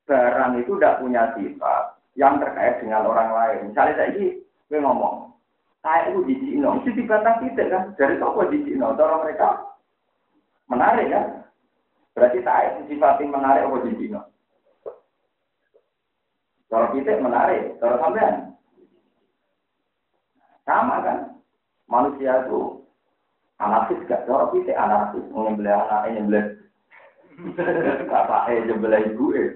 Barang 0.07 0.55
itu 0.63 0.71
tidak 0.79 1.03
punya 1.03 1.35
sifat 1.35 1.96
yang 2.17 2.41
terkait 2.41 2.81
dengan 2.81 3.05
orang 3.05 3.29
lain. 3.29 3.57
Misalnya 3.69 3.93
saya 3.93 4.09
ini, 4.17 4.41
ngomong, 4.73 5.37
saya 5.85 6.09
itu 6.09 6.25
di 6.25 6.35
Cina, 6.41 6.73
itu 6.81 6.89
dibantah 6.97 7.37
tidak 7.45 7.67
kan? 7.69 7.83
Dari 7.93 8.17
toko 8.17 8.41
di 8.49 8.65
Cina, 8.65 8.91
orang 8.91 9.21
mereka 9.23 9.49
menarik 10.65 11.07
kan? 11.13 11.25
Berarti 12.17 12.41
saya 12.41 12.81
sifatnya 12.89 13.29
menarik 13.29 13.69
apa 13.69 13.77
di 13.85 13.93
Cina? 14.01 14.21
Kalau 16.67 16.91
kita 16.91 17.21
menarik, 17.21 17.77
kalau 17.79 18.01
sampean 18.01 18.57
sama 20.65 20.99
kan? 21.05 21.19
Manusia 21.87 22.43
itu 22.43 22.83
anarkis 23.63 24.03
gak? 24.11 24.27
Kalau 24.27 24.51
kita 24.51 24.75
anarkis, 24.75 25.23
menyembelih 25.31 25.71
anak, 25.71 26.11
nyembelih 26.11 26.45
bapak, 28.11 28.51
eh 28.51 28.65
nyembelih 28.67 29.15
ibu, 29.15 29.31
eh. 29.37 29.55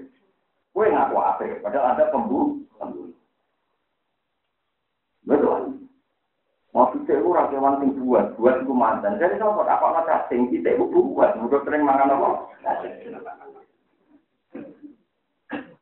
Kue 0.72 0.88
ngaku 0.88 1.16
apa? 1.20 1.44
Padahal 1.60 1.92
ada 1.92 2.08
pembunuh. 2.08 2.64
Betul. 5.22 5.84
Mau 6.72 6.88
kita 6.88 7.20
itu 7.20 7.28
rakyat 7.28 7.84
sing 7.84 7.90
buat, 8.00 8.32
buat 8.40 8.64
itu 8.64 8.72
mantan. 8.72 9.20
Jadi 9.20 9.36
kalau 9.36 9.60
apa 9.60 9.76
apa 9.76 10.00
cacing 10.08 10.48
kita 10.48 10.72
itu 10.72 10.88
buat, 10.88 11.36
udah 11.36 11.60
sering 11.68 11.84
makan 11.84 12.16
apa? 12.16 12.28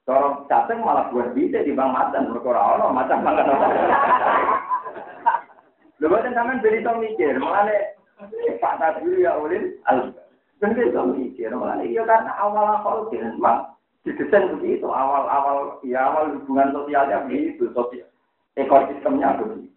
Kalau 0.02 0.42
cacing 0.50 0.82
malah 0.82 1.06
buat 1.14 1.30
bisa 1.30 1.62
di 1.62 1.70
bang 1.70 1.94
macan, 1.94 2.34
berkora 2.34 2.58
Allah 2.58 2.90
macan 2.90 3.22
banget 3.22 3.46
apa? 3.46 3.66
Lu 6.02 6.10
buatin 6.10 6.34
beri 6.58 6.82
tau 6.82 6.98
mikir, 6.98 7.38
malah 7.38 7.70
Pak 8.58 8.74
Tadil 8.80 9.20
ya 9.20 9.36
ulin, 9.36 9.78
al, 9.86 10.10
kan 10.58 10.74
beri 10.74 10.90
tau 10.90 11.12
mikir, 11.12 11.54
malah 11.54 11.78
iya 11.86 12.02
karena 12.02 12.34
awal 12.40 12.66
awal 12.66 13.06
memang 13.12 13.68
didesain 14.04 14.56
begitu, 14.56 14.88
awal 14.88 15.28
awal 15.28 15.58
ya 15.84 16.08
awal 16.08 16.32
hubungan 16.32 16.72
sosialnya 16.72 17.24
begitu, 17.28 17.68
sosial 17.76 18.08
ekosistemnya 18.56 19.36
begitu. 19.40 19.68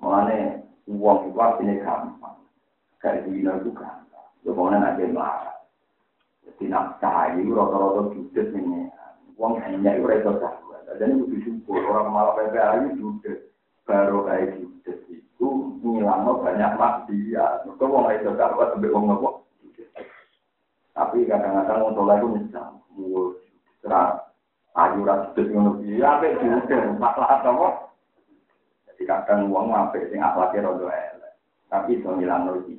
Mulane 0.00 0.68
uang 0.84 1.32
itu 1.32 1.38
artinya 1.40 1.74
gampang, 1.80 2.36
kayak 3.00 3.24
dina 3.24 3.56
itu 3.56 3.72
gampang, 3.72 4.28
lu 4.44 4.52
mau 4.52 4.68
nanti 4.68 5.08
marah. 5.08 5.54
Jadi 6.44 6.68
nafkah 6.68 7.32
itu 7.34 7.56
rata-rata 7.56 8.12
judes 8.12 8.52
ini. 8.52 8.92
Uang 9.40 9.58
hanya 9.64 9.96
itu 9.96 10.04
rata 10.04 10.32
sahabat. 10.38 10.86
Jadi 11.00 11.12
itu 11.16 11.24
disyukur. 11.32 11.80
Orang 11.88 12.12
malah 12.12 12.36
PPA 12.36 12.84
itu 12.84 13.00
judes. 13.00 13.40
Baru 13.88 14.28
kayak 14.28 14.60
judes 14.60 15.00
itu 15.08 15.48
ngilangnya 15.80 16.32
banyak 16.36 16.72
maksiat. 16.76 17.64
Mereka 17.64 17.84
uang 17.84 18.06
itu 18.12 18.30
sahabat 18.36 18.76
sampai 18.76 18.92
uang 18.92 19.04
apa. 19.08 19.30
Tapi 20.94 21.26
kadang-kadang 21.26 21.90
orang 21.90 21.94
tua 21.98 22.14
itu 22.16 22.26
nyesal. 22.38 22.68
Serah 23.82 24.24
ayu 24.78 25.02
rasa 25.02 25.34
judes 25.34 25.50
ngono 25.50 25.82
ya 25.82 26.18
apa 26.18 26.38
judes 26.38 26.82
masalah 26.96 27.42
apa? 27.42 27.68
Jadi 28.88 29.02
kadang 29.04 29.50
uang 29.50 29.74
apa 29.74 29.98
sing 30.06 30.22
akhlaknya 30.22 30.70
rodo 30.70 30.86
elek 30.86 31.34
tapi 31.66 31.98
itu 31.98 32.06
ngilang 32.06 32.46
lagi 32.46 32.74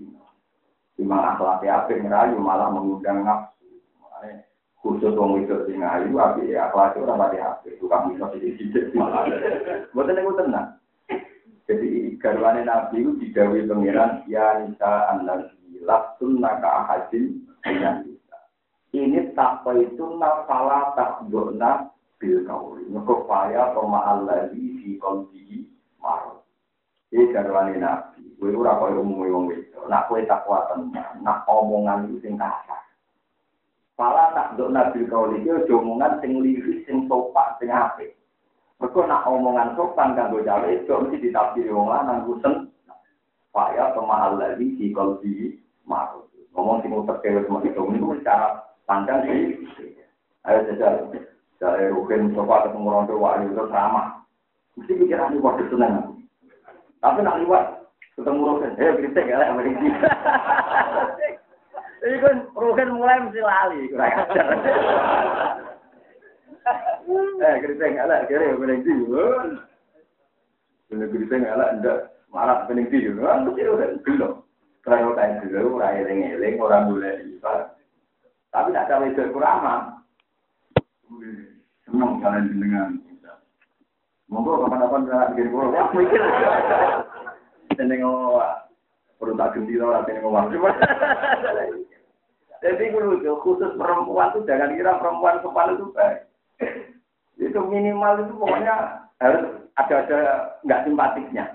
Cuma 0.95 1.36
akhlaknya 1.36 1.84
apa 1.84 1.91
ngerayu 1.91 2.39
malah 2.39 2.72
mengundang 2.72 3.28
nafsu. 3.28 3.68
Khusus 4.80 5.18
wong 5.18 5.43
itu 5.43 5.66
sing 5.66 5.82
ayu 5.82 6.13
api 6.16 6.53
ya 6.53 6.70
kelas 6.70 6.93
ora 7.01 7.18
pati 7.18 7.41
api 7.41 7.74
tukang 7.82 8.13
bisa 8.13 8.30
sithik-sithik 8.38 8.93
mboten 9.91 10.13
niku 10.13 10.38
tenang 10.38 10.78
jadi 11.66 12.13
garwane 12.22 12.61
nabi 12.61 13.01
itu 13.01 13.18
didawi 13.18 13.66
pangeran 13.66 14.22
ya 14.30 14.61
nisa 14.61 15.09
an-nabi 15.09 15.55
lastun 15.86 16.42
naka 16.42 16.86
ahadin 16.86 17.46
dengan 17.62 18.04
bisa 18.04 18.26
ini 18.96 19.36
takwa 19.36 19.76
itu 19.76 20.16
nafala 20.16 20.96
takdona 20.96 21.92
bil 22.16 22.48
kauli. 22.48 22.88
Mergo 22.88 23.28
faya 23.28 23.76
koma 23.76 24.00
allazi 24.08 24.80
fi 24.80 24.96
qalbihi 25.04 25.68
marad. 26.00 26.40
Iki 27.12 27.36
garwane 27.36 27.76
nabi. 27.76 28.24
Kowe 28.40 28.56
ora 28.56 28.80
koyo 28.80 29.04
umum 29.04 29.28
wong 29.28 29.44
wedok. 29.52 29.84
Nak 29.92 30.08
kowe 30.08 30.20
takwa 30.24 30.64
tenan. 30.72 31.20
Nak 31.28 31.44
omongan 31.44 32.08
itu 32.08 32.24
sing 32.24 32.40
kasar. 32.40 32.88
Pala 34.00 34.32
tak 34.32 34.56
dok 34.56 34.72
nabi 34.72 35.04
kau 35.12 35.28
ini 35.32 35.48
ojo 35.52 35.80
omongan 35.80 36.20
sing 36.24 36.40
liris, 36.40 36.84
sing 36.88 37.08
sopan, 37.12 37.52
sing 37.60 37.72
apik. 37.72 38.16
Mereka 38.80 39.08
nak 39.08 39.28
omongan 39.28 39.76
sopan 39.76 40.16
kan 40.16 40.32
gue 40.32 40.44
jalan 40.44 40.72
itu 40.72 40.92
mesti 40.92 41.20
ditafsir 41.20 41.68
wong 41.72 41.92
lanang 41.92 42.28
gusen. 42.28 42.72
Faya 43.56 43.96
pemahal 43.96 44.36
lagi 44.36 44.76
si 44.76 44.92
kalau 44.92 45.20
di 45.86 45.92
maru. 45.92 46.26
Ngomong 46.58 46.82
sing 46.82 46.92
terkait 47.06 47.46
semua 47.46 47.62
itu 47.62 47.78
itu 47.94 48.08
cara 48.26 48.66
pandang 48.90 49.22
sih. 49.30 49.54
Ayo 50.50 50.66
jajal. 50.72 51.14
Dari 51.62 51.88
rukin 51.94 52.34
sopan 52.34 52.68
ketemu 52.68 52.90
orang 52.90 53.06
tua 53.06 53.30
itu 53.46 53.64
sama. 53.70 54.04
Mesti 54.76 54.92
pikiran 54.98 55.32
ini 55.32 55.46
waktu 55.46 55.64
seneng. 55.72 56.26
Tapi 57.00 57.22
nak 57.22 57.40
liwat 57.40 57.86
ketemu 58.18 58.42
rukin, 58.44 58.72
eh 58.80 58.96
kritik 58.98 59.30
ya 59.30 59.38
lah, 59.40 59.56
Ini 62.06 62.22
kan 62.22 62.38
rugen 62.54 63.02
mulai 63.02 63.18
mesti 63.18 63.42
lali, 63.42 63.90
kurang 63.90 64.14
ajar. 64.14 64.48
Eh, 67.36 67.62
kita 67.62 67.78
nggak 67.78 68.10
lah, 68.10 68.26
kira 68.26 68.58
tinggi. 68.58 68.94
Bener 70.90 71.08
kita 71.14 71.34
nggak 71.38 71.58
lah, 71.62 71.70
ndak 71.78 71.98
marah 72.34 72.66
tinggi. 72.66 73.06
Kan 73.14 73.46
mesti 73.46 73.62
rugen 73.70 74.02
belum. 74.02 74.45
Kalau 74.86 75.18
kayak 75.18 75.42
dulu, 75.42 75.82
orang 75.82 76.06
eling-eling, 76.06 76.62
orang 76.62 76.94
boleh. 76.94 77.14
Tapi 78.54 78.70
nak 78.70 78.86
cawe 78.86 79.06
itu 79.10 79.34
kurama. 79.34 79.98
seneng 81.86 82.22
kalian 82.22 82.50
jenengan. 82.54 82.90
Monggo 84.30 84.66
kapan-kapan 84.66 85.06
bisa 85.06 85.30
bikin 85.34 85.50
kulo. 85.50 85.74
Wah, 85.74 85.90
mikir. 85.94 86.22
Seneng 87.78 88.00
ngomong, 88.06 88.42
perlu 89.18 89.34
tak 89.38 89.58
ganti 89.58 89.74
lah, 89.78 90.06
seneng 90.06 90.22
ngomong. 90.22 90.54
Jadi 92.66 92.84
lucu, 92.94 93.32
khusus 93.46 93.78
perempuan 93.78 94.34
tuh 94.34 94.46
jangan 94.50 94.74
kira 94.74 94.98
perempuan 94.98 95.42
kepala 95.42 95.78
itu 95.78 95.86
baik. 95.94 96.20
Itu 97.38 97.60
minimal 97.62 98.26
itu 98.26 98.34
pokoknya 98.38 99.06
harus 99.22 99.44
ada-ada 99.78 100.20
nggak 100.66 100.84
simpatiknya. 100.88 101.46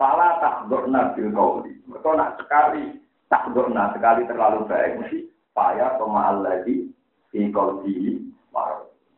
Pala 0.00 0.40
tak 0.40 0.72
dorna 0.72 1.12
bil 1.12 1.28
kauli. 1.36 1.76
Mereka 1.84 2.16
nak 2.16 2.40
sekali 2.40 2.96
tak 3.28 3.52
dorna 3.52 3.92
sekali 3.92 4.24
terlalu 4.24 4.64
baik 4.64 4.96
mesti 4.96 5.28
payah 5.52 6.00
sama 6.00 6.32
Allah 6.32 6.64
di 6.64 6.88
kauli 7.52 8.24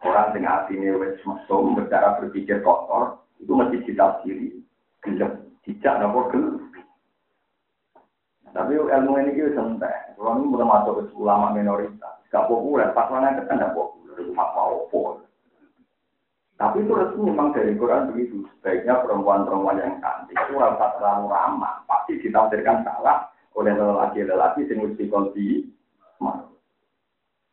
orang 0.02 0.34
dengan 0.34 0.66
hati 0.66 0.74
ini 0.74 0.90
wes 0.98 1.22
mesum 1.22 1.78
bercara 1.78 2.18
berpikir 2.18 2.58
kotor 2.66 3.22
itu 3.38 3.54
mesti 3.54 3.78
ditafsiri. 3.86 4.58
Gelap 5.06 5.38
tidak 5.62 5.94
nopo 6.02 6.26
gelap 6.34 6.72
tapi 8.52 8.76
ilmu 8.76 9.16
ini 9.16 9.32
kita 9.32 9.56
santai 9.56 10.12
kalau 10.12 10.36
ini 10.36 10.44
mulai 10.52 10.68
masuk 10.68 11.08
ke 11.08 11.16
ulama 11.16 11.56
minoritas. 11.56 12.20
Gak 12.28 12.44
populer 12.52 12.92
pas 12.92 13.08
mana 13.08 13.32
kita 13.32 13.48
tidak 13.48 13.72
populer. 13.72 14.12
Itu 14.20 14.32
apa 14.36 14.60
opo 14.60 15.24
tapi 16.62 16.86
itu 16.86 16.94
resmi 16.94 17.26
memang 17.26 17.50
dari 17.50 17.74
Quran 17.74 18.14
begitu 18.14 18.46
sebaiknya 18.62 19.02
perempuan-perempuan 19.02 19.82
yang 19.82 19.98
cantik 19.98 20.38
itu 20.38 20.54
rasa 20.54 20.94
terlalu 20.94 21.26
ramah 21.34 21.82
pasti 21.90 22.22
ditafsirkan 22.22 22.86
salah 22.86 23.26
oleh 23.58 23.74
lelaki-lelaki 23.74 24.70
yang 24.70 24.86
mesti 24.86 25.04
kolbi 25.10 25.66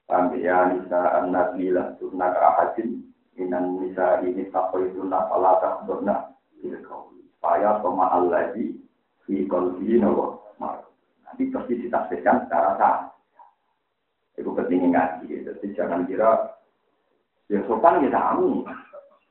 Paham 0.10 0.34
ya, 0.42 0.74
nisa 0.74 1.22
an-nabi 1.22 1.70
lah 1.70 1.94
sunna 2.02 2.34
ka 2.34 2.42
ahadin 2.42 3.06
minan 3.38 3.78
nisa 3.78 4.26
ini 4.26 4.50
takoi 4.50 4.90
sunna 4.98 5.30
fala 5.30 5.62
takdurna 5.62 6.34
bil 6.58 6.74
kauli. 6.82 7.22
Saya 7.38 7.78
sama 7.86 8.10
Allah 8.18 8.50
di 8.58 8.74
fi 9.30 9.46
qalbi 9.46 10.02
nawa 10.02 10.34
Nanti 11.30 11.54
pasti 11.54 11.78
ditafsirkan 11.86 12.50
secara 12.50 12.74
sah. 12.82 12.98
Itu 14.34 14.50
penting 14.50 14.90
ngaji. 14.90 15.46
Jadi 15.46 15.78
jangan 15.78 16.10
kira 16.10 16.58
ya 17.46 17.62
sopan 17.70 18.02
ya 18.02 18.10
sami. 18.10 18.66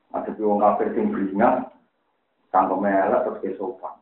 Ada 0.09 0.33
orang 0.41 0.61
kafir 0.61 0.87
yang 0.97 1.13
beringat, 1.13 1.69
tanpa 2.49 2.73
melek 2.81 3.21
terus 3.29 3.41
ke 3.45 3.49
sopan. 3.61 3.93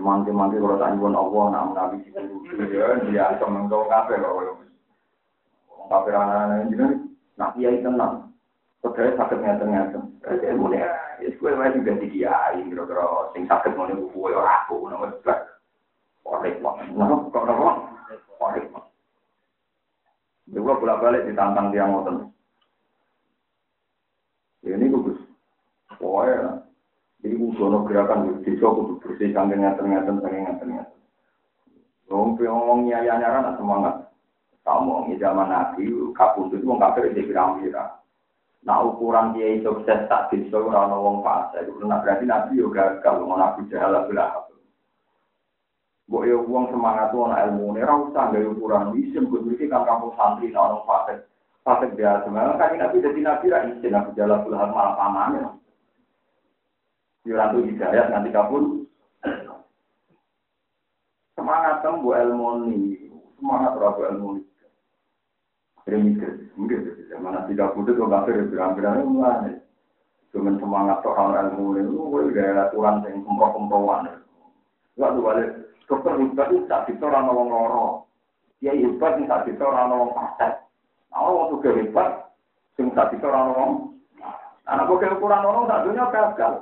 Mangke-mangke 0.00 0.62
kalau 0.62 0.80
tak 0.80 0.96
nyuwun 0.96 1.18
Allah, 1.18 1.44
nak 1.50 1.66
menabi 1.74 1.96
si 2.06 2.10
ya, 2.72 2.96
dia 3.04 3.24
akan 3.36 3.50
menggau 3.50 3.90
kafir. 3.90 4.22
kafir 5.90 6.14
anak-anak 6.14 6.70
ini 6.70 6.86
nak 7.34 7.52
kiai 7.58 7.82
tenang. 7.82 8.30
Saudara 8.80 9.12
sakit 9.12 9.42
ngeten-ngeten. 9.44 10.02
Jadi 10.24 10.56
mulai, 10.56 10.80
ya 11.20 11.28
gue 11.28 11.52
main 11.52 11.76
juga 11.76 12.00
di 12.00 12.08
kiai, 12.08 12.64
kira-kira 12.64 13.04
sing 13.36 13.44
sakit 13.44 13.76
mau 13.76 13.84
nih 13.84 13.98
gue 13.98 14.30
aku, 14.40 14.88
nama 14.88 15.12
sebelah. 15.12 15.40
Korek 16.24 16.62
banget, 16.64 16.86
kok 17.28 17.44
nama? 17.44 17.68
Korek 18.40 18.64
banget. 18.72 18.92
Juga 20.48 20.72
bolak-balik 20.80 21.26
ditantang 21.28 21.74
dia 21.74 21.84
ngoten. 21.84 22.32
Ini 24.60 24.92
gugus. 24.92 25.20
Pokoknya, 25.96 26.64
jadi 27.20 27.34
kudu 27.36 27.84
gerakan 27.88 28.40
di 28.40 28.48
desa 28.48 28.68
kudu 28.68 29.00
bersih 29.00 29.32
kangge 29.32 29.56
ngeten-ngeten, 29.56 30.20
kangge 30.20 30.40
ngeten-ngeten. 30.40 30.98
Wong 32.10 32.36
ngomong 32.36 32.88
nyaya-nyara 32.88 33.56
semangat. 33.56 34.10
Kamu 34.60 35.08
di 35.08 35.16
zaman 35.16 35.48
Nabi, 35.48 35.88
kabundut 36.12 36.60
wong 36.62 36.78
kafir 36.78 37.10
di 37.16 37.24
pirang-pirang. 37.24 37.96
Nah 38.60 38.84
ukuran 38.84 39.32
dia 39.32 39.56
sukses 39.64 40.04
tak 40.04 40.28
bisa 40.28 40.60
orang 40.60 40.92
wong 40.92 41.16
fase. 41.24 41.64
Nah 41.80 42.04
berarti 42.04 42.28
Nabi 42.28 42.60
juga 42.60 43.00
gagal, 43.00 43.24
mau 43.24 43.40
Nabi 43.40 43.64
jalan 43.72 44.04
belah. 44.04 44.44
Buat 46.10 46.26
ya 46.26 46.36
uang 46.42 46.74
semangat 46.74 47.14
anak 47.14 47.54
ilmu 47.54 47.70
rasa 47.78 47.94
usah 48.10 48.24
nggak 48.34 48.50
ukuran 48.58 48.98
isim, 48.98 49.30
gue 49.30 49.46
mikir 49.46 49.70
kan 49.70 49.86
kamu 49.86 50.10
santri, 50.18 50.50
nah 50.50 50.66
orang 50.66 50.82
fase, 50.82 51.14
fase 51.64 51.86
biasa. 51.92 52.26
Memang 52.28 52.56
kan 52.56 52.76
Nabi 52.76 53.04
jadi 53.04 53.20
Nabi 53.20 53.46
lah 53.52 53.60
isim, 53.68 53.90
Nabi 53.92 54.10
jalan 54.16 54.44
belah 54.44 54.68
malah 54.70 54.94
pamannya. 54.96 55.46
Yurantu 57.28 57.68
hidayat 57.68 58.08
nanti 58.08 58.32
kabur. 58.32 58.84
Semangat 61.36 61.84
buat 62.04 62.20
ilmu 62.20 62.68
ini, 62.68 63.08
semangat 63.40 63.72
rabu 63.80 64.00
ilmu 64.04 64.28
ini. 64.36 64.44
Remikir, 65.88 66.52
mungkin 66.54 66.84
zaman 67.08 67.48
tidak 67.48 67.72
butuh 67.72 67.96
kok 67.96 68.10
kafir 68.12 68.44
bilang-bilang 68.46 69.08
mulai. 69.08 69.56
Cuman 70.30 70.60
semangat 70.60 71.00
soal 71.02 71.32
ilmu 71.32 71.80
ini, 71.80 71.90
gue 71.90 72.36
gaya 72.36 72.68
aturan 72.68 73.02
yang 73.08 73.24
kemproh-kemprohan. 73.24 74.20
Gak 75.00 75.10
tuh 75.16 75.22
balik, 75.24 75.48
dokter 75.88 76.12
hebat 76.20 76.48
itu 76.52 76.68
tak 76.68 76.84
bisa 76.86 77.08
orang 77.08 77.24
ngomong 77.32 77.48
loro. 77.48 77.86
Dia 78.60 78.76
hebat 78.76 79.16
itu 79.16 79.26
tak 79.26 79.48
bisa 79.48 79.62
orang 79.64 79.86
ngomong 79.90 80.10
pasek. 80.12 80.52
Nah, 81.10 81.18
orang 81.26 81.58
waktu 81.58 81.68
hebat, 81.82 82.10
sing 82.78 82.94
tak 82.94 83.10
bisa 83.14 83.26
orang 83.26 83.50
ngomong. 83.50 83.72
Anak 84.70 84.86
gue 84.86 85.10
ukuran 85.18 85.42
orang 85.42 85.66
tak 85.66 85.82
dunia 85.90 86.06
gagal. 86.14 86.52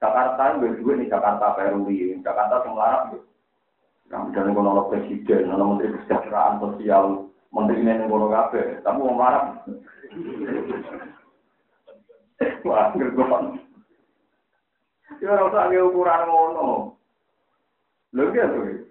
Jakarta 0.00 0.42
itu 0.56 0.80
gue 0.80 1.04
di 1.04 1.12
Jakarta 1.12 1.52
Peruri, 1.52 2.16
Jakarta 2.24 2.64
yang 2.64 2.72
larang. 2.72 3.20
Yang 4.08 4.22
misalnya 4.32 4.56
kalau 4.56 4.88
presiden, 4.88 5.52
kalau 5.52 5.64
menteri 5.76 5.92
kesejahteraan 5.92 6.58
sosial, 6.58 7.04
menteri 7.52 7.84
ini 7.84 8.08
ngono 8.08 8.32
kafe, 8.32 8.80
kamu 8.80 9.00
mau 9.12 9.20
marah. 9.20 9.60
Wah, 12.64 12.90
gergon. 12.96 13.60
Ya 15.20 15.36
ora 15.36 15.52
usah 15.52 15.68
ukuran 15.68 16.22
ngono. 16.26 16.96
Lho 18.16 18.24
ya 18.32 18.48
tuh. 18.48 18.89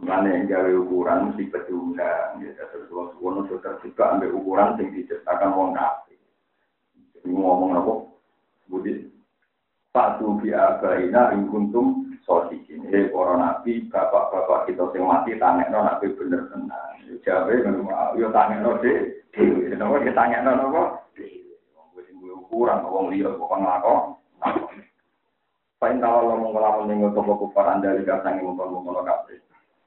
Mana 0.00 0.32
yang 0.32 0.48
gawe 0.48 0.72
ukuran 0.80 1.28
mesti 1.28 1.52
pedungan, 1.52 2.40
ya 2.40 2.64
terus 2.72 2.88
wong 2.88 3.20
ngono 3.20 3.44
sudah 3.52 3.76
juga 3.84 4.16
ambil 4.16 4.32
ukuran 4.32 4.80
yang 4.80 4.96
diciptakan 4.96 5.52
wong. 5.52 5.76
Jadi 7.12 7.28
ngomong 7.28 7.76
apa? 7.76 7.92
Budi. 8.72 9.12
Pak 9.92 10.22
Tubi 10.22 10.56
Abaina 10.56 11.36
in 11.36 11.52
kuntum 11.52 12.16
sosikin. 12.24 12.86
Hei 12.88 13.12
para 13.12 13.34
nabi, 13.36 13.90
bapak-bapak 13.92 14.70
kita 14.70 14.88
sing 14.94 15.04
mati 15.04 15.36
tangekno 15.36 15.84
nabi 15.84 16.16
bener 16.16 16.48
tenan. 16.48 16.96
Jabe 17.20 17.60
memang 17.60 18.16
yo 18.16 18.32
tangekno 18.32 18.80
de. 18.80 19.20
Napa 19.76 20.00
kita 20.00 20.16
tangekno 20.16 20.96
sing 21.12 21.44
ukuran 22.24 22.86
wong 22.88 23.12
liya 23.12 23.36
kok 23.36 23.52
nglakon. 23.52 24.00
Pain 25.76 26.00
tawa 26.00 26.24
ngomong 26.24 26.56
kelamun 26.56 26.88
ning 26.88 26.98
toko 27.12 27.36
kufar 27.36 27.68
andali 27.68 28.06
kasang 28.06 28.40
ngomong-ngomong 28.40 29.04
kabeh. 29.04 29.40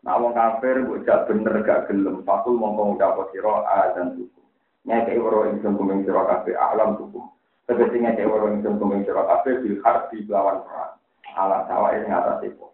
Nah 0.04 0.20
wong 0.20 0.36
kafir 0.36 0.84
mbok 0.84 1.08
jak 1.08 1.32
bener 1.32 1.64
gak 1.64 1.88
gelem, 1.88 2.28
fakul 2.28 2.60
mongko 2.60 2.92
ngucap 2.92 3.32
sira 3.32 3.64
azan 3.88 4.20
suku. 4.20 4.42
Nyake 4.84 5.16
ora 5.16 5.48
ingsun 5.48 5.80
kumeng 5.80 6.04
sira 6.04 6.28
kabeh 6.28 6.60
alam 6.60 7.00
suku. 7.00 7.24
Tegese 7.64 8.04
nyake 8.04 8.28
ora 8.28 8.52
ingsun 8.52 8.76
kumeng 8.84 9.08
sira 9.08 9.24
kabeh 9.24 9.64
bil 9.64 9.80
harbi 9.80 10.28
lawan 10.28 10.60
perang 10.68 11.00
ala 11.34 11.66
sawah 11.72 11.96
ini 11.96 12.12
atas 12.12 12.44
itu. 12.44 12.68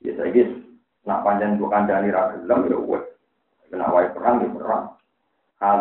Ya 0.00 0.24
gis, 0.32 0.48
nak 1.04 1.28
panjang 1.28 1.60
bukan 1.60 1.84
dari 1.84 2.08
ragulam 2.08 2.72
ya 2.72 2.78
wes. 2.80 3.04
Kena 3.68 3.92
wae 3.92 4.08
perang 4.16 4.40
ya 4.40 4.48
perang. 4.56 4.84
Hal. 5.60 5.80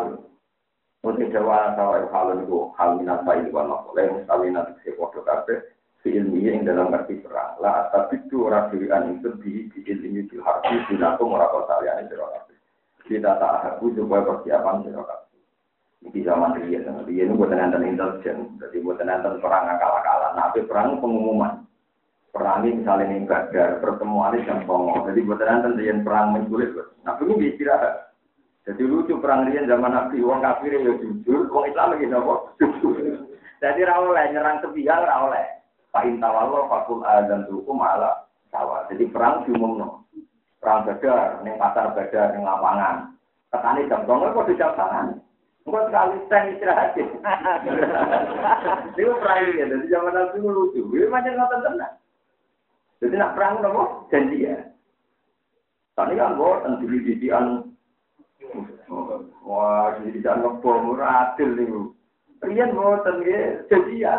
Jawa 1.00 1.78
sawah 1.80 1.96
itu 2.04 2.10
hal 2.12 2.28
itu 2.36 2.60
hal 2.76 2.90
minat 3.00 3.24
baik 3.24 3.48
di 3.48 3.52
mana 3.56 3.80
boleh 3.88 4.20
misalnya 4.20 4.66
nanti 4.66 4.84
si 4.84 4.92
si 6.04 6.16
ilmi 6.16 6.48
yang 6.48 6.64
dalam 6.64 6.96
arti 6.96 7.20
perang. 7.20 7.60
Lah 7.60 7.92
tapi 7.92 8.20
itu 8.24 8.48
orang 8.48 8.72
pilihan 8.72 9.20
itu 9.20 9.30
di 9.44 9.68
di 9.72 9.80
ilmi 9.88 10.28
di 10.28 10.38
harfi 10.40 10.76
di 10.88 10.96
nato 10.96 11.28
merakot 11.28 11.68
kalian 11.68 12.08
itu 12.08 12.16
Kita 13.10 13.42
tak 13.42 13.82
aku 13.82 13.90
supaya 13.98 14.22
persiapan 14.22 14.86
sih 14.86 14.94
di 16.10 16.24
zaman 16.24 16.56
dia, 16.56 16.80
dia 16.80 17.28
ini 17.28 17.36
buat 17.36 17.52
nonton 17.52 17.84
intelijen, 17.84 18.56
jadi 18.56 18.78
buat 18.80 19.04
nonton 19.04 19.44
perang 19.44 19.68
akal-akalan. 19.68 20.32
Nah, 20.40 20.48
perang 20.56 20.96
pengumuman. 21.04 21.68
Perangi 22.30 22.78
misalnya 22.78 23.10
nih 23.10 23.26
badar 23.26 23.82
pertemuan 23.82 24.38
ini 24.38 24.46
jam 24.46 24.62
songo 24.70 25.02
jadi 25.10 25.26
buat 25.26 25.42
nanti 25.42 25.90
yang 25.90 26.06
perang 26.06 26.30
menculik. 26.30 26.78
Nah 27.02 27.18
ini 27.18 27.52
istirahat. 27.52 28.14
Jadi 28.70 28.86
lucu 28.86 29.18
perang 29.18 29.50
dia 29.50 29.66
zaman 29.66 29.90
nabi. 29.90 30.22
Uang 30.22 30.46
kafir 30.46 30.78
ya 30.78 30.94
jujur 31.02 31.50
uang 31.50 31.74
islam 31.74 31.98
lagi 31.98 32.06
nopo 32.06 32.54
jadi 33.60 33.82
rawleh 33.82 34.26
nyerang 34.32 34.64
sepihak 34.64 35.04
rawleh 35.04 35.59
pak 35.90 36.06
intawallo 36.06 36.70
fakul 36.70 37.02
dan 37.04 37.46
hukum 37.50 37.82
ala 37.82 38.30
sawah 38.54 38.86
jadi 38.90 39.10
perang 39.10 39.46
diumum 39.46 39.78
no 39.78 39.88
perang 40.62 40.86
badar 40.86 41.42
neng 41.42 41.58
pasar 41.58 41.94
badar 41.98 42.34
neng 42.34 42.46
lapangan 42.46 43.14
petani 43.50 43.90
jam 43.90 44.06
songo 44.06 44.34
kok 44.34 44.48
di 44.50 44.60
jam 44.60 44.74
tangan 44.78 45.20
Enggak 45.70 45.86
sekali 45.92 46.18
stand 46.26 46.50
istirahat. 46.56 46.98
Itu 48.98 49.12
perang 49.22 49.54
ya, 49.54 49.70
jadi 49.70 49.86
zaman 49.92 50.18
nabi 50.18 50.42
lucu. 50.42 50.82
Ini 50.82 51.06
macam 51.14 51.36
nonton 51.38 51.62
tenang. 51.62 51.94
Jadi 52.98 53.16
nak 53.16 53.34
perang 53.38 53.62
nopo 53.62 54.10
janji 54.10 54.50
ya. 54.50 54.58
Tadi 55.94 56.18
kan 56.18 56.40
tentu 56.40 56.86
di 56.90 57.00
didian. 57.06 57.70
Oh, 58.90 59.22
Wah, 59.46 59.94
jadi 60.00 60.18
tidak 60.18 60.42
ngebom, 60.42 60.98
adil 60.98 61.50
nih. 61.54 61.70
Rian 62.40 62.74
boten 62.74 63.22
nggih, 63.22 63.68
jadi 63.70 63.94
ya. 64.00 64.16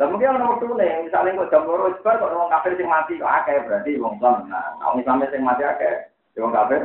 Dan 0.00 0.08
mungkin 0.08 0.34
orang 0.34 0.56
waktu 0.56 0.66
nih, 0.72 0.92
misalnya 1.04 1.36
kok 1.44 1.50
jam 1.52 1.62
loro 1.68 1.92
sebar 1.94 2.16
kok 2.16 2.32
orang 2.32 2.52
kafir 2.52 2.72
sing 2.80 2.88
mati 2.88 3.20
kok 3.20 3.28
akeh 3.28 3.56
berarti 3.68 4.00
wong 4.00 4.16
Islam. 4.16 4.48
Nah, 4.48 4.72
orang 4.80 4.98
Islam 5.04 5.22
sing 5.28 5.42
mati 5.44 5.62
akeh, 5.62 5.94
ya 6.34 6.40
wong 6.40 6.54
kafir. 6.56 6.80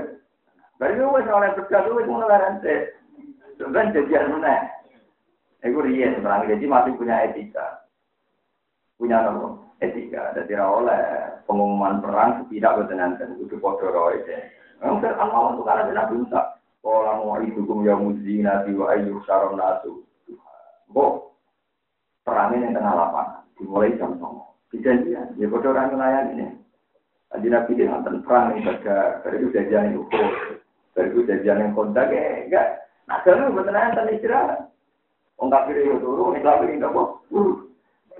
Berarti 0.78 1.02
wis 1.02 1.28
oleh 1.34 1.50
bedah 1.58 1.82
wis 1.90 2.06
ngono 2.06 2.26
laran 2.30 2.62
sik. 2.62 2.82
Sebenarnya 3.58 4.06
jadian 4.06 4.38
mana? 4.38 4.70
Iku 5.66 5.82
riyen 5.82 6.22
perang 6.22 6.46
jadi 6.46 6.66
masih 6.70 6.94
punya 6.94 7.26
etika. 7.26 7.82
Punya 9.02 9.26
apa? 9.26 9.58
Etika. 9.82 10.38
Jadi 10.38 10.54
oleh 10.54 11.02
pengumuman 11.50 11.98
perang 11.98 12.46
tidak 12.54 12.86
bertenangan 12.86 13.42
itu 13.42 13.58
podo 13.58 13.90
roy. 13.90 14.22
Mungkin 14.78 15.18
Allah 15.18 15.58
itu 15.58 15.62
karena 15.66 15.90
tidak 15.90 16.10
bisa. 16.14 16.42
Kalau 16.86 17.20
mau 17.26 17.42
hukum 17.42 17.84
yang 17.84 18.06
muzina 18.06 18.64
wa 18.64 18.94
ayu 18.94 19.18
saron 19.26 19.58
nasu. 19.58 20.06
Bo, 20.88 21.36
perang 22.28 22.52
ini 22.60 22.76
tengah 22.76 22.92
lapangan. 22.92 23.48
Dimulai 23.56 23.96
jam 23.96 24.20
songo. 24.20 24.60
Kejadian, 24.68 25.40
ya 25.40 25.48
podo 25.48 25.72
orang 25.72 25.96
nelayan 25.96 26.36
ini. 26.36 26.48
Tadi 27.32 27.48
Nabi 27.48 27.80
dia 27.80 27.88
nonton 27.88 28.20
perang 28.28 28.52
ini 28.52 28.68
baga, 28.68 29.24
dari 29.24 29.40
itu 29.40 29.56
jajan 29.56 29.96
yang 29.96 30.04
ukur, 30.04 30.28
dari 30.92 31.08
itu 31.08 31.24
jajan 31.24 31.64
yang 31.64 31.72
kontak, 31.72 32.12
ya 32.12 32.44
enggak. 32.44 32.68
Nah, 33.08 33.24
kalau 33.24 33.56
betul 33.56 33.72
nonton 33.72 34.12
istirahat. 34.12 34.68
Wong 35.40 35.48
kafir 35.54 35.80
itu 35.80 36.02
turu, 36.04 36.36
nek 36.36 36.44
kafir 36.44 36.76
itu 36.76 36.84
apa? 36.84 37.04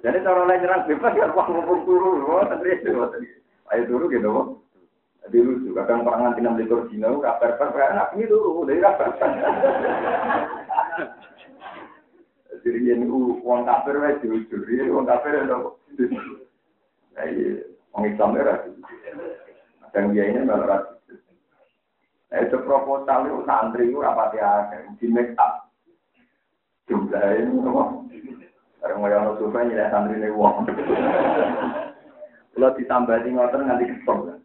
Jadi 0.06 0.22
cara 0.22 0.42
lain 0.46 0.62
nyerang 0.62 0.86
bebas 0.86 1.18
ya 1.18 1.34
wong 1.34 1.48
ngumpul 1.50 1.78
turu, 1.84 2.12
wah 2.32 2.46
tadi 2.48 2.78
itu. 2.78 2.94
Ayo 3.76 3.82
turu 3.92 4.06
gitu, 4.08 4.30
kok. 4.32 4.48
Jadi 5.28 5.38
lucu, 5.44 5.76
kadang 5.76 6.08
perangan 6.08 6.38
tinam 6.40 6.56
likur 6.56 6.88
dino, 6.88 7.20
kabar 7.20 7.60
per 7.60 7.76
anak 7.76 8.16
ini 8.16 8.32
turu, 8.32 8.64
dari 8.64 8.80
Jadi 12.62 12.80
ini 12.88 13.06
uang 13.44 13.62
kafir 13.68 13.96
wes 14.00 14.22
jujur, 14.24 14.62
ini 14.70 14.90
uang 14.90 15.06
kafir? 15.06 15.44
Nah, 15.44 17.26
iya, 17.26 17.66
uang 17.94 18.04
Islam 18.06 18.38
itu 18.38 18.72
Kadang 19.88 20.14
dia 20.14 20.30
ini 20.30 20.46
malah 20.46 20.68
rasis. 20.68 21.20
Nah, 22.30 22.40
itu 22.44 22.58
proposal 22.62 23.26
itu 23.26 23.42
santri 23.48 23.90
itu 23.90 23.98
rapati 23.98 24.38
akhir, 24.38 24.94
di 25.02 25.08
make 25.10 25.34
up 25.42 25.72
jumlah 26.88 27.24
ini 27.40 27.66
apa? 27.66 27.84
Barang 28.78 29.00
mau 29.02 29.10
yang 29.10 29.36
suka 29.42 29.60
nyilai 29.66 29.90
santri 29.90 30.22
ini 30.22 30.30
uang. 30.32 30.70
Kalau 32.58 32.74
ditambah 32.74 33.18
di 33.22 33.30
ngotor 33.34 33.62
nanti 33.62 33.86
kesel. 33.86 34.42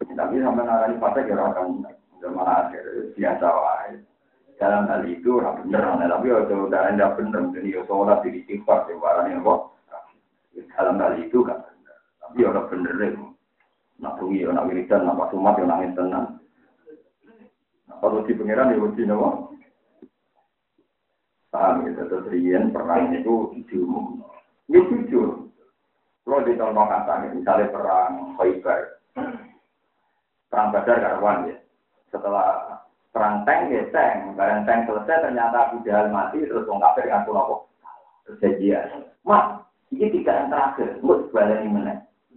Tapi 0.00 0.42
sampai 0.42 0.64
narani 0.66 0.98
pada 0.98 1.22
kira 1.22 1.54
akan 1.54 1.86
zaman 2.18 2.46
akhir 2.46 3.14
biasa 3.14 3.46
wae. 3.46 3.94
Dalam 4.60 4.92
hal 4.92 5.08
itu 5.08 5.40
orang 5.40 5.64
bener, 5.64 5.80
tapi 6.04 6.28
kalau 6.28 6.68
udah 6.68 6.92
anda 6.92 7.16
bener, 7.16 7.48
jadi 7.56 7.80
ya 7.80 7.82
sholat 7.88 8.20
di 8.20 8.44
istighfar, 8.44 8.84
di 8.84 8.92
ini 8.92 9.40
kok. 9.40 9.60
Dalam 10.76 11.00
hal 11.00 11.16
itu 11.16 11.40
kan 11.48 11.64
bener. 11.64 11.96
Tapi 12.20 12.38
orang 12.44 12.68
bener 12.68 12.94
itu. 13.08 13.24
Nak 14.04 14.20
bunyi, 14.20 14.44
nak 14.44 14.68
wiridan, 14.68 15.08
nak 15.08 15.16
pasumat, 15.16 15.56
nangis 15.64 15.96
tenang. 15.96 16.36
Kalau 17.88 18.20
di 18.28 18.36
pengiran 18.36 18.72
ya 18.72 18.84
uji 18.84 19.02
nawa. 19.08 19.48
Paham 21.48 21.88
ya, 21.88 22.04
terus 22.04 22.28
perang 22.70 23.16
itu 23.16 23.34
diumum. 23.64 24.22
Ini 24.70 24.86
jujur. 24.86 25.50
Kalau 26.22 26.46
di 26.46 26.54
contoh 26.54 26.84
katanya, 26.86 27.34
misalnya 27.34 27.72
perang 27.74 28.38
Khaybar, 28.38 28.80
perang 30.46 30.68
Badar 30.70 30.96
karuan 31.02 31.50
ya. 31.50 31.56
Setelah 32.14 32.78
perang 33.10 33.42
tank 33.46 33.74
ya 33.74 33.82
tank, 33.90 34.38
barang 34.38 34.62
tank 34.66 34.86
selesai 34.86 35.22
ternyata 35.26 35.70
Abu 35.70 35.82
Jahal 35.82 36.08
mati, 36.14 36.42
terus 36.42 36.66
orang 36.70 36.82
kafir 36.90 37.10
ngaku 37.10 37.30
nopo. 37.34 37.56
Kejadian. 38.26 39.10
Mak, 39.26 39.66
ini 39.90 40.06
tiga 40.14 40.32
yang 40.32 40.48
terakhir, 40.54 40.88
gue 41.02 41.16
sebalani 41.28 41.66
mana? 41.66 41.94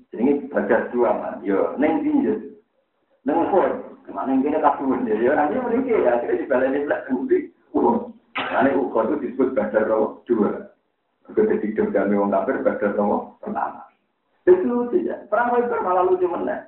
Jadi 0.10 0.22
ini 0.22 0.34
Badar 0.50 0.90
dua 0.90 1.10
man, 1.14 1.42
yo, 1.46 1.78
neng 1.78 2.02
tinjau. 2.02 2.38
Neng 3.26 3.50
kor, 3.54 3.70
ke 4.04 4.12
mana 4.12 4.38
kini 4.42 4.58
kabur, 4.58 5.00
ya, 5.06 5.32
nanti 5.38 5.58
mereka 5.58 5.94
ya, 5.94 6.12
akhirnya 6.18 6.42
dibalani 6.42 6.86
belakang, 6.86 7.18
karena 8.54 8.70
ukor 8.78 9.10
itu 9.10 9.16
disebut 9.30 9.58
roh 9.90 10.22
dua. 10.30 10.70
Ketika 11.26 11.56
hidup 11.64 11.88
kami 11.90 12.14
orang 12.20 12.46
kafir 12.46 12.94
roh 12.94 13.34
pertama. 13.42 13.82
Itu 14.46 14.62
lucu 14.68 15.08
ya. 15.08 15.24
Perang 15.32 15.56
Khaybar 15.56 15.80
malah 15.82 16.04
lucu 16.06 16.28
mana? 16.28 16.68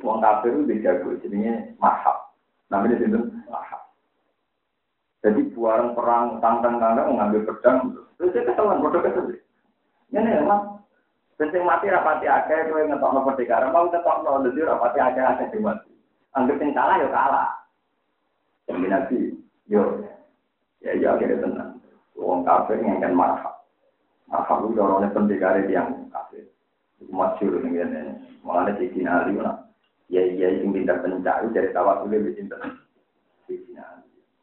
Wong 0.00 0.18
kafir 0.24 0.52
itu 0.56 0.64
dijago, 0.64 1.16
jadinya 1.20 1.60
mahab. 1.76 2.32
Namanya 2.72 2.96
itu 3.00 3.20
mahab. 3.48 3.82
Jadi 5.20 5.52
buaran 5.52 5.92
perang 5.92 6.40
tantang-tantang 6.40 7.12
mengambil 7.12 7.44
pedang, 7.44 7.92
terus 8.16 8.32
dia 8.32 8.48
ketelan, 8.48 8.80
bodoh 8.80 9.04
kesel. 9.04 9.36
Ini 10.10 10.40
emang, 10.40 10.80
penting 11.36 11.60
mati 11.62 11.92
rapati 11.92 12.24
akeh, 12.24 12.72
kowe 12.72 12.80
ngetok 12.80 13.12
no 13.12 13.20
karena 13.28 13.68
mau 13.68 13.86
ngetok 13.92 14.16
no, 14.24 14.40
jadi 14.48 14.60
rapati 14.64 14.98
akeh 14.98 15.22
akeh 15.22 15.60
mati. 15.60 15.92
Anggap 16.32 16.62
yang 16.62 16.72
kalah 16.72 16.96
ya 16.96 17.08
kalah. 17.12 17.48
Jadi 18.64 18.86
nabi, 18.86 19.18
Yo, 19.70 19.82
ya 20.82 20.98
ya 20.98 21.14
akhirnya 21.14 21.42
tenang. 21.42 21.70
Wong 22.18 22.42
kafir 22.42 22.82
yang 22.82 22.98
kan 22.98 23.14
marah. 23.14 23.54
Marah 24.26 24.56
itu 24.62 24.68
dorongnya 24.74 25.14
pendekar 25.14 25.62
yang 25.70 26.10
kafir. 26.10 26.46
Itu 26.98 27.12
masyur 27.14 27.62
ini. 27.62 27.86
Malah 28.42 28.74
di 28.74 28.90
Ali 29.04 29.38
lah. 29.38 29.69
Ya 30.10 30.26
ya 30.26 30.50
itu 30.58 30.66
pintar 30.74 31.06
pencari 31.06 31.54
dari 31.54 31.70
tawasul 31.70 32.10
lebih. 32.10 32.50
Soalnya 33.46 33.86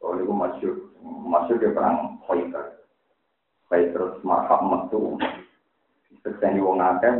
oh, 0.00 0.16
itu 0.16 0.32
masyur. 0.32 0.74
Masyur 1.04 1.56
dia 1.60 1.76
perang 1.76 2.16
Khaybar. 2.24 2.80
Baik 3.68 3.92
terus 3.92 4.16
marhab 4.24 4.64
metu. 4.64 5.20
Sekseni 6.24 6.64
wong 6.64 6.80
akeh. 6.80 7.12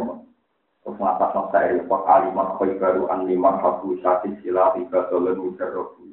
Terus 0.80 0.96
ngapas 0.96 1.36
masa 1.36 1.68
ini. 1.68 1.84
Pak 1.84 2.08
alimat 2.08 2.56
Khaybaru 2.56 3.12
an 3.12 3.28
lima 3.28 3.60
habu 3.60 4.00
syati 4.00 4.32
silahi 4.40 4.88
badolan 4.88 5.36
mujarrobu. 5.36 6.08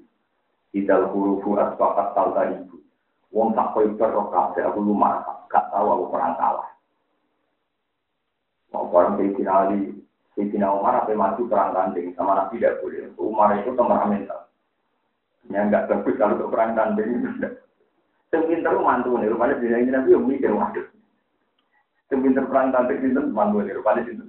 Idal 0.76 1.08
hurufu 1.16 1.56
asbahat 1.56 2.12
talta 2.20 2.52
ibu. 2.52 2.84
Wong 3.32 3.56
tak 3.56 3.72
koi 3.72 3.88
berok 3.96 4.36
kafe 4.36 4.60
aku 4.60 4.84
lumah. 4.84 5.24
Gak 5.48 5.72
tahu 5.72 5.88
aku 5.88 6.06
perang 6.12 6.36
kalah. 6.36 6.68
Mau 8.76 8.92
perang 8.92 9.16
Sayyidina 9.16 9.52
Ali. 9.56 9.95
Sayyidina 10.36 10.68
Umar 10.68 11.00
apa 11.00 11.16
maju 11.16 11.48
perang 11.48 11.72
tanding 11.72 12.12
sama 12.20 12.36
Nabi 12.36 12.60
tidak 12.60 12.84
boleh. 12.84 13.08
Umar 13.16 13.56
itu 13.56 13.72
temperamental. 13.72 14.52
Ya 15.48 15.64
enggak 15.64 15.88
bagus 15.88 16.20
kalau 16.20 16.36
untuk 16.36 16.52
perang 16.52 16.76
tanding. 16.76 17.24
Yang 18.36 18.44
pinter 18.52 18.76
mantu 18.76 19.16
nih. 19.16 19.32
Rupanya 19.32 19.56
bila 19.56 19.80
ini 19.80 19.92
Nabi 19.96 20.12
yang 20.12 20.28
mikir 20.28 20.52
waduh. 20.52 20.84
Yang 22.12 22.20
pinter 22.20 22.44
perang 22.52 22.76
tanding 22.76 23.00
itu 23.00 23.22
mantu 23.32 23.64
nih. 23.64 23.80
Rupanya 23.80 24.04
itu. 24.04 24.28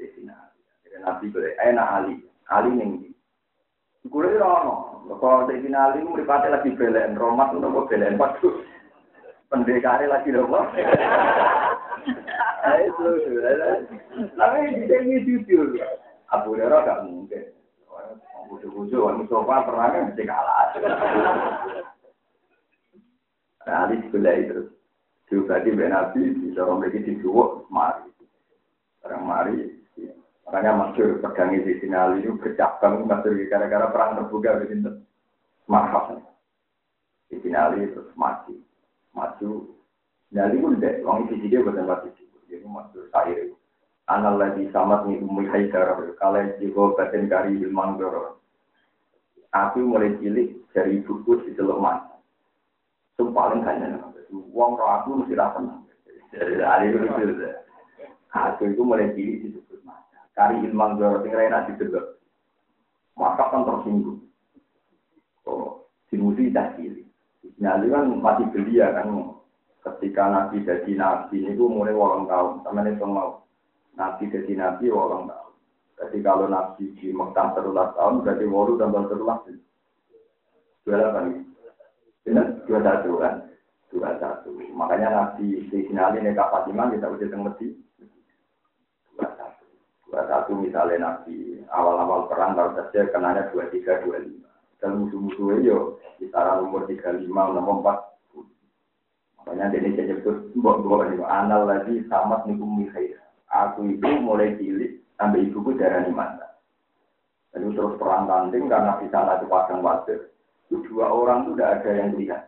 Sayyidina 0.00 0.32
Ali. 0.32 0.96
Nabi 1.04 1.24
boleh. 1.28 1.52
Enak 1.60 1.88
Ali. 2.00 2.14
Ali 2.48 2.70
nih. 2.72 3.12
Kulo 4.08 4.28
ora 4.40 4.48
ono. 4.64 4.74
Kok 5.06 5.52
sing 5.52 5.62
finali 5.62 6.02
ku 6.02 6.16
mripate 6.16 6.50
lagi 6.50 6.74
belen, 6.74 7.14
Romat 7.14 7.54
untuk 7.54 7.86
belen 7.86 8.18
waktu. 8.18 8.48
Pendekare 9.52 10.08
lagi 10.08 10.34
nopo. 10.34 10.64
Ayo 12.66 12.90
Tapi 14.34 14.58
dia 14.90 14.98
ini 15.06 15.22
jujur. 15.22 15.78
Abu 16.34 16.58
Hurairah 16.58 16.82
gak 16.82 17.02
mungkin. 17.06 17.54
Bujuk-bujuk, 18.46 19.02
Mustafa 19.22 19.66
perangnya 19.66 20.10
mesti 20.10 20.22
kalah. 20.22 20.74
Nah, 23.66 23.76
Ali 23.86 23.98
sebelah 24.06 24.34
itu. 24.38 24.70
Juga 25.26 25.58
di 25.58 25.74
Nabi, 25.74 26.22
bisa 26.38 26.62
lagi 26.62 27.02
di 27.02 27.18
mari. 27.66 28.06
Orang 29.02 29.26
mari, 29.26 29.76
Makanya 30.46 30.78
masyur 30.78 31.18
pedang 31.18 31.58
di 31.58 31.74
sini 31.82 31.96
Ali 31.98 32.22
itu 32.22 32.38
bercabang 32.38 33.02
masyur 33.02 33.34
gara-gara 33.50 33.90
perang 33.90 34.14
terbuka 34.14 34.62
begitu. 34.62 35.02
Mahal. 35.66 36.22
Di 37.26 37.42
sini 37.42 37.58
Ali 37.58 37.90
terus 37.90 38.14
mati. 38.14 38.54
Maju. 39.10 39.74
Nyali 40.30 40.62
pun 40.62 40.78
deh, 40.78 41.02
orang 41.02 41.26
di 41.26 41.42
sini 41.42 41.58
bukan 41.66 41.90
mati. 41.90 42.10
Jadi 42.56 42.72
masyur 42.72 43.04
saya. 43.12 43.52
Anal 44.08 44.40
lagi 44.40 44.64
samat 44.72 45.04
nih 45.04 45.20
umi 45.20 45.44
haidar. 45.52 45.92
Kalau 46.16 46.40
jiwa 46.56 46.96
batin 46.96 47.28
kari 47.28 47.60
ilman 47.60 48.00
doro. 48.00 48.40
Aku 49.52 49.84
mulai 49.84 50.16
cilik 50.16 50.56
dari 50.72 51.04
buku 51.04 51.44
di 51.44 51.52
teluk 51.52 51.76
mas. 51.76 52.00
Itu 53.16 53.28
paling 53.28 53.60
hanya 53.68 54.00
uang 54.32 54.72
roh 54.80 54.88
aku 54.88 55.20
mesti 55.20 55.36
rasa. 55.36 55.60
Jadi 56.32 56.64
Ali 56.64 56.96
itu 56.96 57.04
Aku 58.32 58.72
itu 58.72 58.80
mulai 58.80 59.12
cilik 59.12 59.36
di 59.44 59.48
Kari 60.36 60.64
ilman 60.64 60.96
zoro 60.96 61.20
sing 61.20 61.32
rena 61.32 61.68
didelok. 61.68 62.16
Maka 63.16 63.48
kan 63.52 63.64
tersinggung. 63.64 64.20
Oh, 65.48 65.88
dimuji 66.12 66.52
dah 66.52 66.76
cili. 66.76 67.04
Nyali 67.56 67.88
kan 67.88 68.12
masih 68.20 68.48
belia 68.52 68.92
kan 68.92 69.35
ketika 69.86 70.26
Nabi 70.26 70.66
jadi 70.66 70.90
Nabi 70.98 71.46
itu 71.46 71.64
mulai 71.70 71.94
walang 71.94 72.26
tahun. 72.26 72.66
Sama 72.66 72.82
ini 72.82 72.98
mau. 72.98 73.46
Nabi 73.94 74.26
jadi 74.26 74.52
Nabi 74.58 74.90
walang 74.90 75.30
tahun. 75.30 75.52
Jadi 75.96 76.18
kalau 76.20 76.46
Nabi 76.50 76.92
di 76.98 77.08
Mekah 77.14 77.56
terulas 77.56 77.94
tahun, 77.94 78.26
berarti 78.26 78.44
walu 78.50 78.74
tambah 78.76 79.06
terulas. 79.08 79.40
Dua 80.82 80.98
delapan. 80.98 81.42
Benar? 82.26 82.46
Dua 82.66 82.78
satu 82.82 83.10
kan? 83.22 83.34
Dua 83.90 84.10
satu. 84.18 84.50
Makanya 84.74 85.08
Nabi 85.14 85.66
di 85.70 85.78
sinali 85.86 86.18
neka 86.20 86.50
Fatimah 86.50 86.90
kita 86.90 87.06
udah 87.06 87.28
tengerti. 87.30 87.68
Dua 89.14 89.26
satu. 89.38 89.64
Dua 90.10 90.22
satu 90.26 90.52
misalnya 90.58 90.98
Nabi 90.98 91.62
awal-awal 91.70 92.26
perang 92.30 92.58
baru 92.58 92.74
saja 92.78 93.08
kenanya 93.10 93.50
dua 93.54 93.70
tiga 93.70 94.02
dua 94.02 94.22
lima. 94.22 94.50
Dan 94.76 95.00
musuh-musuhnya 95.00 95.64
yo 95.64 95.96
kisaran 96.20 96.66
umur 96.66 96.84
tiga 96.90 97.14
lima 97.16 97.50
enam 97.50 97.80
empat. 97.80 98.15
Makanya 99.46 99.78
dia 99.78 99.78
ini 99.78 100.02
nyebut 100.10 100.50
mbok 100.58 100.82
mbok 100.82 101.06
anal 101.22 101.70
lagi 101.70 102.02
sama 102.10 102.42
nikum 102.50 102.82
mikhair. 102.82 103.22
Aku 103.46 103.86
itu 103.86 104.10
mulai 104.18 104.58
cilik 104.58 104.98
sampai 105.14 105.46
ibuku 105.46 105.78
darah 105.78 106.02
mantan. 106.10 106.50
Lalu 107.54 107.78
terus 107.78 107.94
perang 107.94 108.26
tanding 108.26 108.66
karena 108.66 108.98
di 108.98 109.06
sana 109.08 109.38
itu 109.38 109.46
padang 109.46 109.86
pasir. 109.86 110.34
Itu 110.66 110.82
dua 110.90 111.14
orang 111.14 111.46
itu 111.46 111.50
tidak 111.54 111.72
ada 111.78 111.90
yang 111.94 112.10
lihat. 112.18 112.42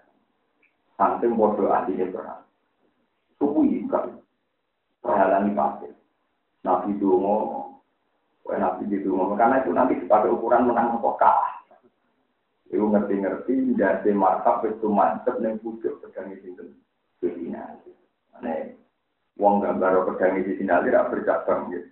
Saking 0.98 1.38
bodoh 1.38 1.70
ahlinya 1.70 2.10
perang. 2.10 2.42
Suku 3.38 3.60
ikan. 3.86 4.18
Perhalangi 4.98 5.54
pasir. 5.54 5.94
Nabi 6.66 6.98
Dungo. 6.98 7.78
Nabi 8.50 8.90
Dungo. 8.90 9.38
Karena 9.38 9.62
itu 9.62 9.70
nanti 9.70 10.02
dipakai 10.02 10.34
ukuran 10.34 10.66
menang 10.66 10.98
kok 10.98 11.14
kalah. 11.14 11.62
Itu 12.68 12.84
ngerti-ngerti, 12.84 13.80
jadi 13.80 14.12
markap 14.12 14.60
itu 14.68 14.92
mantep 14.92 15.40
nih 15.40 15.56
pucuk 15.64 16.04
pedang 16.04 16.36
itu 16.36 16.52
di 17.18 17.28
sini. 17.34 17.58
Aneh, 18.38 18.74
uang 19.38 19.62
gambar 19.62 20.06
pedang 20.14 20.38
di 20.42 20.54
sini 20.54 20.70
tidak 20.70 21.10
bercabang 21.10 21.70
gitu. 21.74 21.90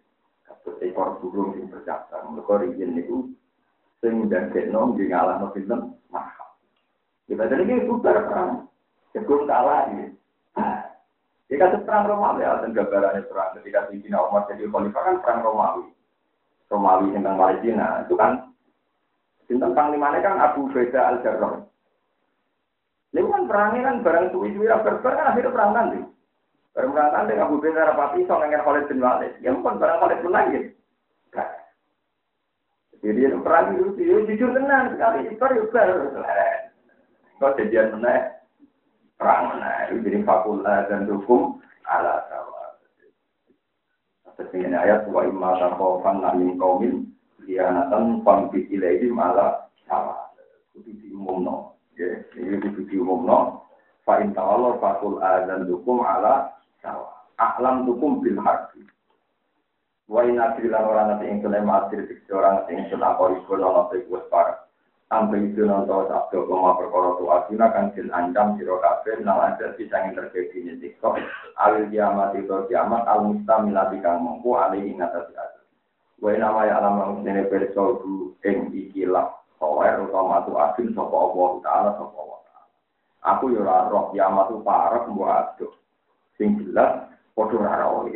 Ekor 0.82 1.22
burung 1.22 1.54
yang 1.54 1.70
bercabang. 1.70 2.34
Mereka 2.34 2.54
rizin 2.62 2.98
itu 2.98 3.30
sing 4.02 4.26
dan 4.26 4.50
keno 4.50 4.98
di 4.98 5.06
ngalah 5.06 5.38
no 5.38 5.54
film 5.54 5.94
mahal. 6.10 6.58
Kita 7.30 7.46
jadi 7.46 7.62
ini 7.62 7.86
bubar 7.86 8.26
perang. 8.26 8.66
Sebelum 9.14 9.46
kalah 9.48 9.88
ini. 9.94 10.12
Jika 11.46 11.78
perang 11.86 12.10
Romawi, 12.10 12.42
ya, 12.42 12.58
dan 12.58 12.74
gambarannya 12.74 13.22
perang 13.30 13.54
ketika 13.54 13.86
Sayyidina 13.86 14.18
Umar 14.18 14.50
jadi 14.50 14.66
khalifah 14.66 15.02
kan 15.06 15.16
perang 15.22 15.40
Romawi. 15.46 15.86
Romawi 16.66 17.14
tentang 17.14 17.38
Palestina 17.38 18.02
itu 18.02 18.18
kan 18.18 18.50
tentang 19.46 19.70
panglimanya 19.78 20.26
kan 20.26 20.42
Abu 20.42 20.66
Beda 20.74 21.14
al 21.14 21.22
Jarrah. 21.22 21.62
Ini 23.16 23.24
kan 23.32 23.48
perangnya 23.48 23.80
kan 23.88 23.96
barang 24.04 24.26
suwi-suwi 24.36 24.68
berber 24.68 25.12
kan 25.16 25.32
akhirnya 25.32 25.54
perang 25.56 25.72
nanti. 25.72 26.04
Barang 26.76 26.92
perang 26.92 27.10
nanti 27.16 27.32
Abu 27.40 27.56
Beda 27.64 27.88
rapati 27.88 28.28
so 28.28 28.36
ngengin 28.36 28.60
Khalid 28.60 28.84
bin 28.92 29.00
Walid. 29.00 29.32
Ya 29.40 29.56
bukan 29.56 29.80
barang 29.80 29.98
Khalid 30.04 30.20
bin 30.20 30.36
Walid. 30.36 30.64
Jadi 33.00 33.20
itu 33.24 33.38
perang 33.40 33.72
itu 33.72 33.96
dia 33.96 34.20
jujur 34.28 34.52
tenang 34.52 34.92
sekali. 34.92 35.32
Itu 35.32 35.44
ya 35.72 35.96
Kau 37.40 37.52
jadian 37.56 37.96
mana? 37.96 38.36
Perang 39.16 39.40
mana? 39.48 39.88
Itu 39.88 40.04
jadi 40.04 40.20
fakulta 40.20 40.84
dan 40.92 41.08
hukum 41.08 41.56
ala 41.88 42.20
tawa. 42.28 42.76
Seperti 44.28 44.68
ayat 44.68 45.08
wa 45.08 45.24
imma 45.24 45.56
takhofan 45.56 46.20
min 46.36 46.60
qaumin 46.60 47.08
khianatan 47.48 48.20
fambi 48.20 48.68
ilaihi 48.68 49.08
malah 49.08 49.72
salah. 49.88 50.28
Kudu 50.76 50.92
diumumno. 51.00 51.75
Ya, 51.96 52.20
ini 52.36 52.60
kudu 52.60 52.92
diumumno. 52.92 53.64
Fa 54.04 54.20
in 54.20 54.36
ta'ala 54.36 54.76
fakul 54.76 55.16
adzan 55.24 55.64
dukum 55.64 56.04
ala 56.04 56.52
sawa. 56.84 57.24
Ahlam 57.40 57.88
dukum 57.88 58.20
bil 58.20 58.36
harbi. 58.44 58.84
Wa 60.04 60.22
in 60.28 60.36
adri 60.36 60.68
lan 60.68 60.84
ora 60.84 61.08
nate 61.08 61.24
ing 61.24 61.40
kene 61.40 61.64
matri 61.64 62.04
dikse 62.04 62.30
ora 62.36 62.60
nate 62.60 62.70
ing 62.76 62.92
kene 62.92 63.00
apa 63.00 63.32
iku 63.32 63.56
ana 63.56 63.88
te 63.88 64.04
kuwi 64.04 64.20
par. 64.28 64.68
Sampai 65.08 65.40
itu 65.48 65.64
nonton 65.64 66.10
sabdo 66.10 66.50
koma 66.50 66.76
perkara 66.76 67.14
tu 67.16 67.24
asina 67.30 67.70
kan 67.72 67.94
sin 67.94 68.10
ancam 68.12 68.58
sira 68.58 68.76
kabeh 68.82 69.22
nang 69.22 69.38
ada 69.38 69.72
yang 69.78 70.12
terjadi 70.12 70.56
ning 70.66 70.76
TikTok. 70.82 71.16
Al 71.56 71.88
kiamat 71.88 72.36
itu 72.36 72.66
kiamat 72.68 73.08
al 73.08 73.24
mustamilati 73.32 74.02
kang 74.04 74.20
mengku 74.20 74.52
ali 74.52 74.84
ing 74.84 75.00
atas 75.00 75.32
Wa 76.20 76.34
nama 76.34 76.66
ya 76.68 76.76
alam 76.76 77.24
sene 77.24 77.48
perso 77.48 78.02
ing 78.44 78.74
ikilah 78.74 79.45
sawer 79.56 80.00
utawa 80.04 80.40
matu 80.40 80.52
asin 80.56 80.92
sapa 80.92 81.16
Allah 81.16 81.50
taala 81.64 81.90
sapa 81.96 82.16
Allah 82.16 82.40
Aku 83.26 83.50
yo 83.50 83.66
ora 83.66 83.90
roh 83.90 84.14
kiamat 84.14 84.54
tu 84.54 84.62
parek 84.62 85.10
mbok 85.10 85.26
aduh. 85.26 85.72
Sing 86.38 86.54
jelas 86.62 87.10
padha 87.34 87.58
ora 87.58 87.74
roh 87.82 88.06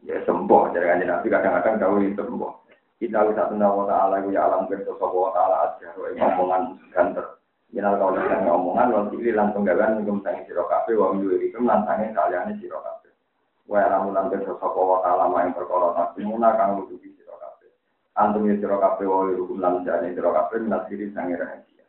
Ya 0.00 0.16
sembuh 0.24 0.72
dari 0.72 0.88
kanjeng 0.88 1.08
Nabi 1.12 1.28
kadang-kadang 1.28 1.76
dawuh 1.80 2.00
sembuh. 2.16 2.52
Kita 3.00 3.24
bisa 3.32 3.48
tunda 3.48 3.68
wa 3.72 3.88
ta'ala 3.88 4.28
ya 4.28 4.44
alam 4.44 4.68
perso 4.68 4.92
sapa 5.00 5.16
wa 5.16 5.32
ta'ala 5.32 5.56
aja 5.72 5.88
omongan 5.96 6.62
ganter. 6.92 7.40
Minal 7.72 7.96
kau 7.96 8.12
dengan 8.12 8.50
omongan, 8.50 8.90
wal 8.90 9.06
kiri 9.14 9.30
langsung 9.30 9.62
gagan, 9.62 10.02
ngum 10.02 10.20
sangi 10.26 10.42
siro 10.50 10.66
kafe, 10.66 10.90
wa 10.98 11.14
miyuri 11.14 11.54
kum, 11.54 11.70
lantangin 11.70 12.10
kalian 12.12 12.50
siro 12.58 12.82
kafe. 12.82 13.14
Wa 13.70 13.86
lamun 13.86 14.18
pirsa 14.26 14.58
sapa 14.58 14.74
wa 14.74 14.98
ta'ala 15.06 15.30
maing 15.30 15.54
perkara 15.54 15.94
takimuna 15.94 16.58
kang 16.58 16.82
kabeh. 16.82 17.19
Antum 18.20 18.44
ya 18.44 18.60
sira 18.60 18.76
kabeh 18.76 19.08
wa 19.08 19.32
rukum 19.32 19.64
lan 19.64 19.80
jane 19.80 20.12
sira 20.12 20.28
kabeh 20.28 20.60
minasiri 20.60 21.08
sange 21.16 21.40
rahasia. 21.40 21.84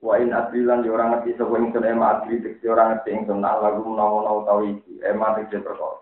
Wa 0.00 0.16
in 0.16 0.32
adrilan 0.32 0.80
yo 0.80 0.96
ora 0.96 1.12
ngerti 1.12 1.36
sapa 1.36 1.60
ing 1.60 1.76
kene 1.76 1.92
adri 1.92 2.40
tekse 2.40 2.64
ora 2.64 2.96
ngerti 2.96 3.28
lagu 3.36 3.80
menawa 3.84 4.32
utawi 4.40 4.80
iki 4.80 5.04
ema 5.04 5.36
tekse 5.36 5.60
perkara. 5.60 6.00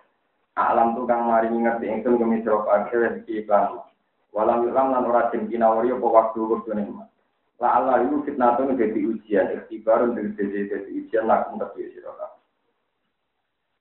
Alam 0.55 0.95
tu 0.95 1.03
kang 1.11 1.26
mari 1.26 1.51
ngerti 1.51 1.91
ing 1.91 2.07
kene 2.07 2.14
kemi 2.22 2.47
sira 2.47 2.62
kabeh 2.62 2.95
rezeki 2.95 3.43
iklan. 3.43 3.82
Walam 4.30 4.70
ilam 4.70 4.95
lan 4.95 5.03
ora 5.11 5.26
den 5.35 5.51
apa 5.51 6.07
waktu 6.07 6.39
wektune 6.39 6.87
mas. 6.95 7.11
La 7.59 7.78
Allah 7.78 8.07
itu 8.07 8.22
fitnatun 8.26 8.78
jadi 8.78 8.99
ujian, 9.03 9.47
ikhtibar 9.55 10.03
untuk 10.03 10.35
jadi 10.39 10.91
ujian 10.91 11.26
lakum 11.26 11.59
tapi. 11.59 11.91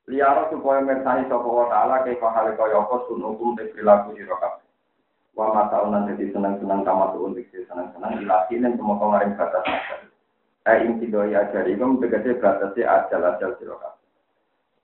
Liara 0.10 0.52
supaya 0.52 0.82
mersani 0.82 1.26
wa 1.32 1.66
ta'ala 1.72 2.06
hale 2.06 2.52
kaya 2.54 2.76
apa 2.76 2.96
hukum 3.08 3.56
perilaku. 3.56 4.18
Wa 5.34 5.50
mata 5.50 5.82
unan 5.82 6.06
dadi 6.14 6.30
seneng-seneng 6.30 6.86
tamat 6.86 7.18
untuk 7.18 7.42
seneng-seneng 7.50 8.22
ilahi 8.22 8.54
nen 8.62 8.78
semua 8.78 9.02
kemarin 9.02 9.34
batas 9.34 9.66
batas. 9.66 10.02
Eh 10.70 10.78
ing 10.86 11.02
tidoi 11.02 11.34
ajari 11.34 11.74
kum 11.74 11.98
tegese 11.98 12.38
batase 12.38 12.86
ajal-ajal 12.86 13.58
sira 13.58 13.76
kabeh. 13.82 14.08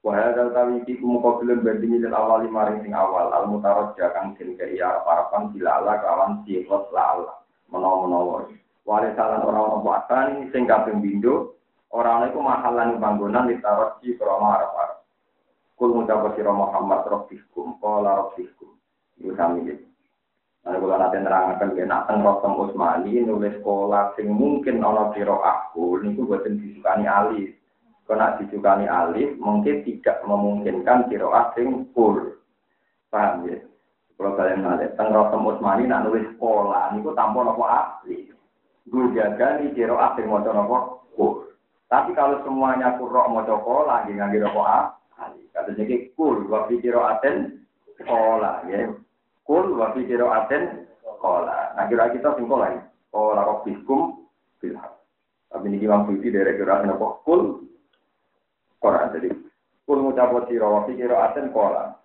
Wa 0.02 0.12
hadal 0.18 0.50
tawi 0.50 0.82
iki 0.82 0.98
kumukabilan 0.98 1.62
bandingi 1.62 2.02
dan 2.02 2.18
awal 2.18 2.42
maring 2.50 2.82
sing 2.82 2.98
awal 2.98 3.30
al 3.30 3.46
mutarajja 3.46 4.10
kang 4.10 4.34
den 4.42 4.58
kaya 4.58 4.90
arep 4.90 5.06
parapan 5.06 5.44
bila 5.54 5.70
ala 5.78 5.94
kawan 6.02 6.32
sifat 6.50 6.84
la 6.98 7.04
Allah 7.14 7.36
menawa-menawa. 7.70 8.50
Wale 8.90 9.10
salan 9.14 9.46
orang-orang 9.46 9.84
buatan 9.86 10.28
sing 10.50 10.66
kaping 10.66 10.98
bindo 10.98 11.54
orang 11.94 12.34
itu 12.34 12.42
mahalan 12.42 12.98
panggonan 12.98 13.54
ditaruh 13.54 14.02
di 14.02 14.18
krono 14.18 14.50
arep 14.50 14.72
Kul 15.80 15.96
sira 16.10 16.52
Muhammad 16.52 17.08
rabbikum 17.08 17.80
qala 17.80 18.28
rabbikum. 18.28 18.76
Iku 19.16 19.32
sami 20.70 20.78
iki. 20.78 20.78
Ana 20.78 20.78
kula 20.80 20.96
nate 20.98 21.18
nerangaken 21.18 21.78
yen 21.78 21.88
nak 21.90 22.06
teng 22.08 22.22
Rotem 22.22 22.54
Usmani 22.54 23.26
nulis 23.26 23.58
sekolah 23.60 24.14
sing 24.16 24.28
mungkin 24.30 24.84
ana 24.86 25.10
kira 25.14 25.34
aku 25.34 25.98
niku 26.06 26.30
boten 26.30 26.62
disukani 26.62 27.10
alif. 27.10 27.58
Karena 28.06 28.38
disukani 28.38 28.86
alif 28.90 29.38
mungkin 29.38 29.86
tidak 29.86 30.22
memungkinkan 30.26 31.10
kira 31.10 31.54
sing 31.58 31.90
full. 31.94 32.38
Paham 33.10 33.50
ya? 33.50 33.58
Kalau 34.20 34.36
kalian 34.36 34.62
nade, 34.62 34.94
teng 34.94 35.10
Rotem 35.10 35.46
Usmani 35.48 35.90
nak 35.90 36.06
nulis 36.06 36.28
sekolah 36.36 36.94
niku 36.94 37.16
tanpa 37.18 37.40
nopo 37.42 37.64
alif. 37.66 38.30
Gue 38.90 39.14
jaga 39.14 39.62
nih 39.62 39.74
kira 39.74 40.14
sing 40.18 40.30
maca 40.30 40.54
nopo 40.54 41.08
full. 41.18 41.50
Tapi 41.90 42.14
kalau 42.14 42.38
semuanya 42.46 43.02
kurok 43.02 43.34
mau 43.34 43.42
cokol 43.42 43.90
lagi 43.90 44.14
kira 44.14 44.50
alif 44.54 45.00
ali. 45.20 45.44
Katanya 45.52 45.84
ki 45.84 45.98
kul 46.16 46.48
wa 46.48 46.70
fi 46.70 46.80
aten 46.80 47.66
kola 48.06 48.64
ya. 48.70 48.88
Kul 49.50 49.82
wa 49.82 49.90
fi 49.98 50.06
aten 50.06 50.86
kola. 51.18 51.74
Nah 51.74 51.90
kira 51.90 52.14
kita 52.14 52.38
sing 52.38 52.46
kola. 52.46 52.70
Kola 53.10 53.42
rabbikum 53.42 54.30
bil 54.62 54.78
Tapi 55.50 55.66
ini 55.74 55.82
Imam 55.82 56.06
Suyuti 56.06 56.30
dari 56.30 56.54
kira 56.54 56.86
apa? 56.86 57.26
Kul 57.26 57.66
Quran 58.78 59.10
jadi 59.18 59.34
kul 59.90 60.06
ngucap 60.06 60.46
sira 60.46 60.70
wa 60.70 60.86
fi 60.86 60.94
aten 61.02 61.50
kola. 61.50 61.98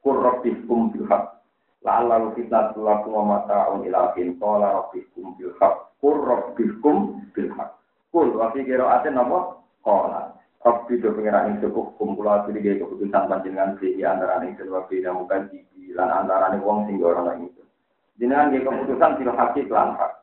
Kul 0.00 0.24
rabbikum 0.24 0.88
bil 0.96 1.04
haq. 1.04 1.44
La'allahu 1.84 2.32
fitnatul 2.32 2.88
lakum 2.88 3.12
wa 3.12 3.24
mata'un 3.36 3.84
ila 3.84 4.16
fin 4.16 4.40
qala 4.40 4.80
rabbikum 4.80 5.36
bil 5.36 5.52
haq. 5.60 6.00
Kul 6.00 6.16
rabbikum 6.24 7.28
bil 7.36 7.52
haq. 7.60 7.76
Kul 8.08 8.40
wa 8.40 8.48
fi 8.56 8.64
aten 8.64 9.20
apa? 9.20 9.40
Kola. 9.84 10.32
Rabbi 10.64 10.96
do 11.00 11.12
pengiran 11.12 11.52
ing 11.52 11.56
cukup 11.60 11.96
kumpula 12.00 12.44
diri 12.44 12.60
gaya 12.60 12.84
keputusan 12.84 13.32
panjenengan 13.32 13.80
di 13.80 14.00
antara 14.04 14.44
ing 14.44 14.56
kedua 14.60 14.84
jiji 14.88 15.69
lan 15.94 16.10
antara 16.10 16.54
ing 16.54 16.62
wong 16.62 16.86
sing 16.86 16.98
ora 17.02 17.22
nang 17.24 17.46
itu. 17.46 17.62
Jenengan 18.20 18.52
gaya 18.52 18.68
keputusan 18.68 19.16
sira 19.16 19.32
hakik 19.32 19.72
lan 19.72 19.96
hak. 19.96 20.20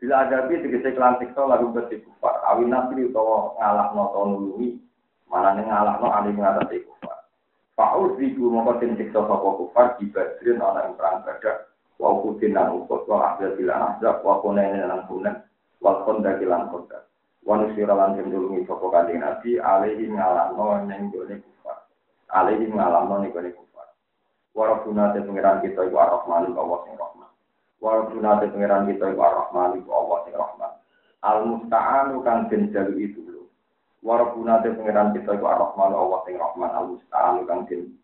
Bila 0.00 0.26
ada 0.26 0.44
bi 0.48 0.60
tegese 0.60 0.92
kelan 0.92 1.16
siksa 1.16 1.44
lalu 1.44 1.72
berarti 1.72 2.00
kufar. 2.04 2.40
Awin 2.48 2.68
nasri 2.72 3.08
utawa 3.08 3.56
ngalah 3.56 3.88
no 3.96 4.04
to 4.12 4.20
nulungi 4.24 4.68
mana 5.32 5.56
ning 5.56 5.68
ngalah 5.68 5.96
no 6.00 6.08
ali 6.12 6.32
ngatasi 6.32 6.84
kufar. 6.84 7.24
Fa'ud 7.76 8.20
ribu 8.20 8.52
mongko 8.52 8.84
den 8.84 8.96
siksa 9.00 9.24
sapa 9.24 9.48
kufar 9.60 9.96
di 9.96 10.08
badrin 10.12 10.60
ana 10.60 10.88
ing 10.88 10.94
perang 11.00 11.24
badar. 11.24 11.72
Wa 11.96 12.20
ukudin 12.20 12.52
lan 12.52 12.74
ukut 12.74 13.06
wa 13.08 13.32
ahzab 13.32 13.56
bilan 13.56 13.80
ahzab 13.96 14.20
wa 14.24 14.42
kunen 14.42 14.76
lan 14.84 15.04
kunen. 15.08 15.36
wal 15.84 16.00
kondak 16.08 16.40
lan 16.40 16.72
kondak. 16.72 17.04
Wanusira 17.44 17.92
lan 17.92 18.16
cenderungi 18.16 18.64
sapa 18.64 18.88
kanjeng 18.88 19.20
Nabi 19.20 19.60
alaihi 19.60 20.08
ngalamno 20.08 20.88
ning 20.88 21.12
gone 21.12 21.36
kufar. 21.44 21.76
Alaihi 22.32 22.72
ngalamno 22.72 23.20
ning 23.20 23.36
gone 23.36 23.52
kufar. 23.52 23.73
Warabuna 24.54 25.10
te 25.10 25.20
pengiran 25.26 25.58
kita 25.66 25.82
iku 25.90 25.98
ar-Rahman 25.98 26.54
Allah 26.54 26.78
sing 26.86 26.94
Rahman. 26.94 27.30
Warabuna 27.82 28.38
te 28.38 28.46
pengiran 28.54 28.86
kita 28.86 29.10
iku 29.10 29.20
ar-Rahman 29.26 29.82
Allah 29.82 30.18
sing 30.22 30.34
Rahman. 30.38 30.72
Al 31.26 31.38
musta'anu 31.42 32.22
kang 32.22 32.46
den 32.46 32.70
itu 32.94 33.18
lho. 33.26 33.50
Warabuna 34.06 34.62
te 34.62 34.70
pengiran 34.70 35.10
kita 35.10 35.34
iku 35.34 35.46
ar-Rahman 35.50 35.90
Allah 35.90 36.18
sing 36.22 36.38
Rahman. 36.38 36.70
Al 36.70 36.86
musta'anu 36.94 37.42
kang 37.50 37.66
den 37.66 37.98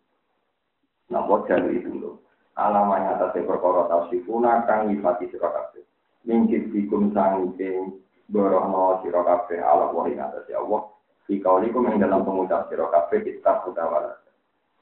napa 1.07 1.47
jalu 1.47 1.71
itu 1.71 1.91
lho. 1.95 2.13
Alamanya 2.59 3.15
atas 3.15 3.39
perkara 3.47 3.87
tausifuna 3.87 4.67
kang 4.67 4.91
nyifati 4.91 5.31
sira 5.31 5.55
kabeh. 5.55 5.87
Mingkit 6.27 6.75
dikum 6.75 7.15
sangking 7.15 7.95
borohno 8.27 9.07
sira 9.07 9.23
kabeh 9.23 9.63
ala 9.63 9.95
wa 9.95 10.03
ing 10.11 10.19
atas 10.19 10.51
Allah 10.51 10.83
di 11.31 11.39
kaulikum 11.39 11.87
yang 11.87 12.03
dalam 12.03 12.27
pengucap 12.27 12.67
sira 12.67 12.91
kabeh 12.91 13.23
kitab 13.23 13.63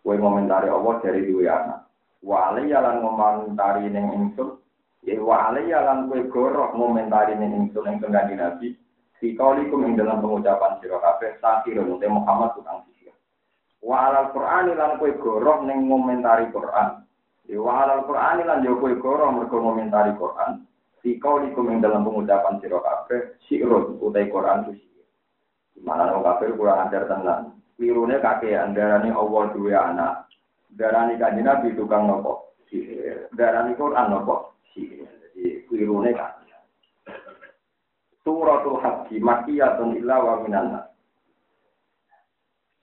kowe 0.03 0.17
ngomentari 0.17 0.69
Allah 0.71 0.95
dari 1.03 1.27
duwe 1.27 1.47
anak. 1.47 1.87
Wa 2.25 2.53
alayyalan 2.53 3.03
ngomentari 3.03 3.87
ning 3.91 4.07
ingsun. 4.15 4.59
Ya 5.07 5.19
wa 5.21 5.53
alayyalan 5.53 6.09
kowe 6.09 6.21
goroh 6.31 6.71
ngomentari 6.75 7.35
ning 7.39 7.55
ingsun 7.67 7.87
ing 7.87 7.97
tengah 8.03 8.27
nabi. 8.33 8.75
Di 9.19 9.35
kaulikum 9.35 9.83
yang 9.83 9.99
dalam 9.99 10.23
pengucapan 10.23 10.79
sira 10.79 11.03
kabeh 11.03 11.43
sakirun 11.43 11.99
te 11.99 12.07
Muhammad 12.07 12.55
tukang 12.55 12.87
sihir. 12.87 13.11
Wa 13.83 14.11
alal 14.11 14.31
Qur'an 14.31 14.71
lan 14.71 14.99
kowe 15.03 15.11
goroh 15.19 15.67
ning 15.67 15.91
ngomentari 15.91 16.51
Quran. 16.55 17.03
Ya 17.51 17.59
wa 17.59 17.83
alal 17.83 18.07
Qur'an 18.07 18.43
lan 18.47 18.63
yo 18.63 18.79
kowe 18.79 18.95
goroh 18.95 19.31
mergo 19.35 19.59
ngomentari 19.59 20.15
Quran. 20.15 20.63
Di 21.03 21.19
kaulikum 21.19 21.71
yang 21.71 21.83
dalam 21.83 22.03
pengucapan 22.03 22.59
siro 22.59 22.83
kafe 22.83 23.39
sirun 23.47 23.99
utai 24.03 24.31
Quran 24.31 24.67
itu 24.67 24.83
sihir. 24.83 25.07
Mana 25.83 26.11
nong 26.11 26.27
kafe 26.27 26.51
kurang 26.55 26.91
ajar 26.91 27.07
tenang. 27.07 27.59
Wirune 27.79 28.19
kakean 28.19 28.75
darani 28.75 29.15
Allah 29.15 29.43
dua 29.55 29.79
anak. 29.95 30.15
Darani 30.75 31.15
kanjeng 31.17 31.47
Nabi 31.47 31.79
tukang 31.79 32.11
nopo 32.11 32.59
sihir. 32.67 33.31
Darani 33.33 33.79
Quran 33.79 34.07
nopo 34.11 34.59
sihir. 34.75 35.07
Jadi 35.33 35.63
wirune 35.71 36.11
kakean. 36.11 36.63
Suratul 38.27 38.83
Haji 38.83 39.17
makiyatun 39.23 39.97
illa 39.97 40.17
wa 40.21 40.43
minanna. 40.43 40.81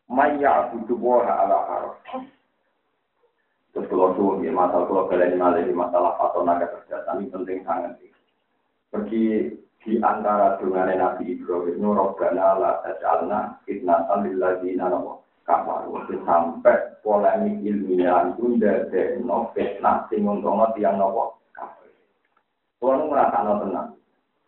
Maya 0.10 0.72
butuh 0.72 1.28
ala 1.28 1.60
harus. 1.70 1.98
Terus 3.76 3.92
kalau 3.92 4.16
suwun 4.16 4.48
ya 4.48 4.56
masalah 4.56 4.88
kalau 4.88 5.12
kalian 5.12 5.36
malah 5.36 5.60
masalah 5.76 6.16
naga 6.48 6.72
kesehatan 6.72 7.28
ini 7.28 7.28
penting 7.28 7.60
sangat. 7.68 8.00
Pergi 8.88 9.52
di 9.86 10.02
antara 10.02 10.58
dengan 10.58 10.90
Nabi 10.90 11.38
Ibrahim, 11.38 11.94
Robbana 11.94 12.58
la 12.58 12.82
tajalna 12.82 13.62
fitnatan 13.70 14.26
lilladzina 14.26 14.90
namo 14.90 15.22
kafaru. 15.46 16.10
Sampai 16.26 16.98
polemik 17.06 17.62
ilmiah 17.62 18.34
itu 18.34 18.58
dari 18.58 19.22
no 19.22 19.54
fitnah 19.54 20.10
sing 20.10 20.26
untungnya 20.26 20.74
tiang 20.74 20.98
nopo 20.98 21.38
kafir. 21.54 21.94
Kalau 22.82 22.98
nu 22.98 23.14
merasa 23.14 23.46
no 23.46 23.54
tenang, 23.62 23.90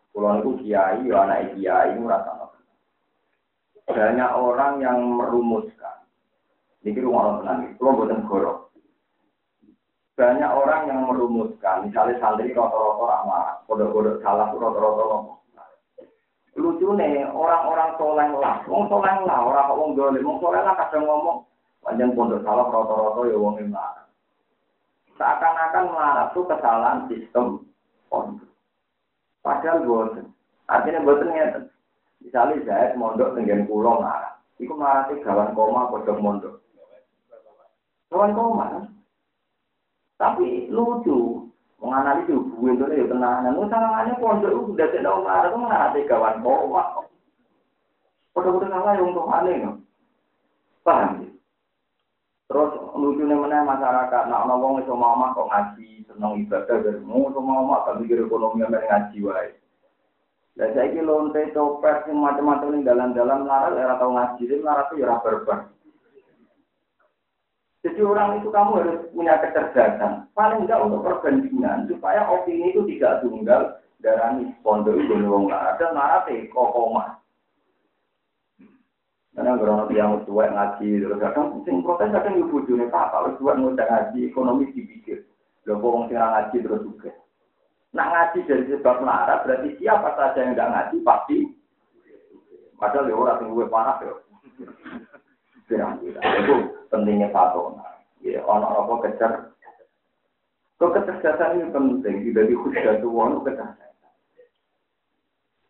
kalau 0.09 0.41
nu 0.41 0.57
kiai, 0.57 1.05
ya 1.05 1.15
anak 1.21 1.53
kiai 1.53 1.93
merasa 2.01 2.33
no 2.33 2.45
tenang. 2.49 2.77
Banyak 3.93 4.31
orang 4.41 4.73
yang 4.81 4.97
merumuskan. 5.05 6.01
Ini 6.81 6.97
rumah 6.97 7.45
tenang, 7.45 7.77
kalau 7.77 7.93
buatan 7.93 8.25
gorok 8.25 8.66
banyak 10.17 10.49
orang 10.49 10.89
yang 10.89 11.05
merumuskan, 11.05 11.85
misalnya 11.85 12.17
santri 12.17 12.49
rotor-rotor 12.49 13.05
ramah, 13.05 13.61
kode-kode 13.69 14.17
salah 14.25 14.49
ngomong. 14.49 15.37
Lucu 16.57 16.89
nih, 16.97 17.29
orang-orang 17.29 17.93
soleh 18.01 18.25
lah, 18.33 18.65
wong 18.65 18.89
soleh 18.89 19.13
lah, 19.29 19.45
orang 19.45 19.69
kok 19.69 19.77
wong 19.77 19.93
dolim, 19.93 20.25
wong 20.25 20.41
soleh 20.41 20.57
lah 20.65 20.73
kadang 20.73 21.05
ngomong, 21.05 21.45
panjang 21.85 22.17
pondok 22.17 22.41
salah 22.41 22.65
rotor-rotor 22.65 23.29
ya 23.29 23.37
wong 23.37 23.61
yang 23.61 23.77
Seakan-akan 25.21 25.85
marah 25.93 26.29
itu 26.33 26.41
kesalahan 26.49 27.05
sistem 27.09 27.45
pondok. 28.09 28.49
Padahal 29.45 29.85
bosen. 29.85 30.33
Artinya 30.65 31.05
bosen 31.05 31.29
ya. 31.33 31.47
Misalnya 32.21 32.65
saya 32.65 32.97
mondok 32.97 33.33
dengan 33.37 33.65
pulau 33.69 34.01
marah. 34.01 34.37
Iku 34.57 34.73
marah 34.77 35.09
sih 35.09 35.21
gawan 35.21 35.53
koma 35.57 35.89
kodok 35.89 36.21
mondok. 36.21 36.55
Gawan 38.13 38.33
koma 38.37 38.65
kan? 38.73 38.96
Tapi 40.17 40.73
lucu, 40.73 41.45
menganalisis 41.77 42.33
hubungan 42.33 42.89
itu 42.89 43.05
ya 43.05 43.05
tenanan. 43.05 43.53
Masalahnya 43.53 44.13
pondok 44.17 44.49
itu 44.49 44.61
udah 44.73 44.87
tidak 44.89 45.13
umar 45.13 45.45
itu 45.45 45.57
mengenai 45.61 46.09
kawan 46.09 46.41
bawa. 46.41 46.83
Pada-pada 48.33 48.69
salah 48.69 48.93
yang 48.93 49.09
untuk 49.13 49.29
aneh, 49.33 49.57
paham? 50.85 51.25
Terus 52.47 52.71
lucunya 52.95 53.35
mana 53.35 53.65
masyarakat, 53.65 54.23
nak 54.29 54.45
ngomong 54.47 54.79
itu 54.79 54.93
mama 54.93 55.35
kok 55.35 55.49
ngaji, 55.51 56.05
senang 56.07 56.39
ibadah 56.45 56.79
dari 56.79 57.01
mau 57.03 57.27
sama 57.33 57.59
mama 57.59 57.83
kan 57.83 57.99
mikir 57.99 58.23
ekonomi 58.23 58.63
yang 58.63 58.71
ngaji 58.71 59.17
wae. 59.25 59.51
Lah 60.57 60.69
saya 60.73 60.89
ini 60.89 61.03
lonte 61.03 61.53
copet 61.53 62.07
macam-macam 62.09 62.77
ini 62.77 62.87
dalam-dalam 62.87 63.45
larat, 63.45 63.77
era 63.77 63.99
tahu 63.99 64.15
ngaji, 64.15 64.41
ini 64.47 64.63
larat 64.63 64.87
itu 64.89 65.03
ya 65.03 65.19
berbar. 65.21 65.69
Jadi 67.85 68.01
orang 68.01 68.41
itu 68.41 68.49
kamu 68.49 68.71
harus 68.81 68.97
punya 69.13 69.37
kecerdasan. 69.37 70.25
Paling 70.33 70.65
enggak 70.65 70.81
untuk 70.81 71.05
perbandingan 71.05 71.85
supaya 71.85 72.25
opini 72.25 72.73
itu 72.73 72.81
tidak 72.89 73.21
tunggal 73.21 73.77
darani 74.01 74.53
pondok 74.65 74.97
itu 74.97 75.13
wong 75.25 75.49
ada 75.53 75.93
marah 75.93 76.25
teh 76.25 76.49
kokoma. 76.49 77.21
Karena 79.37 79.53
kalau 79.53 79.85
yang 79.93 80.25
tua 80.25 80.49
ngaji 80.49 81.05
terus 81.05 81.21
kadang 81.21 81.61
sing 81.61 81.85
protes 81.85 82.09
kadang 82.09 82.41
ibu 82.41 82.57
june 82.65 82.89
pak 82.89 83.13
kalau 83.13 83.37
tua 83.37 83.53
ngundang 83.53 83.85
ngaji 83.85 84.33
ekonomi 84.33 84.73
dipikir. 84.73 85.21
Lho 85.69 85.77
kok 85.77 85.85
wong 85.93 86.09
sing 86.09 86.17
ngaji 86.17 86.57
terus 86.57 86.81
juga. 86.81 87.13
Nah 87.93 88.05
ngaji 88.09 88.49
dari 88.49 88.65
sebab 88.73 89.05
melarat 89.05 89.45
berarti 89.45 89.77
siapa 89.77 90.09
saja 90.17 90.41
yang 90.41 90.57
tidak 90.57 90.71
ngaji 90.73 90.97
pasti. 91.05 91.37
Padahal 92.77 93.09
ya 93.09 93.15
orang 93.17 93.41
yang 93.41 93.53
gue 93.53 93.67
parah 93.69 93.97
ya. 94.01 94.13
Itu 96.37 96.76
pentingnya 96.97 97.29
fatona. 97.29 97.85
Ya, 98.25 98.41
ono 98.41 98.65
apa 98.65 98.93
kecer. 99.05 99.31
Kok 100.81 100.93
kecerdasan 100.97 101.61
ini 101.61 101.69
penting, 101.69 102.15
tidak 102.25 102.49
dikhususkan 102.49 102.97
tuh 103.05 103.13
ono 103.13 103.45
kecerdasan. 103.45 103.93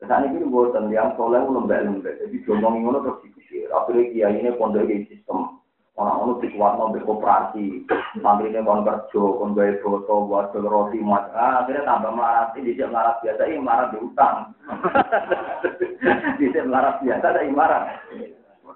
Saat 0.08 0.24
ini 0.32 0.48
buatan 0.48 0.88
yang 0.94 1.12
soleh 1.20 1.44
lembek-lembek, 1.44 2.22
jadi 2.24 2.38
ngomong 2.48 2.86
ngono 2.86 3.00
terus 3.04 3.22
dipikir. 3.28 3.68
Akhirnya 3.76 4.08
kiai 4.14 4.40
ini 4.40 4.56
pondok 4.56 4.88
sistem. 5.10 5.58
Orang-orang 5.98 6.46
dikuat 6.46 6.78
mau 6.78 6.94
koperasi, 6.94 7.90
santri 8.22 8.54
ini 8.54 8.62
kon 8.62 8.86
kerja, 8.86 9.18
kon 9.18 9.58
gaya 9.58 9.82
foto, 9.82 10.30
buat 10.30 10.54
roti, 10.54 11.02
mas. 11.02 11.26
Ah, 11.34 11.66
akhirnya 11.66 11.90
tambah 11.90 12.14
melarat, 12.14 12.54
ini 12.54 12.78
dia 12.78 12.86
melarat 12.86 13.18
biasa, 13.26 13.42
ini 13.50 13.58
melarat 13.58 13.90
di 13.90 13.98
utang. 14.06 14.54
Bisa 16.38 16.62
melarat 16.70 17.02
biasa, 17.02 17.42
ini 17.42 17.50
melarat. 17.50 17.84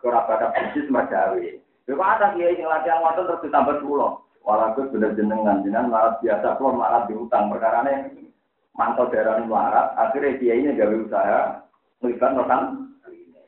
Kalau 0.02 0.18
ada 0.18 0.49
bisnis 0.49 0.89
macawi. 0.89 1.62
Kalau 1.90 2.06
ada 2.06 2.32
kiai 2.38 2.56
yang 2.56 2.70
latihan 2.70 3.02
waktu 3.02 3.26
terus 3.26 3.44
ditambah 3.46 3.82
pulau. 3.82 4.22
Walaupun 4.42 4.90
bener 4.90 5.14
jenengan, 5.14 5.62
jenengan 5.62 5.94
marat 5.94 6.18
biasa, 6.22 6.58
kalau 6.58 6.74
marat 6.74 7.06
di 7.06 7.14
utang 7.14 7.54
perkara 7.54 7.86
ini 7.86 8.26
mantau 8.74 9.06
daerah 9.14 9.38
ini 9.38 9.46
marat, 9.46 9.94
akhirnya 9.94 10.38
kiai 10.42 10.66
ini 10.66 10.74
gawe 10.74 10.96
usaha, 10.98 11.62
melibat 12.02 12.32
notan, 12.34 12.62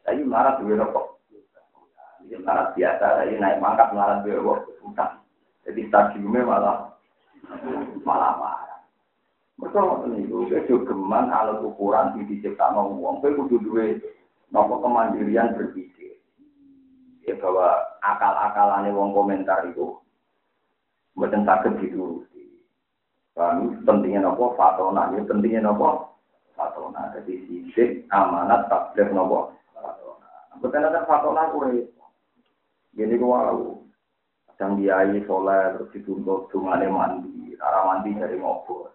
tapi 0.06 0.22
marat 0.22 0.62
di 0.62 0.74
rokok. 0.74 1.18
Marat 2.46 2.78
biasa, 2.78 3.06
tapi 3.22 3.38
naik 3.42 3.58
mangkat 3.58 3.90
marat 3.94 4.22
di 4.22 4.38
rokok 4.38 4.70
utang. 4.86 5.24
Jadi 5.66 5.82
stadiumnya 5.90 6.46
malah 6.46 6.78
malah 8.04 8.34
marah. 8.38 8.80
Mereka 9.58 9.80
itu 10.20 10.38
kejogeman 10.52 11.32
alat 11.32 11.64
ukuran 11.64 12.20
di 12.20 12.36
diciptakan 12.36 13.00
uang. 13.00 13.24
Kau 13.24 13.32
kudu 13.32 13.64
duwe 13.64 14.02
nopo 14.52 14.84
kemandirian 14.84 15.56
berpikir 15.56 16.03
ya 17.24 17.34
bahwa 17.40 17.80
akal-akalane 18.04 18.92
wong 18.92 19.16
komentar 19.16 19.64
itu 19.68 19.96
mboten 21.16 21.48
saged 21.48 21.80
dituruti. 21.80 22.44
Kami 23.34 23.82
pentingnya 23.82 24.30
nopo 24.30 24.54
fatona, 24.54 25.10
ya 25.16 25.24
pentingnya 25.26 25.66
nopo 25.66 26.20
fatona. 26.54 27.10
Jadi 27.18 27.34
sisik 27.50 28.06
amanat 28.12 28.70
takdir 28.70 29.10
nopo 29.10 29.56
fatona. 29.74 30.30
Betul 30.60 30.84
ada 30.84 31.08
fatona 31.08 31.50
kure. 31.50 31.90
Gini 32.94 33.18
wow. 33.18 33.82
Kadang 34.54 34.78
diai 34.78 35.18
soleh 35.26 35.74
terus 35.74 35.92
dituntut 35.98 36.46
dungane 36.54 36.86
mandi, 36.86 37.58
arah 37.58 37.90
mandi 37.90 38.14
dari 38.14 38.38
ngobrol. 38.38 38.94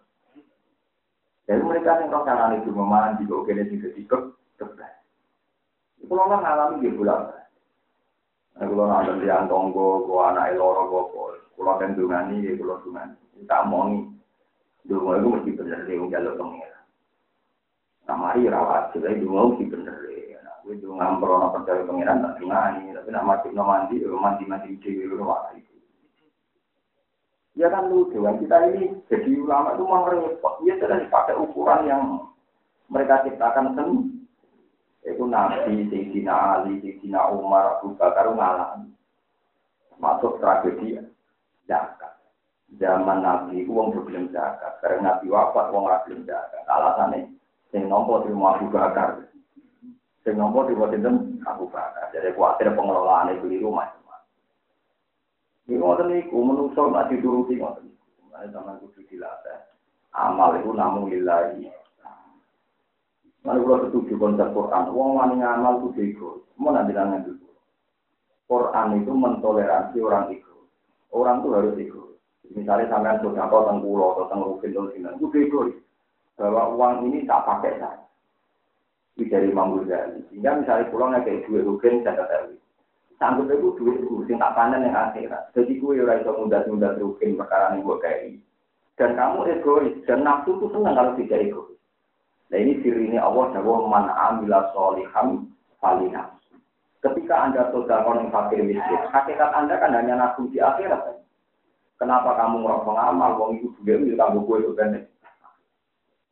Jadi 1.50 1.60
mereka 1.66 1.98
yang 1.98 2.14
roh 2.14 2.22
kanan 2.22 2.62
itu 2.62 2.70
memandi, 2.70 3.26
kok 3.26 3.42
kene 3.42 3.66
sing 3.66 3.82
dadi 3.82 4.06
kebet. 4.06 4.94
Kalau 6.06 6.24
orang 6.30 6.40
ngalami 6.46 6.84
dia 6.84 6.94
pulang. 6.94 7.24
Kalau 8.58 8.90
nanti 8.90 9.22
di 9.22 9.30
tonggo, 9.46 10.02
kalau 10.02 10.34
anak 10.34 10.58
loro, 10.58 10.82
kalau 10.90 11.38
kalau 11.54 11.78
kan 11.78 11.94
dungani, 11.94 12.42
ya 12.42 12.58
kalau 12.58 12.82
dungani. 12.82 13.14
Kita 13.38 13.62
nih, 13.70 14.02
dulu 14.82 15.14
itu 15.14 15.28
mesti 15.30 15.50
benar 15.54 15.80
dia 15.86 16.10
jalur 16.10 16.34
pengira. 16.34 16.78
Nah, 18.10 18.16
mari 18.18 18.50
rawat, 18.50 18.90
jadi 18.98 19.22
mau 19.22 19.54
sih 19.54 19.70
bener 19.70 19.94
ya. 20.10 20.42
Nah, 20.42 20.58
gue 20.66 20.74
juga 20.82 21.06
ngampro 21.06 21.54
percaya 21.54 21.86
pengiran 21.86 22.18
tak 22.18 22.42
ngani, 22.42 22.96
tapi 22.98 23.08
nak 23.14 23.26
mati 23.30 23.48
no 23.54 23.62
mandi, 23.62 24.02
mandi 24.02 24.44
mandi 24.48 24.74
di 24.82 25.06
luar 25.06 25.54
itu. 25.54 25.78
Ya 27.54 27.70
kan 27.70 27.90
lucu 27.90 28.22
kan 28.22 28.42
kita 28.42 28.74
ini 28.74 29.02
jadi 29.06 29.38
ulama 29.38 29.78
itu 29.78 29.84
mau 29.86 30.06
repot. 30.06 30.62
Ya 30.66 30.78
sudah 30.82 30.98
dipakai 30.98 31.38
ukuran 31.38 31.86
yang 31.86 32.02
mereka 32.90 33.22
ciptakan 33.22 33.74
sendiri. 33.78 34.17
Itu 35.06 35.24
Nabi, 35.26 35.86
Sayyidina 35.90 36.34
Ali, 36.34 36.82
Sayyidina 36.82 37.30
Umar, 37.34 37.78
Abu 37.78 37.94
Bakar 37.94 38.30
ngalami. 38.30 38.90
Masuk 39.98 40.38
tragedi 40.38 40.98
zakat. 41.66 42.18
Zaman 42.78 43.22
Nabi 43.22 43.66
itu 43.66 43.70
uang 43.74 43.94
belum 43.94 44.30
zakat. 44.30 44.78
Karena 44.82 45.18
Nabi 45.18 45.26
wafat 45.30 45.70
uang 45.74 45.86
belum 46.06 46.20
zakat. 46.26 46.62
Alasannya, 46.66 47.30
sing 47.70 47.86
nompo 47.86 48.22
di 48.22 48.30
rumah 48.30 48.58
Abu 48.58 48.70
Bakar. 48.70 49.26
Sing 50.22 50.34
nompo 50.38 50.66
di 50.66 50.74
rumah 50.74 50.90
Abu 51.46 51.66
Bakar. 51.70 52.10
Jadi 52.14 52.34
khawatir 52.34 52.74
pengelolaan 52.74 53.34
itu 53.38 53.46
di 53.50 53.58
rumah. 53.62 53.98
Ini 55.68 55.76
ngoten 55.76 56.08
niku 56.08 56.40
menungso 56.40 56.88
nak 56.88 57.12
dituruti 57.12 57.60
ngoten. 57.60 57.92
Mulane 58.24 58.48
sampean 58.48 58.80
kudu 58.80 59.04
dilatih. 59.04 59.68
Amal 60.16 60.56
itu 60.56 60.72
namun 60.72 61.12
lillahi. 61.12 61.68
Mana 63.46 63.62
kalau 63.62 63.86
setuju 63.86 64.14
konsep 64.18 64.50
Quran, 64.50 64.90
wong 64.90 65.14
wani 65.14 65.34
ngamal 65.38 65.78
itu 65.78 65.88
bego. 65.94 66.30
Mau 66.58 66.74
nanti 66.74 66.90
dulu. 66.92 67.48
Quran 68.48 69.04
itu 69.04 69.12
mentoleransi 69.12 69.98
orang 70.02 70.32
ego. 70.34 70.66
Orang 71.14 71.44
itu 71.44 71.48
harus 71.54 71.78
ego. 71.78 72.02
Misalnya 72.48 72.88
sampean 72.88 73.20
sudah 73.20 73.44
kau 73.52 73.62
tentang 73.68 73.84
pulau 73.84 74.16
atau 74.16 74.24
tentang 74.26 74.40
rukin 74.48 74.72
atau 74.72 74.90
sinan, 74.90 75.16
itu 75.20 75.26
bego. 75.28 75.60
Bahwa 76.40 76.62
uang 76.74 76.94
ini 77.12 77.28
tak 77.28 77.44
pakai 77.44 77.76
saya. 77.76 78.00
Itu 79.18 79.28
dari 79.28 79.50
Imam 79.52 79.76
Ghazali. 79.82 80.22
Sehingga 80.30 80.58
misalnya 80.58 80.90
pulau 80.90 81.12
kayak 81.12 81.44
duit 81.46 81.66
rukin, 81.66 82.02
saya 82.02 82.24
ketahui. 82.24 82.56
Sanggup 83.18 83.50
itu 83.50 83.74
duit 83.74 83.98
itu, 83.98 84.22
sing 84.30 84.38
tak 84.38 84.54
panen 84.54 84.86
yang 84.86 84.94
akhirat. 84.94 85.50
Jadi 85.50 85.82
gue 85.82 85.98
ora 85.98 86.22
iso 86.22 86.38
mudah-mudah 86.38 87.02
rukin 87.02 87.34
perkara 87.34 87.74
yang 87.74 87.82
gue 87.82 87.96
kayak 87.98 88.38
Dan 88.94 89.18
kamu 89.18 89.58
egois, 89.58 89.94
dan 90.06 90.22
nafsu 90.22 90.54
itu 90.54 90.70
senang 90.70 90.94
kalau 90.94 91.18
tidak 91.18 91.50
egois. 91.50 91.77
Nah 92.48 92.56
ini 92.56 92.80
ini 92.80 93.18
Allah 93.20 93.52
jawab 93.52 93.92
man 93.92 94.08
amila 94.08 94.72
soliham 94.72 95.52
falina. 95.80 96.32
Ketika 96.98 97.46
Anda 97.46 97.70
sodakon 97.70 98.26
yang 98.26 98.34
fakir 98.34 98.58
miskin, 98.64 99.00
hakikat 99.14 99.50
Anda 99.54 99.78
kan 99.78 99.94
hanya 99.94 100.18
nafsu 100.18 100.50
di 100.50 100.58
akhirat. 100.58 101.22
Kenapa 101.98 102.34
kamu 102.34 102.62
ngerok 102.62 102.84
pengamal, 102.86 103.30
wong 103.38 103.50
itu 103.58 103.70
juga 103.78 103.98
milik 103.98 104.18
kamu 104.18 104.38
gue 104.42 104.56
itu 104.62 104.72
kan? 104.74 104.90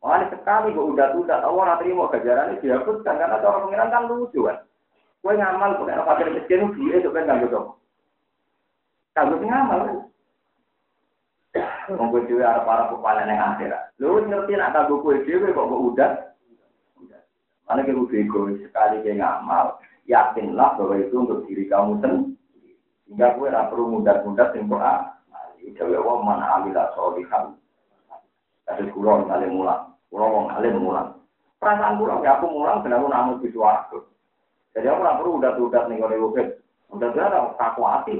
Makanya 0.03 0.25
sekali 0.31 0.75
gue 0.75 0.85
udah 0.95 1.07
udah 1.19 1.37
Allah 1.43 1.63
nanti 1.75 1.91
mau 1.91 2.11
kejaran 2.11 2.55
ini 2.55 2.63
dihapuskan 2.63 3.15
karena 3.19 3.39
cara 3.43 3.63
pengiran 3.63 3.91
kan 3.91 4.03
lucu 4.07 4.39
kan. 4.47 4.57
Gue 5.23 5.33
ngamal 5.35 5.79
pakai 5.83 6.03
fakir 6.03 6.27
miskin, 6.35 6.71
duit 6.75 6.99
itu 7.03 7.09
kan 7.11 7.27
nggak 7.27 7.47
gitu. 7.47 7.59
Kalau 9.15 9.39
ngamal 9.39 9.79
kan. 9.87 9.97
Wong 11.93 12.07
kowe 12.11 12.21
dhewe 12.25 12.43
arep 12.43 12.63
para 12.65 12.89
kepala 12.91 13.21
ning 13.25 13.39
akhirat. 13.39 13.83
Lho 14.01 14.21
ngerti 14.25 14.53
nek 14.57 14.71
kanggo 14.73 15.01
kowe 15.01 15.15
dhewe 15.23 15.53
kok 15.53 15.67
kok 15.67 15.83
udah. 15.93 16.11
Mana 17.67 17.83
kita 17.83 17.99
bego 18.07 18.47
sekali 18.63 19.03
kayak 19.03 19.19
ngamal, 19.19 19.75
yakinlah 20.07 20.79
bahwa 20.79 20.95
itu 21.03 21.15
untuk 21.19 21.43
diri 21.51 21.67
kamu 21.67 21.99
sendiri. 21.99 22.79
Hingga 23.11 23.35
gue 23.35 23.47
tidak 23.51 23.67
perlu 23.71 23.85
mudah-mudah 23.99 24.47
yang 24.55 24.71
doa. 24.71 24.95
Jawa 25.75 25.99
Allah 25.99 26.17
mana 26.23 26.45
amila 26.55 26.83
solihan. 26.95 27.59
Ada 28.71 28.87
pulau 28.91 29.27
alim 29.27 29.51
mulang, 29.59 29.91
pulau 30.07 30.31
wong 30.31 30.47
alim 30.55 30.79
mulang. 30.79 31.19
Perasaan 31.59 31.99
pulau 31.99 32.23
ya 32.23 32.39
aku 32.39 32.47
mulang, 32.47 32.83
dan 32.87 32.95
aku 32.95 33.07
namun 33.11 33.39
di. 33.43 33.51
Jadi 33.51 34.85
aku 34.87 35.01
tidak 35.03 35.17
perlu 35.19 35.31
udah-udah 35.39 35.83
nih 35.91 35.97
kalau 35.99 36.23
bukit. 36.29 36.47
Udah-udah 36.91 37.55
aku 37.59 37.81
hati. 37.83 38.15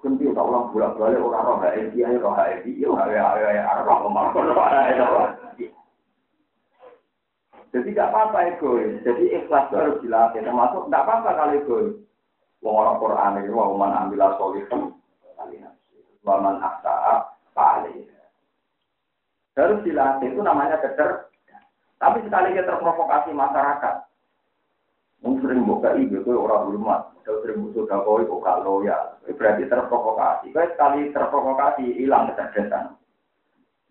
Dia 0.00 0.32
tak 0.32 0.46
ulang 0.48 0.72
bolak 0.72 0.96
balik 0.96 1.20
orang 1.20 1.44
roh 1.44 1.56
HSI 1.60 2.00
aja 2.00 2.18
roh 2.24 2.32
yo 2.64 2.96
ya 2.96 3.26
ya 3.36 3.48
ya 3.52 3.84
roh 3.84 3.98
ke 4.00 4.08
mana 4.08 4.32
roh. 4.32 5.28
Jadi 7.70 7.94
tidak 7.94 8.10
apa-apa 8.10 8.38
egois. 8.50 8.98
Jadi 9.06 9.30
ikhlas 9.30 9.70
itu 9.70 9.76
harus 9.78 10.00
dilatih. 10.02 10.42
Termasuk 10.42 10.88
tidak 10.88 11.04
apa-apa 11.06 11.30
kalau 11.36 11.54
egois. 11.54 11.94
Wong 12.60 12.76
orang 12.76 13.00
Quran 13.00 13.40
itu 13.40 13.52
wong 13.56 13.80
man 13.80 13.96
ambil 13.96 14.36
solihan, 14.36 14.92
waman 16.20 16.60
akta 16.60 17.32
paling. 17.56 18.04
Harus 19.56 19.80
dilatih 19.80 20.28
itu 20.28 20.40
namanya 20.44 20.76
kecer. 20.84 21.32
Tapi 22.00 22.24
sekali 22.24 22.56
kita 22.56 22.64
terprovokasi 22.64 23.32
masyarakat, 23.32 23.94
Mungkin 25.20 25.44
sering 25.44 25.68
buka 25.68 25.92
ibu, 26.00 26.16
itu 26.16 26.32
orang 26.32 26.64
hormat. 26.64 27.12
Kalau 27.28 27.44
sering 27.44 27.60
musuh 27.60 27.84
dakoi, 27.84 28.24
kok 28.24 28.40
gak 28.40 28.60
loyal. 28.64 29.02
Berarti 29.28 29.68
terprovokasi. 29.68 30.48
Kalau 30.56 30.70
sekali 30.72 31.12
terprovokasi, 31.12 31.84
hilang 32.00 32.32
kecerdasan. 32.32 32.96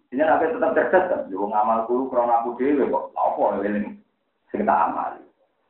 Ini 0.10 0.26
nanti 0.26 0.50
tetap 0.50 0.74
cerdas 0.74 1.06
kan? 1.06 1.22
Juga 1.30 1.54
ngamal 1.54 1.86
guru, 1.86 2.10
karena 2.10 2.42
aku 2.42 2.58
dewe 2.58 2.90
kok. 2.90 3.14
Apa 3.14 3.62
ini? 3.62 3.94
Sing 4.50 4.66
tak 4.66 4.90
amali. 4.90 5.22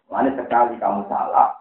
Mana 0.08 0.32
sekali 0.32 0.80
kamu 0.80 1.04
salah, 1.12 1.60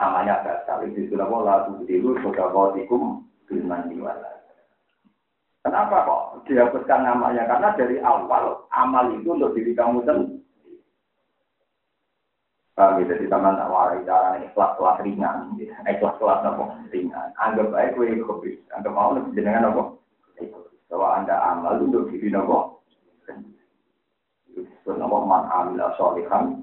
amalnya 0.00 0.40
sekali. 0.40 0.96
Di 0.96 1.04
sudah 1.12 1.28
pola 1.28 1.68
tuh 1.68 1.84
dulu, 1.84 2.16
sudah 2.24 2.48
bautikum, 2.48 3.28
bilman 3.44 3.92
diwala. 3.92 4.40
Kenapa 5.60 6.08
kok 6.08 6.48
dihapuskan 6.48 7.04
namanya? 7.04 7.44
Karena 7.44 7.76
dari 7.76 8.00
awal 8.00 8.64
amal 8.72 9.12
itu 9.12 9.36
untuk 9.36 9.52
diri 9.52 9.76
kamu 9.76 10.00
sendiri. 10.08 10.40
Paham 12.78 13.02
ya, 13.02 13.12
jadi 13.12 13.26
teman 13.26 13.58
tak 13.58 13.70
warai 13.70 14.06
cara 14.06 14.38
ikhlas 14.40 14.78
kelas 14.78 15.02
ringan, 15.02 15.58
ikhlas 15.58 16.14
kelas 16.22 16.40
apa 16.46 16.64
ringan. 16.94 17.28
Anggap 17.36 17.74
baik 17.74 17.98
gue 17.98 18.14
egois, 18.14 18.62
anggap 18.70 18.94
mau 18.94 19.10
lebih 19.10 19.34
jenengan 19.34 19.74
apa? 19.74 19.82
Bahwa 20.90 21.08
anda 21.18 21.36
amal 21.38 21.82
untuk 21.82 22.10
diri 22.14 22.30
nopo. 22.30 22.82
Itu 24.54 24.90
nopo 24.94 25.26
man 25.26 25.50
amila 25.50 25.94
solihan. 25.98 26.62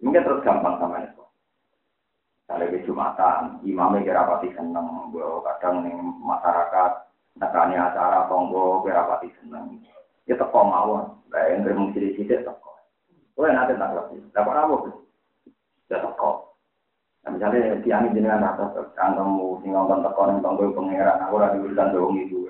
Mungkin 0.00 0.24
terus 0.24 0.44
gampang 0.44 0.80
sama 0.80 1.04
itu. 1.04 1.24
Kalau 2.48 2.64
ke 2.64 2.80
Jumatan, 2.88 3.60
imamnya 3.60 4.08
kira 4.08 4.24
pasti 4.24 4.48
seneng, 4.56 5.12
kadang 5.44 5.84
nih 5.84 5.92
masyarakat, 6.00 6.92
nekani 7.36 7.76
acara 7.76 8.24
tonggo 8.32 8.80
kira 8.88 9.04
pasti 9.04 9.28
seneng. 9.36 9.84
Ya 10.24 10.32
teko 10.40 10.64
mawon, 10.64 11.12
yang 11.28 11.64
mesti 11.64 12.00
di 12.00 12.10
sini 12.16 12.40
teko. 12.40 12.72
Oh, 13.36 13.44
nanti 13.44 13.76
tak 13.76 13.92
lebih. 13.92 14.24
Dapat 14.32 14.54
apa? 14.64 14.76
Ya 15.88 15.98
teko. 16.00 16.56
Nah, 17.24 17.30
misalnya 17.34 17.80
tiang 17.82 18.12
jenengan 18.14 18.56
atas 18.56 18.88
kantongmu, 18.94 19.60
sing 19.60 19.74
ngomong 19.74 20.04
teko 20.04 20.22
ning 20.28 20.38
tonggo 20.40 20.72
pangeran, 20.72 21.20
aku 21.24 21.36
ora 21.36 21.52
diurusan 21.52 21.92
dong 21.92 22.16
itu. 22.20 22.48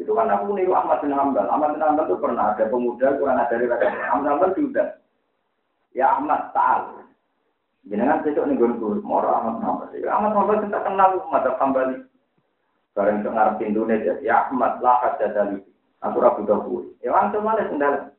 Itu 0.00 0.16
kan 0.16 0.32
aku 0.32 0.56
niru 0.56 0.72
Ahmad 0.72 1.04
bin 1.04 1.12
Hambal. 1.12 1.44
Ahmad 1.52 1.76
bin 1.76 1.84
Hambal 1.84 2.08
itu 2.08 2.16
pernah 2.16 2.56
ada 2.56 2.64
pemuda 2.72 3.20
kurang 3.20 3.36
dari 3.52 3.68
rakyat. 3.68 3.92
Ahmad 4.08 4.24
bin 4.24 4.30
Hambal 4.32 4.50
juga. 4.56 4.84
Ya 5.92 6.16
Ahmad 6.16 6.56
Ta'al. 6.56 7.04
Jenengan 7.84 8.24
besok 8.24 8.48
nih 8.48 8.56
gue 8.56 8.96
moro 9.04 9.28
Ahmad 9.28 9.60
bin 9.60 9.64
Hambal. 9.68 9.88
Ya 9.92 10.16
Ahmad 10.16 10.32
Hambal 10.32 10.64
kita 10.64 10.78
kenal 10.80 11.20
Ahmad 11.20 11.44
Hambali. 11.60 11.96
Barang 12.96 13.20
itu 13.20 13.28
ngarep 13.28 13.60
Indonesia. 13.60 14.14
Ya 14.24 14.48
Ahmad 14.48 14.80
lah 14.80 15.20
jadali. 15.20 15.60
Aku 16.00 16.16
rabu 16.16 16.48
dahulu. 16.48 16.96
Ya 17.04 17.12
langsung 17.12 17.44
malah 17.44 17.68
sendal. 17.68 18.16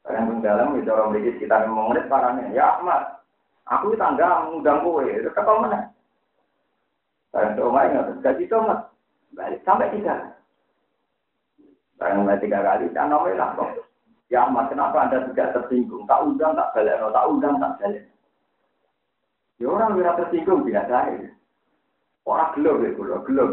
Barang 0.00 0.40
dalam 0.40 0.80
itu 0.80 0.88
orang 0.88 1.12
sekitar 1.12 1.68
lima 1.68 1.92
menit 1.92 2.08
parahnya. 2.08 2.48
Ya 2.56 2.80
Ahmad, 2.80 3.20
aku 3.68 3.92
tangga 4.00 4.48
mengundang 4.48 4.80
kowe, 4.80 5.04
tetap 5.04 5.44
mana? 5.44 5.92
Barang 7.30 7.52
ke 7.54 7.60
rumah 7.60 7.84
ingat, 7.86 8.16
gaji 8.24 8.44
itu 8.48 8.54
Ahmad, 8.56 8.90
balik 9.36 9.60
sampai 9.62 9.92
tiga. 9.92 10.34
Barang 12.00 12.24
mulai 12.24 12.40
tiga 12.40 12.64
kali, 12.64 12.88
tak 12.96 13.06
nomor 13.12 13.36
lah 13.36 13.52
kok. 13.54 13.84
Ya 14.32 14.48
Ahmad, 14.48 14.72
kenapa 14.72 15.04
anda 15.04 15.28
tidak 15.30 15.52
tersinggung? 15.52 16.08
Tak 16.08 16.24
undang, 16.24 16.56
tak 16.56 16.72
balik, 16.72 16.96
tak 16.96 17.28
undang, 17.28 17.54
tak 17.60 17.72
balik. 17.76 18.04
Ya 19.60 19.66
orang 19.68 20.00
tidak 20.00 20.16
tersinggung 20.24 20.64
biasa 20.64 20.96
ya. 21.12 21.30
Orang 22.24 22.52
gelap 22.56 22.76
ya, 22.80 22.90
gelap. 22.96 23.50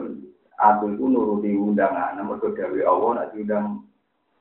Aku 0.57 0.89
itu 0.89 1.05
nuruti 1.05 1.53
undangan, 1.53 2.17
namun 2.17 2.41
kedawi 2.41 2.81
Allah, 2.81 3.09
nak 3.13 3.29
diundang 3.29 3.85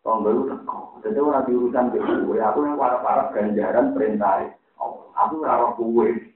Tonggo 0.06 0.30
itu 0.30 0.44
teko. 0.46 0.78
Jadi 1.02 1.18
orang 1.18 1.44
diurusan 1.50 1.90
ke 1.90 1.98
gue. 1.98 2.38
Aku 2.38 2.62
yang 2.62 2.78
para-para 2.78 3.34
ganjaran 3.34 3.90
perintah. 3.90 4.46
Aku 5.18 5.42
rawat 5.42 5.74
gue. 5.74 6.30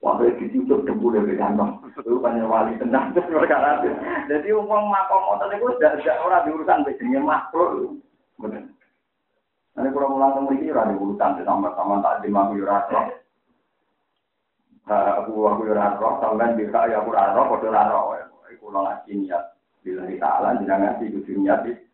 Waktu 0.00 0.22
itu 0.32 0.64
dicucuk 0.64 0.88
debu 0.88 1.06
dari 1.12 1.36
kantong. 1.36 1.84
Itu 1.92 2.24
kan 2.24 2.40
wali 2.48 2.80
tenang. 2.80 3.12
perkara 3.12 3.84
Jadi 4.30 4.48
uang 4.54 4.84
makom 4.88 5.20
motor 5.28 5.52
itu 5.52 5.68
tidak 5.76 6.22
orang 6.24 6.48
diurusan 6.48 6.86
begini 6.88 7.20
makhluk. 7.20 8.00
Benar. 8.40 8.64
Nanti 9.74 9.88
kalau 9.94 10.14
mulang 10.14 10.32
ke 10.34 10.40
mriki 10.48 10.72
ora 10.72 10.88
diurusan 10.88 11.42
sama-sama 11.42 12.00
tak 12.00 12.22
dimaku 12.22 12.62
ora 12.62 12.86
roh. 12.88 13.06
Aku 14.88 15.34
aku 15.50 15.62
ora 15.66 15.98
roh, 15.98 16.22
sampean 16.22 16.56
bisa 16.56 16.86
ya 16.90 17.02
aku 17.02 17.10
roh, 17.12 17.46
padha 17.58 17.66
ora 17.66 17.82
roh. 17.90 18.14
Iku 18.54 18.70
ngaji 18.70 19.12
niat. 19.26 19.44
Bila 19.82 20.06
kita 20.06 20.28
alam 20.30 20.62
jangan 20.62 21.02
kudu 21.02 21.42
niat 21.42 21.87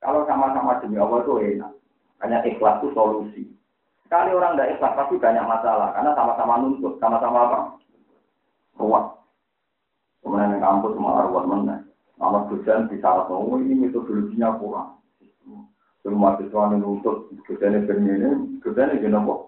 Kalau 0.00 0.24
sama-sama 0.24 0.80
demi 0.80 0.96
Allah 0.96 1.20
itu 1.20 1.32
enak. 1.36 1.72
Hanya 2.24 2.40
ikhlas 2.44 2.80
itu 2.80 2.88
solusi. 2.96 3.42
Sekali 4.04 4.32
orang 4.32 4.56
tidak 4.56 4.76
ikhlas 4.76 4.96
pasti 4.96 5.14
banyak 5.20 5.44
masalah 5.44 5.92
karena 5.96 6.10
sama-sama 6.16 6.52
nuntut, 6.60 6.96
sama-sama 7.00 7.38
apa? 7.46 7.58
Ruwet. 8.80 9.06
Kemudian 10.24 10.52
yang 10.56 10.60
kampus 10.64 10.96
malah 11.00 11.28
ruwet 11.28 11.44
mana? 11.48 11.76
Nama 12.20 12.48
dosen 12.48 12.88
bisa 12.92 13.28
oh 13.28 13.56
ini 13.56 13.88
metodologinya 13.88 14.56
kurang. 14.60 15.00
Semua 16.00 16.36
siswa 16.40 16.72
yang 16.72 16.80
nuntut, 16.80 17.28
dosennya 17.44 17.84
begini, 17.84 18.60
dosennya 18.64 19.00
gini 19.00 19.16
kok. 19.20 19.40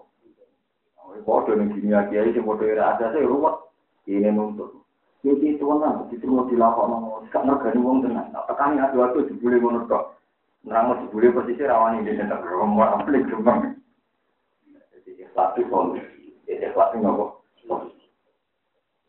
Bodoh 1.25 1.53
nih 1.57 1.69
kimia 1.77 2.09
kiai, 2.09 2.33
bodoh 2.41 2.65
ada 2.65 3.09
saya 3.09 3.25
ruwet. 3.25 3.57
Ini 4.05 4.29
nuntut. 4.33 4.81
Jadi 5.23 5.55
itu 5.55 5.63
kan, 5.63 6.03
itu 6.11 6.25
mau 6.27 6.43
dilakukan, 6.51 7.31
gak 7.31 7.47
ngergani 7.47 7.79
tenang. 8.03 8.27
Nah, 8.35 8.43
tekan 8.43 8.75
adu-adu 8.75 9.23
jebule 9.31 9.55
ngono 9.55 9.87
tok. 9.87 10.19
Nerang 10.63 10.95
jebule 11.03 11.35
posisi 11.35 11.63
rawan 11.67 11.99
ini 11.99 12.15
dan 12.15 12.31
tergomor 12.31 12.87
aplik 12.95 13.27
gembang. 13.27 13.75
Jadi 14.95 15.27
satu 15.35 15.61
solusi, 15.67 16.39
jadi 16.47 16.71
satu 16.71 17.03
ngopo. 17.03 17.25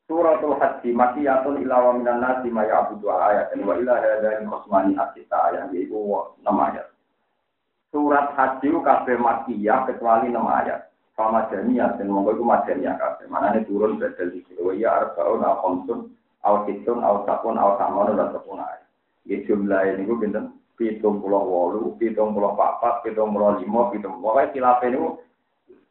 Suratul 0.05 0.61
Haji 0.61 0.91
makiyatun 0.93 1.65
ila 1.65 1.91
wa 1.91 1.93
minan 1.97 2.21
nasi 2.21 2.53
ma 2.53 2.67
ya'budu 2.67 3.09
ayat 3.09 3.57
wa 3.57 3.73
ila 3.73 3.95
hadani 3.97 4.45
khosmani 4.45 4.93
asita 5.01 5.49
ayat 5.49 5.73
yaitu 5.73 5.97
6 5.97 6.45
ayat. 6.45 6.93
Surat 7.89 8.37
Haji 8.37 8.69
kabeh 8.69 9.17
makiyah 9.17 9.89
kecuali 9.89 10.29
6 10.29 10.37
ayat. 10.45 10.93
sama 11.15 11.47
jamiah 11.47 11.95
dan 11.95 12.11
monggo 12.11 12.35
iku 12.35 12.45
madaniah 12.45 12.99
kabeh. 12.99 13.31
Manane 13.31 13.63
turun 13.65 14.03
badal 14.03 14.35
iki. 14.35 14.59
Wa 14.59 14.75
ya 14.75 14.91
arbaun 14.99 15.47
al 15.47 15.63
khamsun 15.63 16.11
aw 16.43 16.67
situn 16.67 16.99
aw 17.01 17.23
sakun 17.23 17.55
aw 17.55 17.79
samun 17.79 18.19
lan 18.19 18.35
sepun 18.35 18.59
ae. 18.59 18.79
Iki 19.25 19.47
jumlah 19.47 19.95
ini 19.95 20.11
ku 20.11 20.19
pinten? 20.19 20.59
Pitung 20.75 21.23
pulau 21.23 21.47
wolu, 21.47 21.95
pitung 22.03 22.35
pulau 22.35 22.59
papat, 22.59 23.07
pitung 23.07 23.31
pulau 23.31 23.63
lima, 23.63 23.95
pitung 23.95 24.19
pokoknya 24.19 24.51
kilafnya 24.51 24.91
ini 24.91 24.99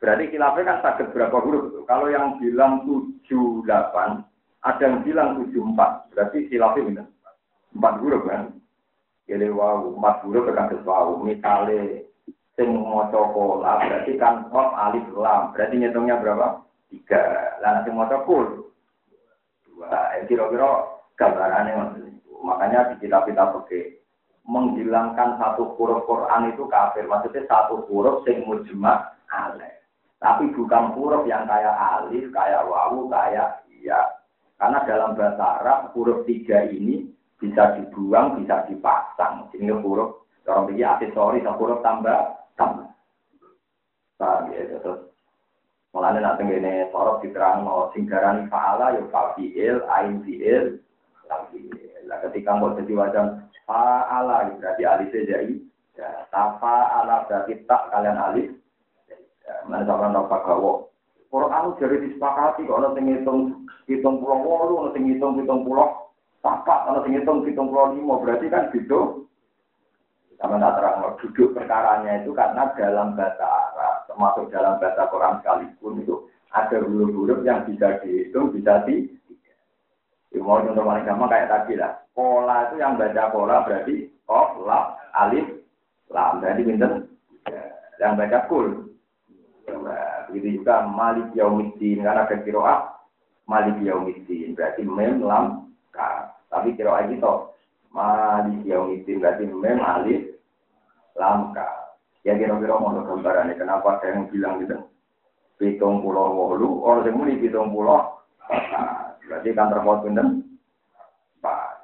berarti 0.03 0.23
kilafnya 0.27 0.67
kan 0.67 0.77
sakit 0.83 1.07
berapa 1.15 1.37
huruf? 1.39 1.87
Kalau 1.87 2.11
yang 2.11 2.35
bilang 2.35 2.83
tujuh 2.83 3.63
delapan, 3.63 4.27
ada 4.67 4.83
yang 4.83 5.07
bilang 5.07 5.39
tujuh 5.39 5.63
empat, 5.63 6.11
berarti 6.11 6.51
kilafnya 6.51 6.83
pinten? 6.83 7.07
Empat 7.79 7.93
huruf 8.03 8.27
kan? 8.27 8.51
Jadi 9.23 9.47
wow, 9.47 9.95
empat 9.95 10.27
huruf 10.27 10.51
kan 10.51 10.67
wow. 10.83 11.15
Misalnya 11.23 12.03
sing 12.53 12.69
maca 12.69 13.21
kola 13.33 13.81
berarti 13.81 14.13
kan 14.21 14.45
hop 14.53 14.77
alif 14.77 15.05
lam 15.17 15.49
berarti 15.57 15.73
ngitungnya 15.73 16.21
berapa 16.21 16.61
tiga 16.93 17.21
lah 17.65 17.81
sing 17.81 17.97
maca 17.97 18.21
kul 18.29 18.69
dua 19.65 19.89
eh, 20.13 20.29
kira-kira 20.29 20.85
gambarannya 21.17 21.97
makanya 22.45 22.93
di 22.93 22.95
kitab 23.01 23.25
kitab 23.25 23.57
oke 23.57 24.02
menghilangkan 24.43 25.39
satu 25.39 25.75
huruf 25.79 26.03
Quran 26.07 26.51
itu 26.51 26.67
kafir. 26.67 27.07
Maksudnya 27.07 27.47
satu 27.47 27.87
huruf 27.87 28.27
sing 28.27 28.43
mujma 28.43 29.15
alif 29.31 29.73
tapi 30.23 30.47
bukan 30.55 30.95
huruf 30.95 31.27
yang 31.27 31.43
kayak 31.43 31.75
alif 31.75 32.31
kayak 32.31 32.63
wawu 32.63 33.11
kayak 33.11 33.59
iya. 33.75 33.99
Karena 34.55 34.79
dalam 34.87 35.19
bahasa 35.19 35.59
Arab 35.59 35.91
huruf 35.91 36.23
tiga 36.23 36.63
ini 36.71 37.11
bisa 37.43 37.75
dibuang 37.75 38.39
bisa 38.39 38.63
dipasang. 38.71 39.51
Ini 39.51 39.75
huruf 39.83 40.23
orang 40.47 40.71
begini 40.71 40.87
aksesori 40.87 41.43
huruf 41.43 41.83
tambah 41.83 42.39
tambah. 42.55 42.87
Paham 44.15 44.55
ya, 44.55 44.79
terus. 44.79 45.11
Mulanya 45.91 46.33
nanti 46.33 46.47
ini 46.47 46.89
sorot 46.89 47.21
diterang 47.21 47.67
no 47.67 47.91
singgaran 47.93 48.49
faala 48.49 48.97
yuk 48.97 49.13
fafiil, 49.13 49.83
ain 49.91 50.25
fiil, 50.25 50.81
fiil. 51.51 51.92
Nah, 52.07 52.19
ketika 52.29 52.55
mau 52.57 52.75
jadi 52.75 52.93
wajan 52.95 53.27
faala 53.63 54.51
berarti 54.59 54.83
alif 54.83 55.09
jadi 55.11 55.55
ya 55.95 56.27
tafa 56.29 57.03
ala 57.03 57.23
berarti 57.29 57.63
tak 57.67 57.89
kalian 57.91 58.19
alif. 58.19 58.49
Ya, 59.43 59.55
mana 59.67 59.83
sama 59.83 60.07
nopo 60.11 60.37
gawo. 60.43 60.73
Quran 61.33 61.73
jadi 61.81 61.95
disepakati 61.97 62.69
kok 62.69 62.93
hitung 62.93 63.67
hitung 63.89 64.21
pulau 64.21 64.39
wolu, 64.45 64.73
orang 64.85 65.03
hitung 65.09 65.33
hitung 65.41 65.65
pulau 65.65 66.13
papat, 66.45 66.87
orang 66.87 67.09
hitung 67.09 67.41
hitung 67.43 67.73
pulau 67.73 67.91
lima 67.97 68.21
berarti 68.21 68.47
kan 68.53 68.69
gitu. 68.69 69.25
Sama 70.37 70.59
tak 70.59 70.75
terang 70.75 71.15
duduk 71.23 71.55
perkaranya 71.55 72.19
itu 72.19 72.35
karena 72.35 72.67
dalam 72.75 73.15
bahasa 73.15 73.47
Arab, 73.47 73.95
termasuk 74.11 74.51
dalam 74.51 74.75
bahasa 74.75 75.07
Quran 75.07 75.39
sekalipun 75.39 75.93
itu 76.03 76.15
ada 76.51 76.77
huruf-huruf 76.83 77.39
yang 77.47 77.63
bisa 77.63 77.97
dihitung, 78.03 78.51
bisa 78.51 78.83
di 78.83 79.07
mau 80.41 80.65
contoh 80.65 80.81
paling 80.81 81.05
gampang 81.05 81.29
kayak 81.29 81.49
tadi 81.51 81.73
lah. 81.77 81.93
Pola 82.13 82.69
itu 82.69 82.81
yang 82.81 82.97
baca 82.97 83.29
pola 83.29 83.61
berarti 83.61 84.09
kof, 84.25 84.65
lap, 84.65 84.97
alif, 85.13 85.45
lam. 86.09 86.41
Berarti 86.41 86.61
pinter. 86.65 86.91
Ya, 87.49 87.61
yang 88.01 88.17
baca 88.17 88.49
kul. 88.49 88.93
Ya, 89.69 89.77
begitu 90.29 90.61
juga 90.61 90.89
malik 90.89 91.29
yaumiddin. 91.37 92.01
Karena 92.01 92.25
ada 92.25 92.35
kiroah 92.41 92.79
malik 93.45 93.77
yaumiddin. 93.85 94.57
Berarti 94.57 94.81
mem, 94.81 95.21
lam, 95.21 95.69
ka. 95.93 96.33
Tapi 96.49 96.73
kiroah 96.73 97.05
itu 97.05 97.33
malik 97.93 98.61
yaumiddin. 98.65 99.21
Berarti 99.21 99.45
mem, 99.45 99.77
alif, 99.81 100.33
langka. 101.13 101.67
Ya 102.23 102.39
kira-kira 102.39 102.79
mau 102.79 102.95
gambarannya 102.95 103.59
kenapa 103.59 103.99
saya 103.99 104.15
yang 104.15 104.31
bilang 104.31 104.63
gitu. 104.63 104.77
Pitung 105.59 106.01
pulau 106.01 106.33
wolu, 106.33 106.81
orang 106.81 107.05
yang 107.05 107.15
muni 107.19 107.37
pitung 107.37 107.69
pulau. 107.69 108.23
Berarti 109.27 109.49
kan 109.55 109.71
pinter. 110.03 110.27
Pak. 111.39 111.83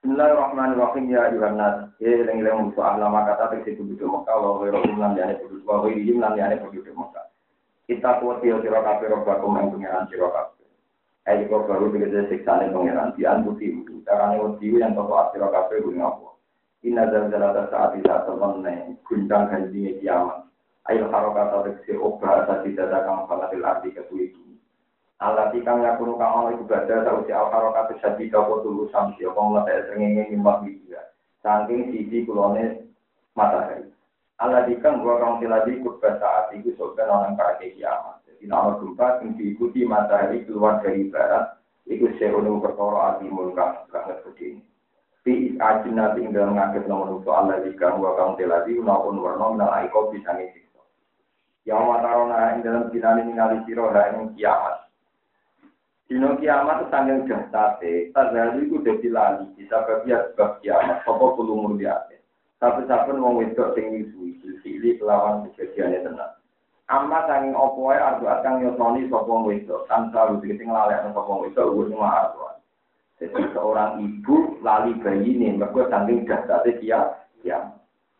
Bismillahirrahmanirrahim 0.00 1.04
ya 1.12 1.28
ayuhan 1.28 1.60
nas. 1.60 1.92
Ya 2.00 2.24
yang 2.24 2.68
musuh 2.68 2.84
ahlama 2.84 3.28
kata 3.28 3.52
teksi 3.52 3.76
penduduk 3.76 4.08
Mekah 4.08 4.36
wa 4.40 4.64
ghairu 4.64 4.96
lan 4.96 5.12
yani 5.12 5.36
penduduk 5.36 5.68
wa 5.68 5.84
ghairu 5.84 6.16
lan 6.16 6.40
yani 6.40 6.56
penduduk 6.56 6.96
Mekah. 6.96 7.26
Kita 7.84 8.22
kuat 8.24 8.40
ya 8.40 8.56
sira 8.64 8.80
kabeh 8.80 9.12
robakum 9.12 9.60
yang 9.60 9.68
pengiran 9.76 10.08
sira 10.08 10.32
kabeh. 10.32 10.68
Ayo 11.28 11.52
kok 11.52 11.68
baru 11.68 11.92
dikete 11.92 12.32
siksane 12.32 12.72
pengiran 12.72 13.12
dian 13.12 13.44
putih. 13.44 13.76
Carane 14.08 14.40
wedi 14.40 14.72
yang 14.80 14.96
toko 14.96 15.14
asira 15.20 15.52
kabeh 15.52 15.84
gunung 15.84 16.08
apa. 16.08 16.28
Inna 16.80 17.04
zalzalata 17.12 17.68
saat 17.68 18.00
tidak 18.00 18.24
temen 18.24 18.96
guncang 19.04 19.52
ganjinya 19.52 19.92
kiamat. 20.00 20.48
Ayo 20.88 21.12
harokat 21.12 21.52
reksi 21.68 21.92
obah 22.00 22.48
tadi 22.48 22.72
dada 22.72 23.04
kang 23.04 23.28
falatil 23.28 23.68
arti 23.68 23.92
ini. 24.16 24.49
Allah 25.20 25.52
tikang 25.52 25.84
yakunu 25.84 26.16
kang 26.16 26.32
ono 26.32 26.50
ibadah 26.56 27.04
tau 27.04 27.20
si 27.28 27.32
al 27.36 27.52
harokat 27.52 27.92
sadi 28.00 28.32
kau 28.32 28.64
tulu 28.64 28.88
samsi 28.88 29.28
apa 29.28 29.36
ngeliat 29.36 29.92
sengenge 29.92 30.22
nyembah 30.32 30.64
dia. 30.64 31.12
Saking 31.44 31.92
sisi 31.92 32.24
kulone 32.24 32.88
matahari. 33.36 33.92
Allah 34.40 34.64
tikang 34.64 35.04
gua 35.04 35.20
kang 35.20 35.44
tiladi 35.44 35.76
kubah 35.84 36.16
saat 36.16 36.56
itu 36.56 36.72
sopan 36.80 37.12
orang 37.12 37.36
kaki 37.36 37.76
kiamat. 37.76 38.24
Jadi 38.24 38.48
nama 38.48 38.80
gempa 38.80 39.20
yang 39.20 39.36
diikuti 39.36 39.84
matahari 39.84 40.48
keluar 40.48 40.80
dari 40.80 41.12
barat. 41.12 41.60
Iku 41.84 42.16
seunu 42.16 42.56
perkara 42.64 43.20
azimul 43.20 43.52
kang 43.52 43.84
banget 43.92 44.24
begini 44.24 44.64
fi 45.20 45.56
ajina 45.60 46.16
ing 46.16 46.32
dalam 46.32 46.56
ngakit 46.56 46.88
nomor 46.88 47.20
Allah 47.28 47.60
jika 47.60 47.92
wa 47.92 48.16
kaum 48.16 48.40
teladi 48.40 48.80
maupun 48.80 49.20
warna 49.20 49.52
minal 49.52 49.70
aiko 49.76 50.08
bisa 50.08 50.32
siksa. 50.32 50.80
Yang 51.68 51.82
matarona 51.84 52.56
ing 52.56 52.64
dalam 52.64 52.88
dinani 52.88 53.28
ningali 53.28 53.60
siro 53.68 53.92
ing 53.92 54.32
kiamat. 54.36 54.79
Dino 56.10 56.34
kiamat 56.42 56.82
itu 56.82 56.86
sanggeng 56.90 57.22
dahsate, 57.30 58.10
tazali 58.10 58.66
itu 58.66 58.82
dadi 58.82 59.06
lali, 59.14 59.46
bisa 59.54 59.78
bagian 59.86 60.34
sebab 60.34 60.58
kiamat, 60.58 61.06
apa 61.06 61.24
pulumur 61.38 61.78
biasa. 61.78 62.18
Tapi-tapi 62.58 63.14
wong 63.14 63.38
wedok 63.38 63.78
sing 63.78 63.94
nyusui, 63.94 64.34
silih 64.66 64.98
kelawan 64.98 65.46
kejadiannya 65.54 66.02
tenang. 66.02 66.34
Amma 66.90 67.30
sanging 67.30 67.54
opoe 67.54 67.94
ardu 67.94 68.26
akang 68.26 68.58
yosoni 68.58 69.06
sapa 69.06 69.30
wedok, 69.30 69.86
tanpa 69.86 70.34
lu 70.34 70.42
sing 70.42 70.66
lalekno 70.66 71.14
sapa 71.14 71.32
wedok 71.46 71.78
ugus 71.78 71.94
mah 71.94 72.26
ardu. 72.26 72.58
Jadi 73.22 73.46
seorang 73.54 74.02
ibu 74.02 74.58
lali 74.66 74.98
bayi 74.98 75.38
ini, 75.38 75.62
mereka 75.62 75.94
saking 75.94 76.26
dasarnya 76.26 76.80
dia, 76.82 77.00
ya. 77.46 77.70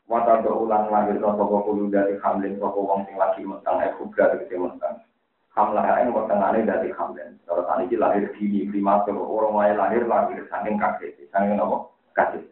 Mata 0.07 0.39
berulang 0.39 0.95
lahir 0.95 1.19
sopo 1.19 1.43
kulu 1.67 1.91
dari 1.91 2.15
hamlin 2.23 2.55
sopo 2.63 2.87
wong 2.87 3.03
sing 3.11 3.19
lagi 3.19 3.43
mentang, 3.43 3.83
eh 3.83 3.91
kubra 3.99 4.31
dari 4.31 4.47
mentang. 4.55 5.03
Hamlah 5.51 5.83
yang 5.99 6.15
pertengahannya 6.15 6.63
dari 6.63 6.95
hamlin. 6.95 7.35
Kalau 7.43 7.67
tadi 7.67 7.99
lahir 7.99 8.31
gini, 8.39 8.71
prematur, 8.71 9.19
orang 9.19 9.59
lain 9.59 9.77
lahir 9.83 10.03
lahir 10.07 10.47
saking 10.47 10.79
kaget, 10.79 11.19
saking 11.35 11.59
nopo 11.59 11.91
kaget. 12.15 12.47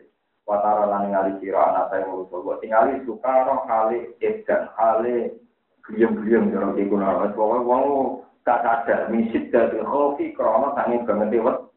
Watara 0.48 0.88
lan 0.88 1.12
ngali 1.12 1.38
kira 1.44 1.60
anak 1.60 1.92
saya 1.92 2.08
mau 2.08 2.24
coba 2.24 2.56
tinggali 2.58 3.04
sukaro 3.04 3.68
hale 3.68 4.16
edan 4.16 4.72
hale 4.80 5.36
gliem-gliem 5.84 6.48
jorong 6.48 6.72
iku 6.80 6.96
nawas 6.96 7.36
pokoknya 7.36 7.68
wong 7.68 7.84
tak 8.48 8.64
sadar 8.64 9.12
misit 9.12 9.52
dari 9.52 9.76
kopi 9.84 10.32
krono 10.32 10.72
sange 10.72 11.04
banget 11.04 11.36
dewet 11.36 11.68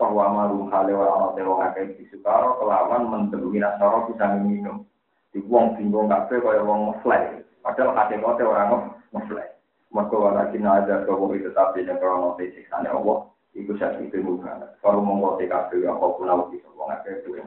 bahwa 0.00 0.32
marum 0.32 0.72
hale 0.72 0.96
wa 0.96 1.06
ana 1.12 1.28
dewa 1.38 1.70
akeh 1.70 1.94
disukaro 2.00 2.58
kelawan 2.58 3.04
mendemi 3.04 3.60
nasara 3.62 4.08
bisa 4.10 4.26
minum. 4.42 4.82
Di 5.30 5.44
wong 5.44 5.78
bingung 5.78 6.10
kabeh 6.10 6.40
kaya 6.42 6.64
wong 6.64 6.88
ngefly. 6.88 7.42
Padahal 7.62 7.94
hati 7.94 8.16
kote 8.16 8.42
orang 8.42 8.90
ngefly. 9.14 9.53
Mergo 9.94 10.26
ora 10.26 10.50
kina 10.50 10.82
aja 10.82 11.06
kau 11.06 11.30
itu 11.30 11.54
tapi 11.54 11.86
nek 11.86 12.02
krono 12.02 12.34
siksane 12.34 12.90
Allah 12.90 13.30
iku 13.54 13.78
sak 13.78 14.02
itu 14.02 14.18
bukan. 14.26 14.66
Kalau 14.82 14.98
mongko 14.98 15.38
kabeh 15.38 15.86
apa 15.86 16.06
pun 16.18 16.26
awak 16.26 16.50
bisa 16.50 16.66
akeh 16.66 17.22
duwe 17.22 17.38